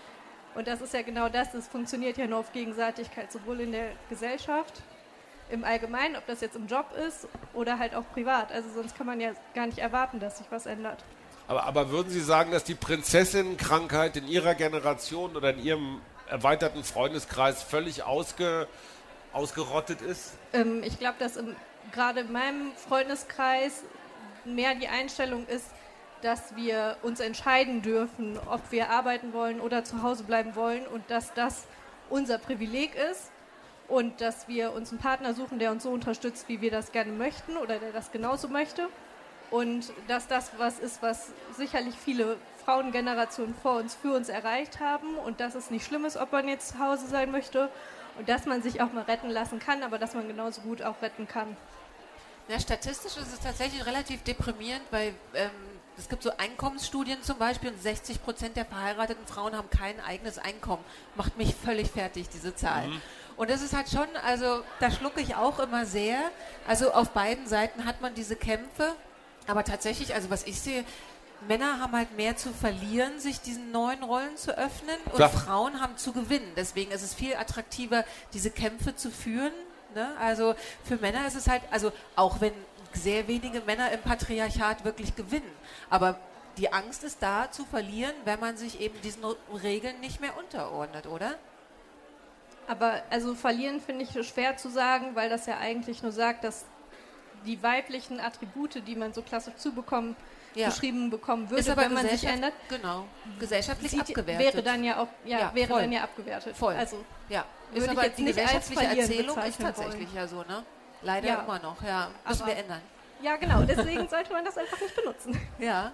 Und 0.54 0.68
das 0.68 0.82
ist 0.82 0.94
ja 0.94 1.02
genau 1.02 1.30
das, 1.30 1.54
es 1.54 1.68
funktioniert 1.68 2.18
ja 2.18 2.28
nur 2.28 2.40
auf 2.40 2.52
Gegenseitigkeit, 2.52 3.32
sowohl 3.32 3.62
in 3.62 3.72
der 3.72 3.92
Gesellschaft, 4.10 4.82
im 5.50 5.64
Allgemeinen, 5.64 6.16
ob 6.16 6.26
das 6.28 6.42
jetzt 6.42 6.56
im 6.56 6.68
Job 6.68 6.88
ist 7.08 7.28
oder 7.54 7.78
halt 7.78 7.94
auch 7.94 8.06
privat. 8.14 8.52
Also 8.52 8.70
sonst 8.70 8.98
kann 8.98 9.06
man 9.06 9.22
ja 9.22 9.32
gar 9.54 9.66
nicht 9.66 9.78
erwarten, 9.78 10.20
dass 10.20 10.40
sich 10.40 10.48
was 10.50 10.66
ändert. 10.66 11.04
Aber, 11.48 11.64
aber 11.66 11.92
würden 11.92 12.10
Sie 12.10 12.22
sagen, 12.22 12.52
dass 12.52 12.64
die 12.64 12.76
Prinzessinnenkrankheit 12.76 14.18
in 14.18 14.28
Ihrer 14.28 14.56
Generation 14.56 15.36
oder 15.36 15.52
in 15.52 15.64
Ihrem 15.64 16.02
erweiterten 16.28 16.84
Freundeskreis 16.84 17.62
völlig 17.62 18.04
ausge, 18.04 18.68
ausgerottet 19.32 20.02
ist? 20.02 20.34
Ähm, 20.54 20.82
ich 20.84 20.98
glaube, 20.98 21.18
dass 21.20 21.40
gerade 21.92 22.22
in 22.22 22.32
meinem 22.32 22.72
Freundeskreis 22.76 23.84
mehr 24.44 24.76
die 24.76 24.88
Einstellung 24.88 25.46
ist, 25.48 25.68
dass 26.22 26.56
wir 26.56 26.98
uns 27.04 27.20
entscheiden 27.20 27.82
dürfen, 27.84 28.40
ob 28.48 28.72
wir 28.72 28.90
arbeiten 28.90 29.34
wollen 29.34 29.60
oder 29.60 29.84
zu 29.84 30.02
Hause 30.02 30.24
bleiben 30.24 30.56
wollen 30.56 30.88
und 30.88 31.04
dass 31.10 31.34
das 31.34 31.66
unser 32.10 32.40
Privileg 32.40 32.96
ist 33.12 33.32
und 33.88 34.22
dass 34.22 34.48
wir 34.48 34.74
uns 34.74 34.90
einen 34.90 35.00
Partner 35.00 35.36
suchen, 35.36 35.60
der 35.60 35.72
uns 35.72 35.84
so 35.84 35.92
unterstützt, 35.92 36.50
wie 36.50 36.62
wir 36.62 36.72
das 36.72 36.92
gerne 36.92 37.12
möchten 37.12 37.58
oder 37.58 37.78
der 37.78 37.92
das 37.92 38.12
genauso 38.12 38.48
möchte. 38.48 38.88
Und 39.56 39.94
dass 40.10 40.28
das 40.28 40.52
was 40.58 40.80
ist, 40.80 41.02
was 41.02 41.32
sicherlich 41.56 41.96
viele 41.96 42.36
Frauengenerationen 42.66 43.56
vor 43.56 43.78
uns 43.78 43.96
für 43.96 44.14
uns 44.14 44.28
erreicht 44.28 44.82
haben 44.82 45.18
und 45.20 45.40
dass 45.40 45.56
es 45.56 45.72
nicht 45.72 45.86
schlimm 45.86 46.04
ist, 46.04 46.18
ob 46.18 46.34
man 46.34 46.50
jetzt 46.50 46.70
zu 46.74 46.80
Hause 46.80 47.08
sein 47.08 47.32
möchte 47.32 47.70
und 48.20 48.28
dass 48.28 48.46
man 48.46 48.62
sich 48.62 48.82
auch 48.82 48.92
mal 48.92 49.04
retten 49.04 49.30
lassen 49.30 49.60
kann, 49.60 49.82
aber 49.82 49.98
dass 49.98 50.14
man 50.14 50.28
genauso 50.28 50.60
gut 50.60 50.82
auch 50.82 51.02
retten 51.02 51.26
kann. 51.26 51.56
Ja, 52.50 52.60
statistisch 52.60 53.16
ist 53.16 53.32
es 53.32 53.40
tatsächlich 53.40 53.86
relativ 53.86 54.24
deprimierend, 54.24 54.84
weil 54.92 55.14
ähm, 55.34 55.52
es 55.98 56.10
gibt 56.10 56.24
so 56.24 56.32
Einkommensstudien 56.36 57.24
zum 57.24 57.38
Beispiel 57.38 57.70
und 57.70 57.82
60 57.82 58.22
Prozent 58.26 58.58
der 58.58 58.66
verheirateten 58.66 59.26
Frauen 59.26 59.56
haben 59.56 59.70
kein 59.70 60.02
eigenes 60.02 60.38
Einkommen. 60.38 60.84
Macht 61.16 61.38
mich 61.38 61.56
völlig 61.56 61.90
fertig, 61.92 62.28
diese 62.28 62.54
Zahl. 62.54 62.90
Mhm. 62.90 63.02
Und 63.38 63.50
das 63.50 63.62
ist 63.62 63.74
halt 63.74 63.90
schon, 63.90 64.08
also 64.26 64.64
da 64.82 64.92
schlucke 64.92 65.22
ich 65.22 65.36
auch 65.36 65.60
immer 65.60 65.86
sehr. 65.86 66.20
Also 66.68 66.92
auf 66.92 67.12
beiden 67.12 67.48
Seiten 67.48 67.86
hat 67.86 68.02
man 68.02 68.14
diese 68.14 68.36
Kämpfe. 68.36 68.96
Aber 69.48 69.64
tatsächlich, 69.64 70.14
also 70.14 70.30
was 70.30 70.44
ich 70.46 70.60
sehe, 70.60 70.84
Männer 71.48 71.80
haben 71.80 71.94
halt 71.94 72.16
mehr 72.16 72.38
zu 72.38 72.52
verlieren, 72.52 73.20
sich 73.20 73.42
diesen 73.42 73.72
neuen 73.72 74.04
Rollen 74.04 74.36
zu 74.38 74.58
öffnen 74.58 74.98
und 75.06 75.16
Klar. 75.16 75.30
Frauen 75.30 75.82
haben 75.82 75.98
zu 75.98 76.14
gewinnen. 76.14 76.52
Deswegen 76.56 76.92
ist 76.92 77.04
es 77.04 77.14
viel 77.14 77.36
attraktiver, 77.36 78.04
diese 78.34 78.50
Kämpfe 78.50 78.96
zu 78.96 79.12
führen. 79.12 79.54
Ne? 79.94 80.10
Also 80.20 80.56
für 80.84 80.98
Männer 80.98 81.28
ist 81.28 81.36
es 81.36 81.48
halt, 81.48 81.62
also 81.72 81.92
auch 82.16 82.42
wenn 82.42 82.54
sehr 82.94 83.28
wenige 83.28 83.62
Männer 83.62 83.92
im 83.92 84.02
Patriarchat 84.02 84.86
wirklich 84.86 85.16
gewinnen, 85.16 85.52
aber 85.90 86.18
die 86.58 86.72
Angst 86.72 87.04
ist 87.04 87.22
da 87.22 87.52
zu 87.52 87.66
verlieren, 87.66 88.14
wenn 88.24 88.40
man 88.40 88.56
sich 88.56 88.80
eben 88.80 89.00
diesen 89.02 89.24
Regeln 89.62 90.00
nicht 90.00 90.22
mehr 90.22 90.38
unterordnet, 90.38 91.06
oder? 91.06 91.36
Aber 92.68 93.02
also 93.10 93.36
verlieren 93.36 93.82
finde 93.82 94.06
ich 94.06 94.28
schwer 94.28 94.58
zu 94.58 94.70
sagen, 94.70 95.16
weil 95.16 95.30
das 95.30 95.46
ja 95.46 95.58
eigentlich 95.58 96.02
nur 96.02 96.14
sagt, 96.14 96.44
dass 96.44 96.66
die 97.46 97.62
weiblichen 97.62 98.20
Attribute, 98.20 98.86
die 98.88 98.96
man 98.96 99.14
so 99.14 99.22
klassisch 99.22 99.56
zubekommen, 99.56 100.16
ja. 100.56 100.70
beschrieben 100.70 101.10
bekommen 101.10 101.50
würde, 101.50 101.78
wenn 101.78 101.94
man 101.94 102.08
sich 102.08 102.24
ändert. 102.26 102.54
Genau, 102.70 103.06
gesellschaftlich 103.40 103.92
sieht, 103.92 104.02
abgewertet. 104.02 104.54
Wäre 104.54 104.64
dann 104.64 104.84
ja 104.84 105.02
auch, 105.02 105.08
ja, 105.26 105.40
ja 105.40 105.52
wäre 105.54 105.68
voll. 105.68 105.82
dann 105.82 105.92
ja 105.92 106.04
abgewertet. 106.04 106.56
Voll. 106.56 106.76
Also, 106.76 107.04
ja. 107.30 107.46
Ist 107.74 107.90
aber 107.90 108.10
die 108.10 108.26
gesellschaftliche 108.26 108.86
Erzählung 108.86 109.38
ist 109.40 109.60
tatsächlich 109.60 110.08
wollen. 110.08 110.16
ja 110.16 110.28
so, 110.28 110.38
ne? 110.38 110.64
Leider 111.02 111.28
ja. 111.28 111.44
immer 111.44 111.60
noch, 111.60 111.82
ja. 111.84 112.10
Müssen 112.28 112.42
aber, 112.42 112.52
wir 112.52 112.58
ändern. 112.58 112.82
Ja, 113.22 113.36
genau. 113.38 113.62
Deswegen 113.64 114.08
sollte 114.08 114.34
man 114.34 114.46
das 114.46 114.58
einfach 114.58 114.80
nicht 114.80 114.96
benutzen. 114.96 115.40
Ja. 115.60 115.92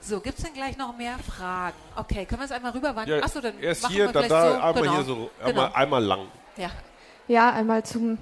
So, 0.00 0.20
gibt 0.20 0.38
es 0.38 0.44
denn 0.44 0.54
gleich 0.54 0.76
noch 0.76 0.96
mehr 0.96 1.18
Fragen? 1.18 1.76
Okay, 1.96 2.24
können 2.24 2.40
wir 2.40 2.44
es 2.44 2.52
einmal 2.52 2.70
rüberwandern? 2.70 3.18
Ja, 3.18 3.24
Achso, 3.24 3.40
dann 3.40 3.58
erst 3.58 3.88
hier, 3.88 4.06
dann 4.12 4.28
da, 4.28 4.52
so. 4.52 4.60
einmal 4.60 4.74
genau. 4.74 4.94
hier 4.94 5.02
so, 5.02 5.30
einmal, 5.40 5.52
genau. 5.52 5.72
einmal 5.74 6.04
lang. 6.04 6.28
Ja. 6.56 6.70
ja, 7.26 7.50
einmal 7.50 7.84
zum 7.84 8.16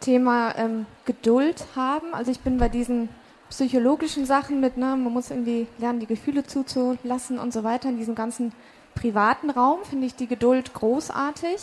Thema 0.00 0.56
ähm, 0.56 0.86
Geduld 1.04 1.64
haben. 1.76 2.14
Also 2.14 2.30
ich 2.30 2.40
bin 2.40 2.58
bei 2.58 2.68
diesen 2.68 3.08
psychologischen 3.50 4.24
Sachen 4.24 4.60
mit, 4.60 4.76
ne, 4.76 4.96
man 4.96 5.12
muss 5.12 5.30
irgendwie 5.30 5.66
lernen, 5.78 6.00
die 6.00 6.06
Gefühle 6.06 6.44
zuzulassen 6.44 7.38
und 7.38 7.52
so 7.52 7.64
weiter. 7.64 7.88
In 7.88 7.98
diesem 7.98 8.14
ganzen 8.14 8.52
privaten 8.94 9.50
Raum 9.50 9.80
finde 9.88 10.06
ich 10.06 10.14
die 10.14 10.26
Geduld 10.26 10.72
großartig. 10.72 11.60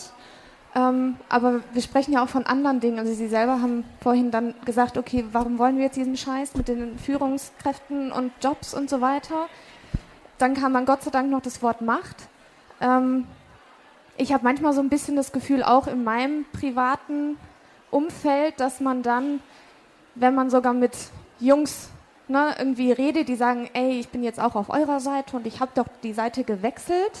Ähm, 0.74 1.16
aber 1.28 1.60
wir 1.72 1.82
sprechen 1.82 2.12
ja 2.12 2.22
auch 2.22 2.28
von 2.28 2.44
anderen 2.46 2.80
Dingen. 2.80 2.98
Also 2.98 3.12
Sie 3.14 3.28
selber 3.28 3.62
haben 3.62 3.84
vorhin 4.00 4.30
dann 4.30 4.54
gesagt, 4.64 4.98
okay, 4.98 5.24
warum 5.32 5.58
wollen 5.58 5.76
wir 5.76 5.84
jetzt 5.84 5.96
diesen 5.96 6.16
Scheiß 6.16 6.54
mit 6.54 6.68
den 6.68 6.98
Führungskräften 6.98 8.12
und 8.12 8.32
Jobs 8.42 8.74
und 8.74 8.90
so 8.90 9.00
weiter? 9.00 9.46
Dann 10.36 10.54
kam 10.54 10.74
dann 10.74 10.84
Gott 10.84 11.02
sei 11.02 11.10
Dank 11.10 11.30
noch 11.30 11.40
das 11.40 11.62
Wort 11.62 11.80
Macht. 11.80 12.28
Ähm, 12.80 13.26
ich 14.16 14.32
habe 14.32 14.44
manchmal 14.44 14.72
so 14.72 14.80
ein 14.80 14.88
bisschen 14.88 15.16
das 15.16 15.32
Gefühl, 15.32 15.62
auch 15.62 15.86
in 15.86 16.04
meinem 16.04 16.44
privaten 16.52 17.36
Umfeld, 17.90 18.60
dass 18.60 18.80
man 18.80 19.02
dann, 19.02 19.40
wenn 20.14 20.34
man 20.34 20.50
sogar 20.50 20.72
mit 20.72 20.92
Jungs 21.40 21.90
ne, 22.28 22.54
irgendwie 22.58 22.92
redet, 22.92 23.28
die 23.28 23.36
sagen, 23.36 23.68
ey, 23.72 23.98
ich 23.98 24.08
bin 24.08 24.22
jetzt 24.22 24.40
auch 24.40 24.54
auf 24.54 24.70
eurer 24.70 25.00
Seite 25.00 25.36
und 25.36 25.46
ich 25.46 25.60
habe 25.60 25.70
doch 25.74 25.86
die 26.02 26.12
Seite 26.12 26.44
gewechselt, 26.44 27.12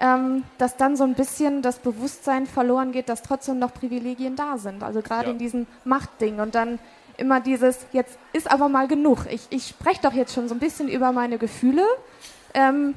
ähm, 0.00 0.44
dass 0.58 0.76
dann 0.76 0.96
so 0.96 1.04
ein 1.04 1.14
bisschen 1.14 1.62
das 1.62 1.78
Bewusstsein 1.78 2.46
verloren 2.46 2.92
geht, 2.92 3.08
dass 3.08 3.22
trotzdem 3.22 3.58
noch 3.58 3.72
Privilegien 3.72 4.36
da 4.36 4.58
sind. 4.58 4.82
Also 4.82 5.02
gerade 5.02 5.26
ja. 5.26 5.32
in 5.32 5.38
diesem 5.38 5.66
Machtding 5.84 6.40
und 6.40 6.54
dann 6.54 6.78
immer 7.16 7.40
dieses, 7.40 7.86
jetzt 7.92 8.18
ist 8.32 8.50
aber 8.50 8.68
mal 8.68 8.88
genug. 8.88 9.26
Ich, 9.30 9.46
ich 9.50 9.68
spreche 9.68 10.02
doch 10.02 10.12
jetzt 10.12 10.34
schon 10.34 10.48
so 10.48 10.54
ein 10.54 10.58
bisschen 10.58 10.88
über 10.88 11.12
meine 11.12 11.38
Gefühle. 11.38 11.84
Ähm, 12.54 12.94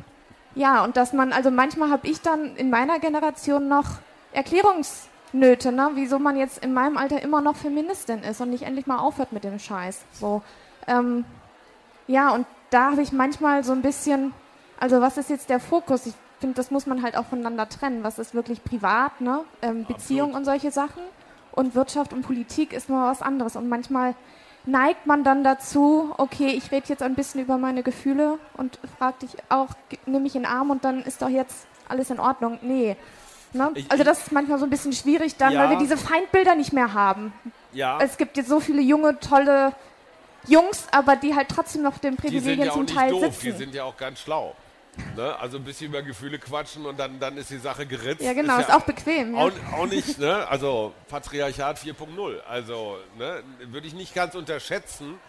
ja, 0.56 0.84
und 0.84 0.98
dass 0.98 1.14
man, 1.14 1.34
also 1.34 1.52
manchmal 1.52 1.92
habe 1.92 2.08
ich 2.08 2.22
dann 2.22 2.56
in 2.56 2.70
meiner 2.70 3.00
Generation 3.00 3.68
noch 3.68 3.86
Erklärungsnöte, 5.28 5.72
ne? 5.72 5.92
wieso 5.96 6.20
man 6.20 6.38
jetzt 6.38 6.64
in 6.64 6.74
meinem 6.74 6.98
Alter 6.98 7.22
immer 7.22 7.42
noch 7.42 7.56
Feministin 7.56 8.24
ist 8.24 8.42
und 8.42 8.50
nicht 8.50 8.64
endlich 8.64 8.88
mal 8.88 8.98
aufhört 8.98 9.32
mit 9.32 9.44
dem 9.44 9.60
Scheiß. 9.60 10.04
So, 10.14 10.42
ähm, 10.88 11.26
ja, 12.08 12.32
und 12.32 12.46
da 12.70 12.92
habe 12.92 13.02
ich 13.02 13.12
manchmal 13.12 13.64
so 13.64 13.74
ein 13.74 13.82
bisschen, 13.82 14.34
also 14.80 15.02
was 15.02 15.18
ist 15.18 15.30
jetzt 15.30 15.50
der 15.50 15.60
Fokus? 15.60 16.06
Ich 16.06 16.14
finde, 16.40 16.56
das 16.56 16.72
muss 16.72 16.86
man 16.86 17.02
halt 17.02 17.18
auch 17.18 17.26
voneinander 17.26 17.68
trennen. 17.68 18.04
Was 18.04 18.20
ist 18.20 18.34
wirklich 18.34 18.64
privat, 18.64 19.22
ne? 19.22 19.42
Ähm, 19.62 19.86
Beziehung 19.86 20.34
und 20.34 20.46
solche 20.46 20.72
Sachen. 20.72 21.02
Und 21.52 21.76
Wirtschaft 21.76 22.14
und 22.14 22.22
Politik 22.22 22.74
ist 22.74 22.90
mal 22.90 23.10
was 23.10 23.22
anderes. 23.22 23.56
Und 23.56 23.68
manchmal 23.68 24.16
neigt 24.66 25.08
man 25.08 25.24
dann 25.24 25.44
dazu, 25.44 26.14
okay, 26.18 26.50
ich 26.50 26.72
rede 26.72 26.88
jetzt 26.90 27.02
ein 27.02 27.16
bisschen 27.16 27.42
über 27.42 27.58
meine 27.58 27.84
Gefühle 27.84 28.38
und 28.58 28.80
frag 28.98 29.20
dich 29.20 29.32
auch, 29.50 29.70
nehme 30.06 30.28
ich 30.28 30.36
in 30.36 30.44
den 30.44 30.52
Arm 30.52 30.70
und 30.70 30.86
dann 30.86 31.02
ist 31.02 31.22
doch 31.22 31.30
jetzt 31.30 31.66
alles 31.90 32.10
in 32.12 32.20
Ordnung. 32.20 32.60
Nee. 32.62 32.96
Ne? 33.54 33.72
Ich, 33.76 33.92
also 33.92 34.04
das 34.04 34.20
ist 34.20 34.32
manchmal 34.32 34.60
so 34.60 34.66
ein 34.66 34.70
bisschen 34.70 34.94
schwierig 34.94 35.36
dann, 35.38 35.54
ja. 35.54 35.64
weil 35.64 35.72
wir 35.72 35.78
diese 35.78 35.98
Feindbilder 35.98 36.56
nicht 36.56 36.74
mehr 36.74 36.94
haben. 36.94 37.34
Ja. 37.74 38.00
Es 38.02 38.18
gibt 38.18 38.38
jetzt 38.38 38.50
so 38.50 38.60
viele 38.60 38.82
junge, 38.82 39.20
tolle 39.20 39.74
Jungs, 40.48 40.88
aber 40.92 41.16
die 41.16 41.36
halt 41.36 41.50
trotzdem 41.50 41.84
noch 41.84 41.98
den 41.98 42.16
Privilegien 42.16 42.68
ja 42.68 42.72
zum 42.72 42.88
Teil 42.88 43.12
doof, 43.12 43.24
sitzen. 43.24 43.46
Die 43.46 43.52
sind 43.52 43.76
ja 43.76 43.84
auch 43.84 43.98
ganz 43.98 44.20
schlau. 44.22 44.56
Ne? 45.16 45.38
Also 45.40 45.58
ein 45.58 45.64
bisschen 45.64 45.88
über 45.88 46.02
Gefühle 46.02 46.40
quatschen 46.40 46.86
und 46.86 47.00
dann, 47.00 47.20
dann 47.20 47.38
ist 47.38 47.50
die 47.50 47.58
Sache 47.58 47.86
geritzt. 47.86 48.22
Ja, 48.22 48.34
genau, 48.34 48.58
ist, 48.58 48.70
ist 48.70 48.74
auch 48.74 48.82
bequem. 48.82 49.36
Ja. 49.36 49.42
Auch, 49.42 49.52
auch, 49.74 49.86
nicht, 49.86 50.18
ne? 50.18 50.48
Also 50.48 50.94
Patriarchat 51.08 51.80
4.0. 51.80 52.40
Also 52.42 52.98
ne? 53.18 53.44
würde 53.66 53.88
ich 53.88 53.94
nicht 53.94 54.16
ganz 54.16 54.36
unterschätzen. 54.36 55.20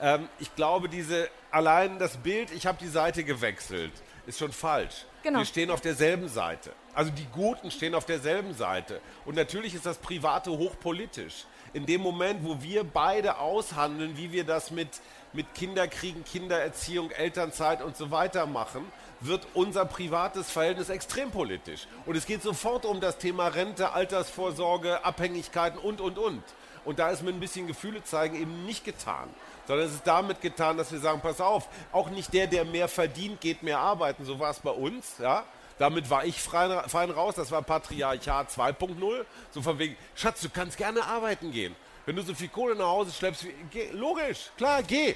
Ähm, 0.00 0.28
ich 0.38 0.54
glaube, 0.54 0.88
diese 0.88 1.28
allein 1.50 1.98
das 1.98 2.16
Bild, 2.16 2.50
ich 2.52 2.66
habe 2.66 2.78
die 2.80 2.88
Seite 2.88 3.24
gewechselt, 3.24 3.92
ist 4.26 4.38
schon 4.38 4.52
falsch. 4.52 5.04
Genau. 5.22 5.40
Wir 5.40 5.46
stehen 5.46 5.70
auf 5.70 5.80
derselben 5.80 6.28
Seite. 6.28 6.72
Also 6.98 7.12
die 7.12 7.28
Guten 7.32 7.70
stehen 7.70 7.94
auf 7.94 8.06
derselben 8.06 8.54
Seite. 8.54 9.00
Und 9.24 9.36
natürlich 9.36 9.72
ist 9.72 9.86
das 9.86 9.98
Private 9.98 10.50
hochpolitisch. 10.50 11.44
In 11.72 11.86
dem 11.86 12.00
Moment, 12.00 12.44
wo 12.44 12.60
wir 12.60 12.82
beide 12.82 13.38
aushandeln, 13.38 14.16
wie 14.16 14.32
wir 14.32 14.42
das 14.42 14.72
mit, 14.72 14.88
mit 15.32 15.54
Kinderkriegen, 15.54 16.24
Kindererziehung, 16.24 17.12
Elternzeit 17.12 17.82
und 17.82 17.96
so 17.96 18.10
weiter 18.10 18.46
machen, 18.46 18.84
wird 19.20 19.46
unser 19.54 19.84
privates 19.84 20.50
Verhältnis 20.50 20.88
extrem 20.88 21.30
politisch. 21.30 21.86
Und 22.04 22.16
es 22.16 22.26
geht 22.26 22.42
sofort 22.42 22.84
um 22.84 23.00
das 23.00 23.18
Thema 23.18 23.46
Rente, 23.46 23.92
Altersvorsorge, 23.92 25.04
Abhängigkeiten 25.04 25.78
und, 25.78 26.00
und, 26.00 26.18
und. 26.18 26.42
Und 26.84 26.98
da 26.98 27.10
ist 27.10 27.22
mit 27.22 27.32
ein 27.32 27.38
bisschen 27.38 27.68
Gefühle 27.68 28.02
zeigen 28.02 28.34
eben 28.34 28.66
nicht 28.66 28.84
getan, 28.84 29.28
sondern 29.68 29.86
es 29.86 29.94
ist 29.94 30.04
damit 30.04 30.40
getan, 30.40 30.76
dass 30.76 30.90
wir 30.90 30.98
sagen, 30.98 31.20
pass 31.20 31.40
auf, 31.40 31.68
auch 31.92 32.10
nicht 32.10 32.34
der, 32.34 32.48
der 32.48 32.64
mehr 32.64 32.88
verdient, 32.88 33.40
geht 33.40 33.62
mehr 33.62 33.78
arbeiten. 33.78 34.24
So 34.24 34.40
war 34.40 34.50
es 34.50 34.58
bei 34.58 34.72
uns, 34.72 35.18
ja. 35.18 35.44
Damit 35.78 36.10
war 36.10 36.24
ich 36.24 36.40
fein, 36.40 36.88
fein 36.88 37.10
raus, 37.10 37.34
das 37.36 37.50
war 37.50 37.62
Patriarchat 37.62 38.50
2.0. 38.50 39.24
So 39.50 39.62
von 39.62 39.78
wegen, 39.78 39.96
Schatz, 40.14 40.40
du 40.40 40.48
kannst 40.48 40.76
gerne 40.76 41.04
arbeiten 41.04 41.52
gehen. 41.52 41.76
Wenn 42.06 42.16
du 42.16 42.22
so 42.22 42.34
viel 42.34 42.48
Kohle 42.48 42.74
nach 42.74 42.86
Hause 42.86 43.12
schleppst, 43.12 43.46
geh, 43.70 43.90
logisch, 43.92 44.50
klar, 44.56 44.82
geh. 44.82 45.14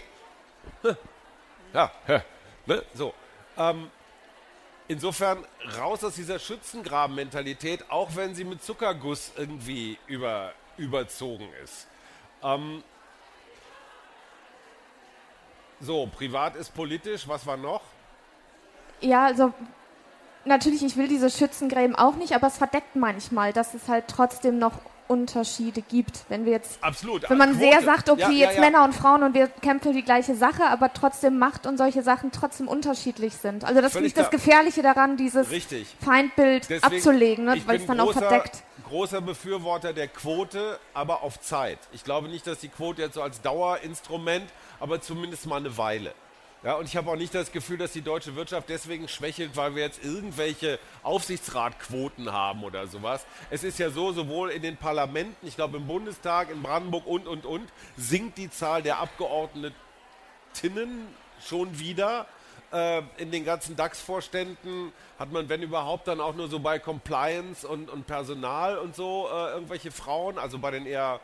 Ja, 1.72 1.90
ne? 2.66 2.84
so. 2.94 3.14
Ähm, 3.56 3.90
insofern 4.88 5.44
raus 5.78 6.04
aus 6.04 6.14
dieser 6.14 6.38
Schützengraben-Mentalität, 6.38 7.90
auch 7.90 8.14
wenn 8.14 8.34
sie 8.34 8.44
mit 8.44 8.62
Zuckerguss 8.62 9.32
irgendwie 9.36 9.98
über, 10.06 10.52
überzogen 10.76 11.48
ist. 11.64 11.88
Ähm, 12.42 12.84
So, 15.82 16.06
privat 16.06 16.54
ist 16.54 16.72
politisch. 16.72 17.26
Was 17.26 17.44
war 17.44 17.56
noch? 17.56 17.82
Ja, 19.00 19.24
also 19.26 19.52
natürlich, 20.44 20.82
ich 20.84 20.96
will 20.96 21.08
diese 21.08 21.30
Schützengräben 21.30 21.94
auch 21.96 22.16
nicht, 22.16 22.34
aber 22.34 22.46
es 22.48 22.58
verdeckt 22.58 22.96
manchmal, 22.96 23.52
dass 23.52 23.74
es 23.74 23.88
halt 23.88 24.04
trotzdem 24.08 24.58
noch 24.58 24.72
Unterschiede 25.08 25.82
gibt. 25.82 26.24
Wenn 26.28 26.44
wir 26.46 26.52
jetzt, 26.52 26.82
Absolut. 26.82 27.28
wenn 27.28 27.36
man 27.36 27.50
Quote. 27.52 27.64
sehr 27.64 27.82
sagt, 27.82 28.08
okay, 28.08 28.20
Ja, 28.22 28.30
ja, 28.30 28.38
jetzt 28.46 28.54
ja. 28.54 28.60
Männer 28.60 28.84
und 28.84 28.94
Frauen 28.94 29.22
und 29.22 29.34
wir 29.34 29.48
kämpfen 29.48 29.88
für 29.88 29.92
die 29.94 30.04
gleiche 30.04 30.34
Sache, 30.34 30.64
aber 30.66 30.92
trotzdem 30.94 31.38
Macht 31.38 31.66
und 31.66 31.76
solche 31.76 32.02
Sachen 32.02 32.32
trotzdem 32.32 32.66
unterschiedlich 32.68 33.34
sind. 33.34 33.64
Also 33.64 33.80
das 33.82 33.92
finde 33.92 34.06
ich 34.08 34.14
das. 34.14 34.30
Gefährliche 34.30 34.80
daran, 34.82 35.16
dieses 35.18 35.50
Richtig. 35.50 35.94
Feindbild 36.02 36.70
Deswegen, 36.70 36.84
abzulegen, 36.96 37.44
ne, 37.44 37.60
weil 37.66 37.76
es 37.76 37.86
dann 37.86 38.00
auch 38.00 38.06
großer, 38.06 38.20
verdeckt. 38.20 38.62
großer 38.88 39.20
Befürworter 39.20 39.92
der 39.92 40.08
Quote, 40.08 40.78
aber 40.94 41.22
auf 41.22 41.40
Zeit. 41.40 41.78
Ich 41.92 42.04
glaube 42.04 42.28
nicht, 42.28 42.46
dass 42.46 42.60
die 42.60 42.68
Quote 42.68 43.02
jetzt 43.02 43.14
so 43.14 43.22
als 43.22 43.42
Dauerinstrument, 43.42 44.48
aber 44.80 45.02
zumindest 45.02 45.46
mal 45.46 45.56
eine 45.56 45.76
Weile. 45.76 46.14
Ja, 46.64 46.74
und 46.74 46.84
ich 46.84 46.96
habe 46.96 47.10
auch 47.10 47.16
nicht 47.16 47.34
das 47.34 47.50
Gefühl, 47.50 47.76
dass 47.76 47.92
die 47.92 48.02
deutsche 48.02 48.36
Wirtschaft 48.36 48.68
deswegen 48.68 49.08
schwächelt, 49.08 49.56
weil 49.56 49.74
wir 49.74 49.82
jetzt 49.82 50.04
irgendwelche 50.04 50.78
Aufsichtsratquoten 51.02 52.30
haben 52.30 52.62
oder 52.62 52.86
sowas. 52.86 53.26
Es 53.50 53.64
ist 53.64 53.80
ja 53.80 53.90
so, 53.90 54.12
sowohl 54.12 54.50
in 54.50 54.62
den 54.62 54.76
Parlamenten, 54.76 55.44
ich 55.44 55.56
glaube 55.56 55.78
im 55.78 55.88
Bundestag, 55.88 56.52
in 56.52 56.62
Brandenburg 56.62 57.04
und, 57.04 57.26
und, 57.26 57.46
und, 57.46 57.68
sinkt 57.96 58.38
die 58.38 58.48
Zahl 58.48 58.80
der 58.80 59.00
Abgeordneten 59.00 59.74
schon 61.40 61.80
wieder. 61.80 62.26
Äh, 62.72 63.02
in 63.16 63.32
den 63.32 63.44
ganzen 63.44 63.74
DAX-Vorständen 63.74 64.92
hat 65.18 65.32
man, 65.32 65.48
wenn 65.48 65.62
überhaupt, 65.62 66.06
dann 66.06 66.20
auch 66.20 66.36
nur 66.36 66.48
so 66.48 66.60
bei 66.60 66.78
Compliance 66.78 67.66
und, 67.66 67.90
und 67.90 68.06
Personal 68.06 68.78
und 68.78 68.94
so 68.94 69.28
äh, 69.28 69.50
irgendwelche 69.54 69.90
Frauen, 69.90 70.38
also 70.38 70.60
bei 70.60 70.70
den 70.70 70.86
eher 70.86 71.18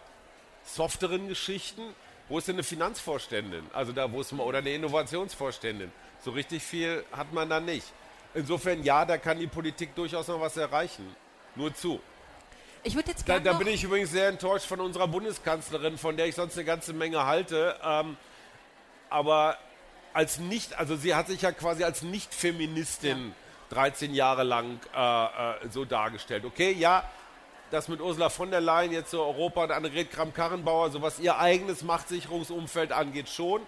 softeren 0.65 1.29
Geschichten. 1.29 1.83
Wo 2.29 2.39
ist 2.39 2.49
denn 2.49 2.57
eine 2.57 2.63
Finanzvorständin? 2.63 3.65
Also 3.73 3.93
da, 3.93 4.11
wo 4.13 4.21
ist 4.21 4.33
man, 4.33 4.47
oder 4.47 4.59
eine 4.59 4.71
Innovationsvorständin? 4.71 5.91
So 6.25 6.31
richtig 6.33 6.63
viel 6.63 7.05
hat 7.13 7.33
man 7.33 7.49
da 7.49 7.61
nicht. 7.61 7.87
Insofern, 8.35 8.83
ja, 8.83 9.05
da 9.05 9.17
kann 9.17 9.39
die 9.39 9.47
Politik 9.47 9.95
durchaus 9.95 10.29
noch 10.29 10.41
was 10.41 10.57
erreichen. 10.57 11.17
Nur 11.55 11.75
zu. 11.75 12.01
Ich 12.83 12.95
würde 12.95 13.11
jetzt 13.11 13.29
Da, 13.29 13.39
da 13.41 13.55
bin 13.55 13.69
ich 13.69 13.83
übrigens 13.83 14.11
sehr 14.11 14.29
enttäuscht 14.29 14.67
von 14.67 14.81
unserer 14.81 15.09
Bundeskanzlerin, 15.09 15.99
von 15.99 16.17
der 16.17 16.27
ich 16.27 16.35
sonst 16.35 16.57
eine 16.57 16.65
ganze 16.65 16.93
Menge 16.93 17.25
halte. 17.25 17.77
Ähm, 17.83 18.17
aber 19.11 19.57
als 20.13 20.39
nicht, 20.39 20.79
also 20.79 20.97
sie 20.97 21.15
hat 21.15 21.29
sich 21.29 21.43
ja 21.43 21.53
quasi 21.53 21.85
als 21.85 22.03
Nicht-Feministin 22.03 23.35
13 23.71 24.15
Jahre 24.15 24.43
lang 24.43 24.81
äh, 24.95 25.25
äh, 25.25 25.69
so 25.71 25.85
dargestellt. 25.85 26.45
Okay, 26.45 26.73
ja, 26.73 27.05
das 27.71 27.89
mit 27.89 28.01
Ursula 28.01 28.29
von 28.29 28.51
der 28.51 28.61
Leyen 28.61 28.93
jetzt 28.93 29.11
so 29.11 29.23
Europa 29.23 29.65
und 29.65 29.73
Annegret 29.73 30.11
Kramp-Karrenbauer, 30.11 30.91
so 30.91 31.03
was 31.03 31.19
ihr 31.19 31.39
eigenes 31.39 31.83
Machtsicherungsumfeld 31.83 32.93
angeht, 32.93 33.29
schon. 33.29 33.67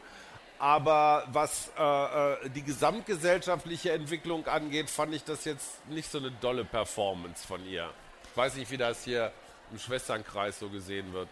Aber 0.58 1.24
was 1.32 1.70
äh, 1.78 1.82
äh, 1.82 2.50
die 2.50 2.62
gesamtgesellschaftliche 2.62 3.92
Entwicklung 3.92 4.46
angeht, 4.46 4.90
fand 4.90 5.14
ich 5.14 5.24
das 5.24 5.44
jetzt 5.46 5.86
nicht 5.88 6.10
so 6.10 6.18
eine 6.18 6.30
dolle 6.30 6.64
Performance 6.64 7.46
von 7.46 7.64
ihr. 7.66 7.88
Ich 8.30 8.36
weiß 8.36 8.56
nicht, 8.56 8.70
wie 8.70 8.76
das 8.76 9.04
hier 9.04 9.32
im 9.72 9.78
Schwesternkreis 9.78 10.58
so 10.58 10.68
gesehen 10.68 11.12
wird. 11.14 11.28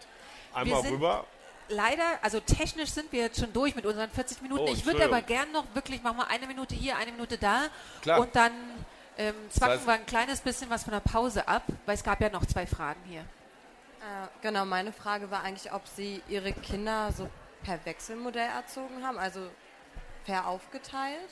Einmal 0.53 0.81
sind- 0.81 0.93
rüber. 0.93 1.25
leider, 1.67 2.03
also 2.23 2.39
technisch 2.39 2.89
sind 2.89 3.11
wir 3.11 3.21
jetzt 3.21 3.39
schon 3.39 3.53
durch 3.53 3.75
mit 3.75 3.85
unseren 3.85 4.09
40 4.09 4.41
Minuten. 4.41 4.63
Oh, 4.67 4.73
ich 4.73 4.83
würde 4.85 5.05
aber 5.05 5.21
gern 5.21 5.51
noch 5.51 5.65
wirklich, 5.75 6.01
machen 6.01 6.17
wir 6.17 6.27
eine 6.27 6.47
Minute 6.47 6.73
hier, 6.73 6.97
eine 6.97 7.11
Minute 7.11 7.37
da. 7.37 7.67
Klar. 8.01 8.19
Und 8.21 8.35
dann 8.35 8.51
ähm, 9.19 9.35
zwacken 9.51 9.79
heißt- 9.79 9.85
wir 9.85 9.93
ein 9.93 10.05
kleines 10.07 10.41
bisschen 10.41 10.69
was 10.71 10.83
von 10.83 10.93
der 10.93 11.01
Pause 11.01 11.47
ab, 11.47 11.63
weil 11.85 11.93
es 11.95 12.03
gab 12.03 12.19
ja 12.21 12.29
noch 12.29 12.45
zwei 12.45 12.65
Fragen 12.65 12.99
hier. 13.05 13.21
Äh, 13.21 14.27
genau, 14.41 14.65
meine 14.65 14.91
Frage 14.93 15.29
war 15.29 15.43
eigentlich, 15.43 15.71
ob 15.73 15.85
Sie 15.87 16.23
Ihre 16.29 16.53
Kinder 16.53 17.11
so 17.11 17.29
per 17.63 17.83
Wechselmodell 17.85 18.47
erzogen 18.49 19.05
haben, 19.05 19.17
also 19.19 19.41
fair 20.25 20.47
aufgeteilt? 20.47 21.29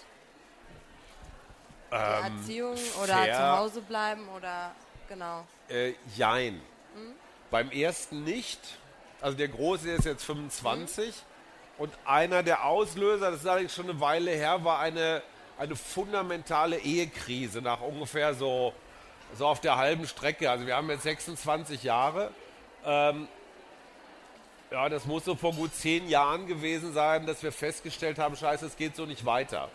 Die 1.89 1.95
Erziehung 1.95 2.75
oder 3.01 3.13
fair- 3.13 3.33
zu 3.35 3.57
Hause 3.59 3.81
bleiben 3.81 4.27
oder 4.35 4.71
genau. 5.07 5.45
Äh, 5.69 5.93
jein. 6.15 6.61
Beim 7.49 7.71
ersten 7.71 8.23
nicht. 8.25 8.59
Also 9.21 9.37
der 9.37 9.47
Große 9.47 9.89
ist 9.91 10.03
jetzt 10.05 10.25
25. 10.25 11.15
Und 11.77 11.93
einer 12.05 12.43
der 12.43 12.65
Auslöser, 12.65 13.31
das 13.31 13.41
ist 13.41 13.47
allerdings 13.47 13.73
schon 13.73 13.89
eine 13.89 13.99
Weile 14.01 14.31
her, 14.31 14.63
war 14.65 14.79
eine, 14.79 15.21
eine 15.57 15.75
fundamentale 15.75 16.79
Ehekrise 16.79 17.61
nach 17.61 17.81
ungefähr 17.81 18.33
so, 18.33 18.73
so 19.35 19.47
auf 19.47 19.59
der 19.59 19.77
halben 19.77 20.07
Strecke. 20.07 20.49
Also 20.49 20.65
wir 20.65 20.75
haben 20.75 20.89
jetzt 20.89 21.03
26 21.03 21.83
Jahre. 21.83 22.31
Ähm, 22.85 23.27
ja, 24.71 24.89
das 24.89 25.05
muss 25.05 25.25
so 25.25 25.35
vor 25.35 25.53
gut 25.53 25.73
zehn 25.73 26.09
Jahren 26.09 26.45
gewesen 26.45 26.93
sein, 26.93 27.25
dass 27.25 27.41
wir 27.41 27.51
festgestellt 27.51 28.19
haben, 28.19 28.35
scheiße, 28.35 28.65
es 28.65 28.75
geht 28.75 28.97
so 28.97 29.05
nicht 29.05 29.25
weiter. 29.25 29.69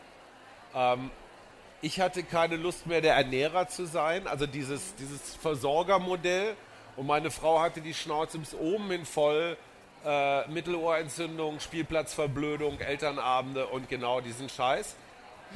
Ich 1.80 1.98
hatte 1.98 2.22
keine 2.22 2.56
Lust 2.56 2.86
mehr, 2.86 3.00
der 3.00 3.14
Ernährer 3.14 3.68
zu 3.68 3.86
sein, 3.86 4.26
also 4.26 4.46
dieses, 4.46 4.94
dieses 4.96 5.34
Versorgermodell. 5.36 6.54
Und 6.96 7.06
meine 7.06 7.30
Frau 7.30 7.60
hatte 7.60 7.80
die 7.80 7.94
Schnauze 7.94 8.38
bis 8.38 8.54
oben 8.54 8.90
hin 8.90 9.04
voll. 9.04 9.56
Äh, 10.04 10.48
Mittelohrentzündung, 10.48 11.60
Spielplatzverblödung, 11.60 12.80
Elternabende 12.80 13.66
und 13.66 13.88
genau 13.88 14.20
diesen 14.20 14.48
Scheiß. 14.48 14.96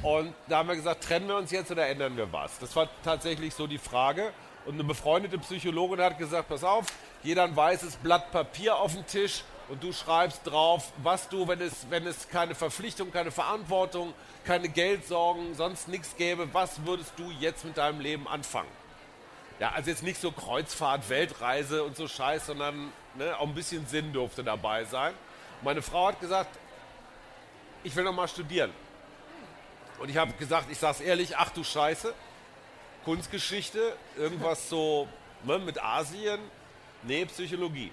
Und 0.03 0.35
da 0.49 0.59
haben 0.59 0.69
wir 0.69 0.77
gesagt, 0.77 1.05
trennen 1.05 1.29
wir 1.29 1.37
uns 1.37 1.51
jetzt 1.51 1.71
oder 1.71 1.87
ändern 1.87 2.17
wir 2.17 2.33
was? 2.33 2.59
Das 2.59 2.75
war 2.77 2.89
tatsächlich 3.03 3.55
so 3.55 3.67
die 3.67 3.79
Frage. 3.79 4.33
Und 4.67 4.75
eine 4.75 4.85
befreundete 4.85 5.39
Psychologin 5.39 6.01
hat 6.01 6.19
gesagt, 6.19 6.49
pass 6.49 6.65
auf, 6.65 6.87
jeder 7.23 7.45
ein 7.45 7.55
weißes 7.55 7.97
Blatt 7.97 8.33
Papier 8.33 8.77
auf 8.77 8.95
den 8.95 9.07
Tisch 9.07 9.45
und 9.69 9.83
du 9.83 9.93
schreibst 9.93 10.41
drauf, 10.45 10.93
was 11.03 11.29
du, 11.29 11.47
wenn 11.49 11.61
es, 11.61 11.87
wenn 11.89 12.07
es 12.07 12.29
keine 12.29 12.55
Verpflichtung, 12.55 13.11
keine 13.13 13.31
Verantwortung, 13.31 14.13
keine 14.45 14.69
Geldsorgen, 14.69 15.55
sonst 15.55 15.89
nichts 15.89 16.17
gäbe, 16.17 16.53
was 16.53 16.85
würdest 16.85 17.13
du 17.17 17.31
jetzt 17.31 17.65
mit 17.65 17.77
deinem 17.77 18.01
Leben 18.01 18.29
anfangen? 18.29 18.69
Ja, 19.59 19.71
also 19.71 19.91
jetzt 19.91 20.03
nicht 20.03 20.21
so 20.21 20.33
Kreuzfahrt, 20.33 21.09
Weltreise 21.09 21.83
und 21.83 21.97
so 21.97 22.07
Scheiß, 22.07 22.47
sondern 22.47 22.93
ne, 23.15 23.37
auch 23.39 23.47
ein 23.47 23.55
bisschen 23.55 23.87
Sinn 23.87 24.13
durfte 24.13 24.45
dabei 24.45 24.85
sein. 24.85 25.15
Meine 25.63 25.81
Frau 25.81 26.09
hat 26.09 26.21
gesagt, 26.21 26.59
ich 27.83 27.95
will 27.97 28.05
noch 28.05 28.13
mal 28.13 28.29
studieren. 28.29 28.71
Und 29.99 30.09
ich 30.11 30.17
habe 30.17 30.33
gesagt, 30.33 30.71
ich 30.71 30.79
sag's 30.79 31.01
ehrlich, 31.01 31.37
ach 31.37 31.51
du 31.51 31.65
Scheiße, 31.65 32.15
Kunstgeschichte, 33.05 33.97
irgendwas 34.17 34.69
so 34.69 35.09
ne, 35.45 35.59
mit 35.59 35.83
Asien, 35.83 36.41
nee, 37.03 37.25
Psychologie. 37.27 37.93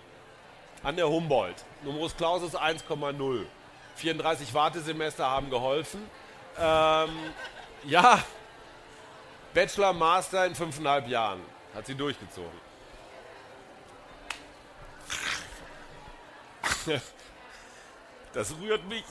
An 0.81 0.95
der 0.95 1.07
Humboldt. 1.07 1.63
Numerus 1.83 2.15
Clausus 2.15 2.55
1,0. 2.55 3.45
34 3.95 4.53
Wartesemester 4.53 5.29
haben 5.29 5.49
geholfen. 5.49 6.01
Ähm, 6.59 7.09
ja, 7.85 8.23
Bachelor, 9.53 9.93
Master 9.93 10.45
in 10.45 10.55
fünfeinhalb 10.55 11.07
Jahren. 11.07 11.41
Hat 11.73 11.85
sie 11.85 11.95
durchgezogen. 11.95 12.59
Das 18.33 18.51
rührt 18.59 18.83
mich. 18.87 19.03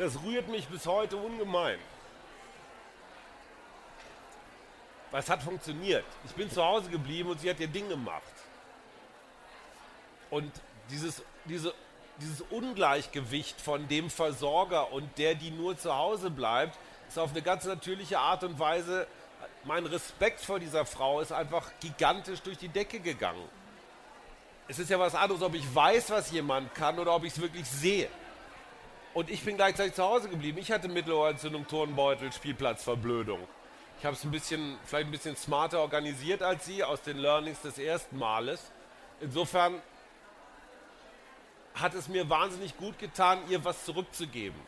Das 0.00 0.18
rührt 0.24 0.48
mich 0.48 0.66
bis 0.66 0.86
heute 0.86 1.18
ungemein. 1.18 1.78
Was 5.10 5.28
hat 5.28 5.42
funktioniert? 5.42 6.06
Ich 6.24 6.32
bin 6.32 6.50
zu 6.50 6.64
Hause 6.64 6.88
geblieben 6.88 7.28
und 7.28 7.38
sie 7.38 7.50
hat 7.50 7.60
ihr 7.60 7.68
Ding 7.68 7.86
gemacht. 7.86 8.22
Und 10.30 10.50
dieses, 10.88 11.22
diese, 11.44 11.74
dieses 12.16 12.40
Ungleichgewicht 12.48 13.60
von 13.60 13.88
dem 13.88 14.08
Versorger 14.08 14.90
und 14.90 15.18
der, 15.18 15.34
die 15.34 15.50
nur 15.50 15.76
zu 15.76 15.94
Hause 15.94 16.30
bleibt, 16.30 16.78
ist 17.06 17.18
auf 17.18 17.32
eine 17.32 17.42
ganz 17.42 17.66
natürliche 17.66 18.20
Art 18.20 18.42
und 18.42 18.58
Weise, 18.58 19.06
mein 19.64 19.84
Respekt 19.84 20.40
vor 20.40 20.58
dieser 20.58 20.86
Frau 20.86 21.20
ist 21.20 21.30
einfach 21.30 21.70
gigantisch 21.78 22.40
durch 22.40 22.56
die 22.56 22.70
Decke 22.70 23.00
gegangen. 23.00 23.46
Es 24.66 24.78
ist 24.78 24.88
ja 24.88 24.98
was 24.98 25.14
anderes, 25.14 25.42
ob 25.42 25.54
ich 25.54 25.74
weiß, 25.74 26.08
was 26.08 26.30
jemand 26.30 26.74
kann 26.74 26.98
oder 26.98 27.14
ob 27.14 27.24
ich 27.24 27.34
es 27.34 27.40
wirklich 27.42 27.68
sehe. 27.68 28.08
Und 29.12 29.28
ich 29.28 29.42
bin 29.42 29.56
gleichzeitig 29.56 29.94
zu 29.94 30.04
Hause 30.04 30.28
geblieben. 30.28 30.58
Ich 30.58 30.70
hatte 30.70 30.88
Mittelohrentzündung, 30.88 31.66
Turnbeutel, 31.66 32.32
Spielplatzverblödung. 32.32 33.40
Ich 33.98 34.04
habe 34.06 34.16
es 34.16 34.24
ein 34.24 34.30
bisschen, 34.30 34.78
vielleicht 34.84 35.08
ein 35.08 35.10
bisschen 35.10 35.36
smarter 35.36 35.80
organisiert 35.80 36.42
als 36.42 36.64
Sie 36.64 36.82
aus 36.84 37.02
den 37.02 37.18
Learnings 37.18 37.60
des 37.60 37.78
ersten 37.78 38.16
Males. 38.18 38.70
Insofern 39.20 39.82
hat 41.74 41.94
es 41.94 42.08
mir 42.08 42.28
wahnsinnig 42.30 42.76
gut 42.76 42.98
getan, 42.98 43.40
ihr 43.48 43.64
was 43.64 43.84
zurückzugeben. 43.84 44.58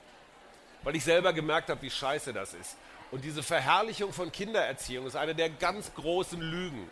Weil 0.82 0.96
ich 0.96 1.04
selber 1.04 1.32
gemerkt 1.32 1.70
habe, 1.70 1.80
wie 1.82 1.90
scheiße 1.90 2.32
das 2.32 2.54
ist. 2.54 2.76
Und 3.12 3.24
diese 3.24 3.42
Verherrlichung 3.42 4.12
von 4.12 4.32
Kindererziehung 4.32 5.06
ist 5.06 5.16
eine 5.16 5.34
der 5.34 5.50
ganz 5.50 5.94
großen 5.94 6.40
Lügen 6.40 6.90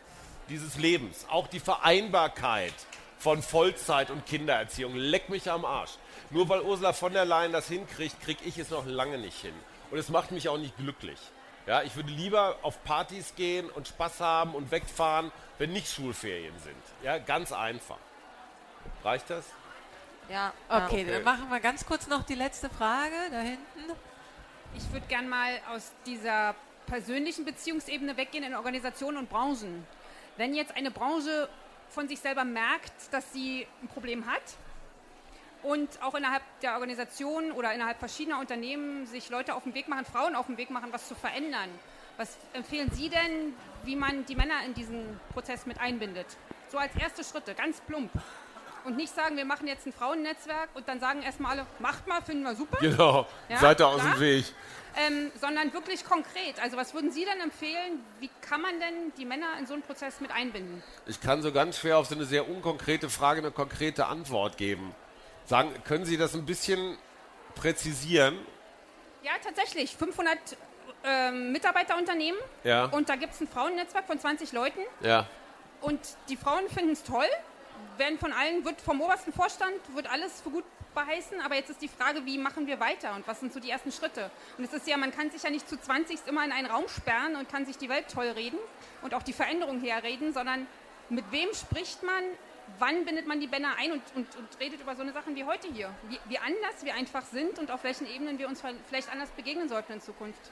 dieses 0.49 0.77
Lebens. 0.77 1.27
Auch 1.29 1.49
die 1.49 1.61
Vereinbarkeit 1.61 2.75
von 3.21 3.43
Vollzeit 3.43 4.11
und 4.11 4.27
Kindererziehung. 4.27 4.97
Leck 4.97 5.29
mich 5.29 5.51
am 5.51 5.65
Arsch. 5.65 5.93
Nur 6.31 6.49
weil 6.49 6.63
Ursula 6.63 6.95
von 6.95 7.13
der 7.13 7.27
Leyen 7.27 7.53
das 7.53 7.69
hinkriegt, 7.69 8.21
kriege 8.23 8.43
ich 8.45 8.59
es 8.59 8.71
noch 8.71 8.87
lange 8.87 9.19
nicht 9.19 9.41
hin. 9.41 9.55
Und 9.91 9.99
es 9.99 10.09
macht 10.09 10.33
mich 10.33 10.49
auch 10.49 10.57
nicht 10.57 10.77
glücklich. 10.79 11.19
Ja, 11.67 11.83
ich 11.83 11.95
würde 11.95 12.11
lieber 12.11 12.57
auf 12.63 12.83
Partys 12.83 13.35
gehen 13.37 13.69
und 13.69 13.87
Spaß 13.87 14.21
haben 14.21 14.55
und 14.55 14.71
wegfahren, 14.71 15.31
wenn 15.59 15.73
nicht 15.73 15.93
Schulferien 15.93 16.59
sind. 16.61 16.83
Ja, 17.03 17.19
ganz 17.19 17.53
einfach. 17.53 17.99
Reicht 19.05 19.29
das? 19.29 19.45
Ja. 20.31 20.55
Okay, 20.69 20.85
okay. 20.85 21.05
dann 21.05 21.23
machen 21.23 21.51
wir 21.51 21.61
ganz 21.61 21.85
kurz 21.85 22.07
noch 22.07 22.23
die 22.23 22.35
letzte 22.35 22.71
Frage 22.71 23.15
da 23.31 23.41
hinten. 23.41 23.93
Ich 24.75 24.91
würde 24.93 25.07
gern 25.09 25.29
mal 25.29 25.61
aus 25.75 25.93
dieser 26.07 26.55
persönlichen 26.87 27.45
Beziehungsebene 27.45 28.17
weggehen 28.17 28.45
in 28.45 28.55
Organisationen 28.55 29.19
und 29.19 29.29
Branchen. 29.29 29.87
Wenn 30.39 30.55
jetzt 30.55 30.75
eine 30.75 30.91
Branche 30.91 31.49
von 31.91 32.09
sich 32.09 32.21
selber 32.21 32.45
merkt, 32.45 32.93
dass 33.13 33.33
sie 33.33 33.67
ein 33.83 33.89
Problem 33.89 34.27
hat 34.27 34.43
und 35.63 36.03
auch 36.03 36.15
innerhalb 36.15 36.43
der 36.63 36.75
Organisation 36.75 37.53
oder 37.53 37.75
innerhalb 37.75 37.99
verschiedener 37.99 38.39
Unternehmen 38.39 39.07
sich 39.07 39.29
Leute 39.29 39.55
auf 39.55 39.65
den 39.65 39.75
Weg 39.75 39.89
machen, 39.89 40.05
Frauen 40.05 40.35
auf 40.35 40.47
den 40.47 40.57
Weg 40.57 40.71
machen, 40.71 40.93
was 40.93 41.07
zu 41.09 41.15
verändern, 41.15 41.69
was 42.17 42.37
empfehlen 42.53 42.91
Sie 42.93 43.09
denn, 43.09 43.55
wie 43.85 43.97
man 43.97 44.25
die 44.27 44.37
Männer 44.37 44.65
in 44.65 44.75
diesen 44.75 45.21
Prozess 45.33 45.67
mit 45.67 45.79
einbindet? 45.81 46.27
So 46.69 46.79
als 46.79 46.95
erste 46.95 47.25
Schritte, 47.25 47.55
ganz 47.55 47.81
plump. 47.81 48.11
Und 48.85 48.97
nicht 48.97 49.15
sagen, 49.15 49.37
wir 49.37 49.45
machen 49.45 49.67
jetzt 49.67 49.87
ein 49.87 49.93
Frauennetzwerk 49.93 50.71
und 50.75 50.89
dann 50.89 51.01
sagen 51.01 51.23
erstmal 51.23 51.53
alle, 51.53 51.67
macht 51.79 52.07
mal, 52.07 52.23
finden 52.23 52.43
wir 52.45 52.55
super. 52.55 52.79
Genau, 52.81 53.27
Ja, 53.49 53.59
seid 53.59 53.81
ihr 53.81 53.87
aus 53.89 54.01
dem 54.03 54.19
Weg. 54.21 54.45
Ähm, 54.97 55.31
sondern 55.41 55.73
wirklich 55.73 56.05
konkret. 56.05 56.61
Also 56.61 56.77
was 56.77 56.93
würden 56.95 57.13
Sie 57.13 57.25
denn 57.25 57.41
empfehlen? 57.41 58.05
Wie 58.19 58.29
kann 58.41 58.61
man 58.61 58.81
denn 58.81 59.13
die 59.17 59.25
Männer 59.25 59.47
in 59.59 59.67
so 59.67 59.75
einen 59.75 59.83
Prozess 59.83 60.21
mit 60.21 60.33
einbinden? 60.33 60.83
Ich 61.07 61.21
kann 61.21 61.43
so 61.43 61.53
ganz 61.53 61.79
schwer 61.79 61.99
auf 61.99 62.07
so 62.07 62.15
eine 62.17 62.25
sehr 62.25 62.49
unkonkrete 62.49 63.09
Frage 63.09 63.39
eine 63.41 63.53
konkrete 63.53 64.07
Antwort 64.07 64.57
geben. 64.57 64.93
Sagen, 65.45 65.73
können 65.85 66.05
Sie 66.05 66.17
das 66.17 66.35
ein 66.35 66.45
bisschen 66.45 66.99
präzisieren? 67.55 68.37
Ja, 69.23 69.33
tatsächlich. 69.45 69.95
500 69.97 70.39
ähm, 71.05 71.53
Mitarbeiterunternehmen 71.53 72.41
Ja. 72.65 72.87
und 72.87 73.09
da 73.09 73.17
gibt 73.17 73.35
es 73.35 73.41
ein 73.41 73.49
Frauennetzwerk 73.49 74.07
von 74.07 74.19
20 74.19 74.53
Leuten 74.53 74.81
Ja. 75.03 75.27
und 75.83 76.01
die 76.29 76.37
Frauen 76.37 76.69
finden 76.69 76.93
es 76.93 77.03
toll, 77.05 77.27
werden 77.97 78.19
von 78.19 78.33
allen, 78.33 78.65
wird 78.65 78.81
vom 78.81 79.01
obersten 79.01 79.33
Vorstand, 79.33 79.75
wird 79.95 80.11
alles 80.11 80.41
für 80.41 80.51
gut 80.51 80.65
beheißen, 80.95 81.41
aber 81.41 81.55
jetzt 81.55 81.71
ist 81.71 81.83
die 81.83 81.89
Frage, 81.89 82.25
wie 82.27 82.39
machen 82.39 82.67
wir 82.67 82.81
weiter 82.81 83.15
und 83.15 83.27
was 83.27 83.41
sind 83.41 83.53
so 83.53 83.61
die 83.61 83.71
ersten 83.71 83.93
Schritte? 83.93 84.31
Und 84.59 84.65
es 84.65 84.73
ist 84.73 84.87
ja, 84.87 84.97
man 84.97 85.13
kann 85.13 85.31
sich 85.31 85.43
ja 85.43 85.51
nicht 85.51 85.69
zu 85.69 85.81
20 85.81 86.27
immer 86.27 86.45
in 86.45 86.53
einen 86.53 86.67
Raum 86.67 86.89
sperren 86.89 87.37
und 87.37 87.49
kann 87.49 87.67
sich 87.67 87.79
die 87.79 87.89
Welt 87.89 88.07
toll 88.13 88.29
reden 88.29 88.59
und 89.03 89.15
auch 89.15 89.23
die 89.23 89.33
Veränderung 89.33 89.81
herreden, 89.81 90.33
sondern 90.33 90.67
mit 91.09 91.31
wem 91.31 91.53
spricht 91.55 92.03
man, 92.03 92.25
wann 92.79 93.05
bindet 93.05 93.27
man 93.27 93.41
die 93.41 93.49
Männer 93.49 93.75
ein 93.79 93.93
und, 93.93 94.03
und, 94.15 94.37
und 94.37 94.61
redet 94.61 94.81
über 94.81 94.95
so 94.95 95.03
eine 95.03 95.13
Sachen 95.13 95.35
wie 95.35 95.45
heute 95.45 95.69
hier? 95.69 95.91
Wie, 96.09 96.19
wie 96.27 96.39
anders 96.39 96.85
wir 96.85 96.95
einfach 96.95 97.25
sind 97.25 97.59
und 97.59 97.71
auf 97.71 97.85
welchen 97.85 98.07
Ebenen 98.07 98.39
wir 98.39 98.49
uns 98.49 98.63
vielleicht 98.89 99.11
anders 99.11 99.31
begegnen 99.31 99.69
sollten 99.69 99.95
in 99.95 100.01
Zukunft. 100.01 100.51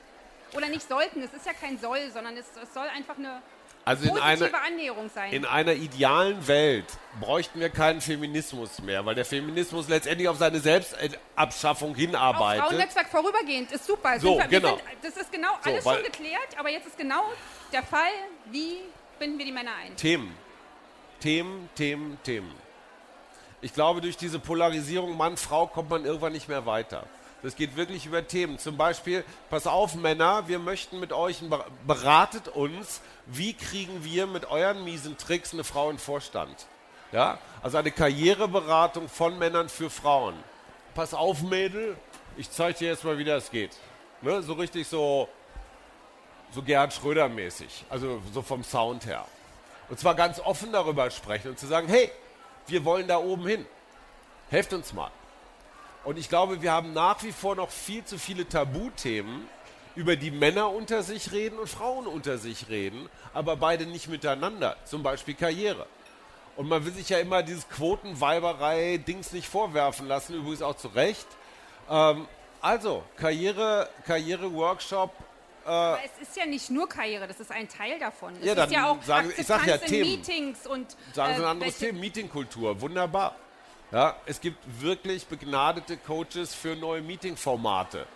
Oder 0.57 0.69
nicht 0.69 0.89
sollten, 0.89 1.23
es 1.23 1.33
ist 1.35 1.47
ja 1.47 1.53
kein 1.53 1.79
Soll, 1.79 2.11
sondern 2.11 2.37
es, 2.37 2.47
es 2.63 2.73
soll 2.73 2.87
einfach 2.89 3.19
eine 3.19 3.43
Also 3.89 4.07
in 4.07 4.19
einer, 4.19 4.51
Annäherung 4.67 5.09
sein. 5.09 5.33
in 5.33 5.47
einer 5.47 5.73
idealen 5.73 6.47
Welt 6.47 6.85
bräuchten 7.21 7.59
wir 7.59 7.71
keinen 7.71 8.03
Feminismus 8.03 8.83
mehr, 8.83 9.07
weil 9.07 9.15
der 9.15 9.25
Feminismus 9.25 9.89
letztendlich 9.89 10.29
auf 10.29 10.37
seine 10.37 10.61
Selbstabschaffung 10.61 11.95
hinarbeitet. 11.95 12.67
Frauennetzwerk 12.67 13.09
vorübergehend 13.09 13.73
ist 13.73 13.87
super. 13.87 14.21
So, 14.21 14.37
wir, 14.37 14.47
genau. 14.47 14.77
Sind, 14.77 14.83
das 15.01 15.17
ist 15.17 15.33
genau 15.33 15.49
So, 15.65 15.71
alles 15.71 15.85
schon 15.85 16.03
geklärt, 16.03 16.59
aber 16.59 16.69
jetzt 16.69 16.87
ist 16.87 16.99
genau 16.99 17.33
der 17.73 17.83
Fall, 17.83 18.13
wie 18.51 18.77
binden 19.19 19.39
wir 19.39 19.47
die 19.47 19.53
Männer 19.53 19.73
ein. 19.83 19.97
Themen. 19.97 20.37
Themen, 21.21 21.71
Themen, 21.75 22.19
Themen. 22.25 22.55
Ich 23.63 23.73
glaube, 23.73 24.03
durch 24.03 24.19
diese 24.19 24.39
Polarisierung 24.39 25.17
Mann-Frau 25.17 25.67
kommt 25.67 25.89
man 25.89 26.05
irgendwann 26.05 26.35
nicht 26.35 26.49
mehr 26.49 26.67
weiter. 26.67 27.07
Das 27.43 27.57
geht 27.57 27.77
wirklich 27.77 28.05
über 28.05 28.27
Themen. 28.27 28.59
Zum 28.59 28.77
Beispiel, 28.77 29.25
pass 29.49 29.67
auf 29.67 29.95
Männer, 29.95 30.47
wir 30.49 30.59
möchten 30.59 31.01
mit 31.01 31.13
euch, 31.13 31.41
beratet 31.87 32.49
uns, 32.49 33.01
wie 33.29 33.53
kriegen 33.53 34.05
wir 34.05 34.27
mit 34.27 34.51
euren 34.51 34.85
miesen 34.85 35.17
Tricks 35.19 35.53
eine 35.53 35.65
Frau 35.65 35.91
in 35.91 35.99
Vorstand. 35.99 36.67
Ja? 37.13 37.39
Also 37.63 37.77
eine 37.79 37.91
Karriereberatung 37.91 39.09
von 39.09 39.39
Männern 39.39 39.69
für 39.69 39.91
Frauen. 39.91 40.35
Pass 40.95 41.15
auf 41.15 41.43
Mädel, 41.43 41.97
ich 42.37 42.51
zeige 42.51 42.79
dir 42.79 42.89
jetzt 42.89 43.05
mal, 43.05 43.19
wie 43.19 43.25
das 43.25 43.51
geht. 43.51 43.77
Ne? 44.23 44.43
So 44.43 44.55
richtig 44.55 44.87
so, 44.89 45.29
so 46.51 46.63
Gerhard 46.63 46.93
Schröder 46.93 47.29
mäßig. 47.29 47.85
Also 47.91 48.21
so 48.33 48.43
vom 48.43 48.65
Sound 48.65 49.07
her. 49.07 49.25
Und 49.89 49.99
zwar 49.99 50.15
ganz 50.15 50.41
offen 50.41 50.73
darüber 50.73 51.11
sprechen 51.11 51.51
und 51.51 51.59
zu 51.59 51.67
sagen, 51.67 51.89
hey, 51.89 52.11
wir 52.67 52.85
wollen 52.85 53.07
da 53.07 53.19
oben 53.19 53.47
hin. 53.47 53.67
Helft 54.51 54.73
uns 54.73 54.93
mal. 54.93 55.11
Und 56.05 56.19
ich 56.19 56.29
glaube, 56.29 56.63
wir 56.63 56.73
haben 56.73 56.93
nach 56.93 57.23
wie 57.23 57.33
vor 57.33 57.55
noch 57.55 57.71
viel 57.71 58.05
zu 58.05 58.19
viele 58.19 58.49
Tabuthemen, 58.49 59.47
über 59.99 60.15
die 60.15 60.31
Männer 60.31 60.71
unter 60.71 61.03
sich 61.03 61.33
reden 61.33 61.59
und 61.59 61.69
Frauen 61.69 62.07
unter 62.07 62.39
sich 62.39 62.69
reden, 62.69 63.09
aber 63.35 63.57
beide 63.57 63.85
nicht 63.85 64.07
miteinander. 64.09 64.77
Zum 64.85 65.03
Beispiel 65.03 65.35
Karriere. 65.35 65.87
Und 66.57 66.69
man 66.69 66.85
will 66.85 66.93
sich 66.93 67.09
ja 67.09 67.19
immer 67.19 67.43
dieses 67.43 67.69
Quotenweiberei-Dings 67.69 69.33
nicht 69.33 69.49
vorwerfen 69.49 70.07
lassen, 70.07 70.35
übrigens 70.35 70.63
auch 70.63 70.77
zu 70.77 70.89
Recht. 70.89 71.27
Ähm, 71.91 72.29
also, 72.61 73.03
Karriere, 73.17 73.89
Karriere-Workshop, 74.07 75.11
Aber 75.65 75.99
es 76.05 76.29
ist 76.29 76.37
ja 76.37 76.47
nicht 76.47 76.71
nur 76.71 76.89
Karriere, 76.89 77.27
das 77.27 77.41
ist 77.41 77.51
ein 77.51 77.69
Teil 77.69 77.99
davon. 77.99 78.35
Es 78.37 78.45
Ja, 78.45 78.53
ist 78.53 78.59
dann 78.59 78.71
ja 78.71 78.91
auch 78.91 79.03
sagen- 79.03 79.33
ich 79.37 79.47
sag 79.47 79.67
ja 79.67 79.75
Akzeptanz 79.75 79.83
in 79.83 80.05
Themen. 80.05 80.21
Meetings 80.21 80.67
und 80.67 80.97
Sagen 81.13 81.35
Sie 81.35 81.43
äh, 81.43 81.45
ein 81.45 81.51
anderes 81.51 81.75
welche- 81.81 81.87
Thema, 81.93 82.01
Meetingkultur, 82.01 82.81
wunderbar. 82.81 83.35
Ja, 83.91 84.17
es 84.27 84.41
gibt 84.41 84.59
wirklich 84.81 85.27
begnadete 85.27 85.97
Coaches 85.99 86.55
für 86.55 86.75
neue 86.77 87.03
Meetingformate, 87.03 88.07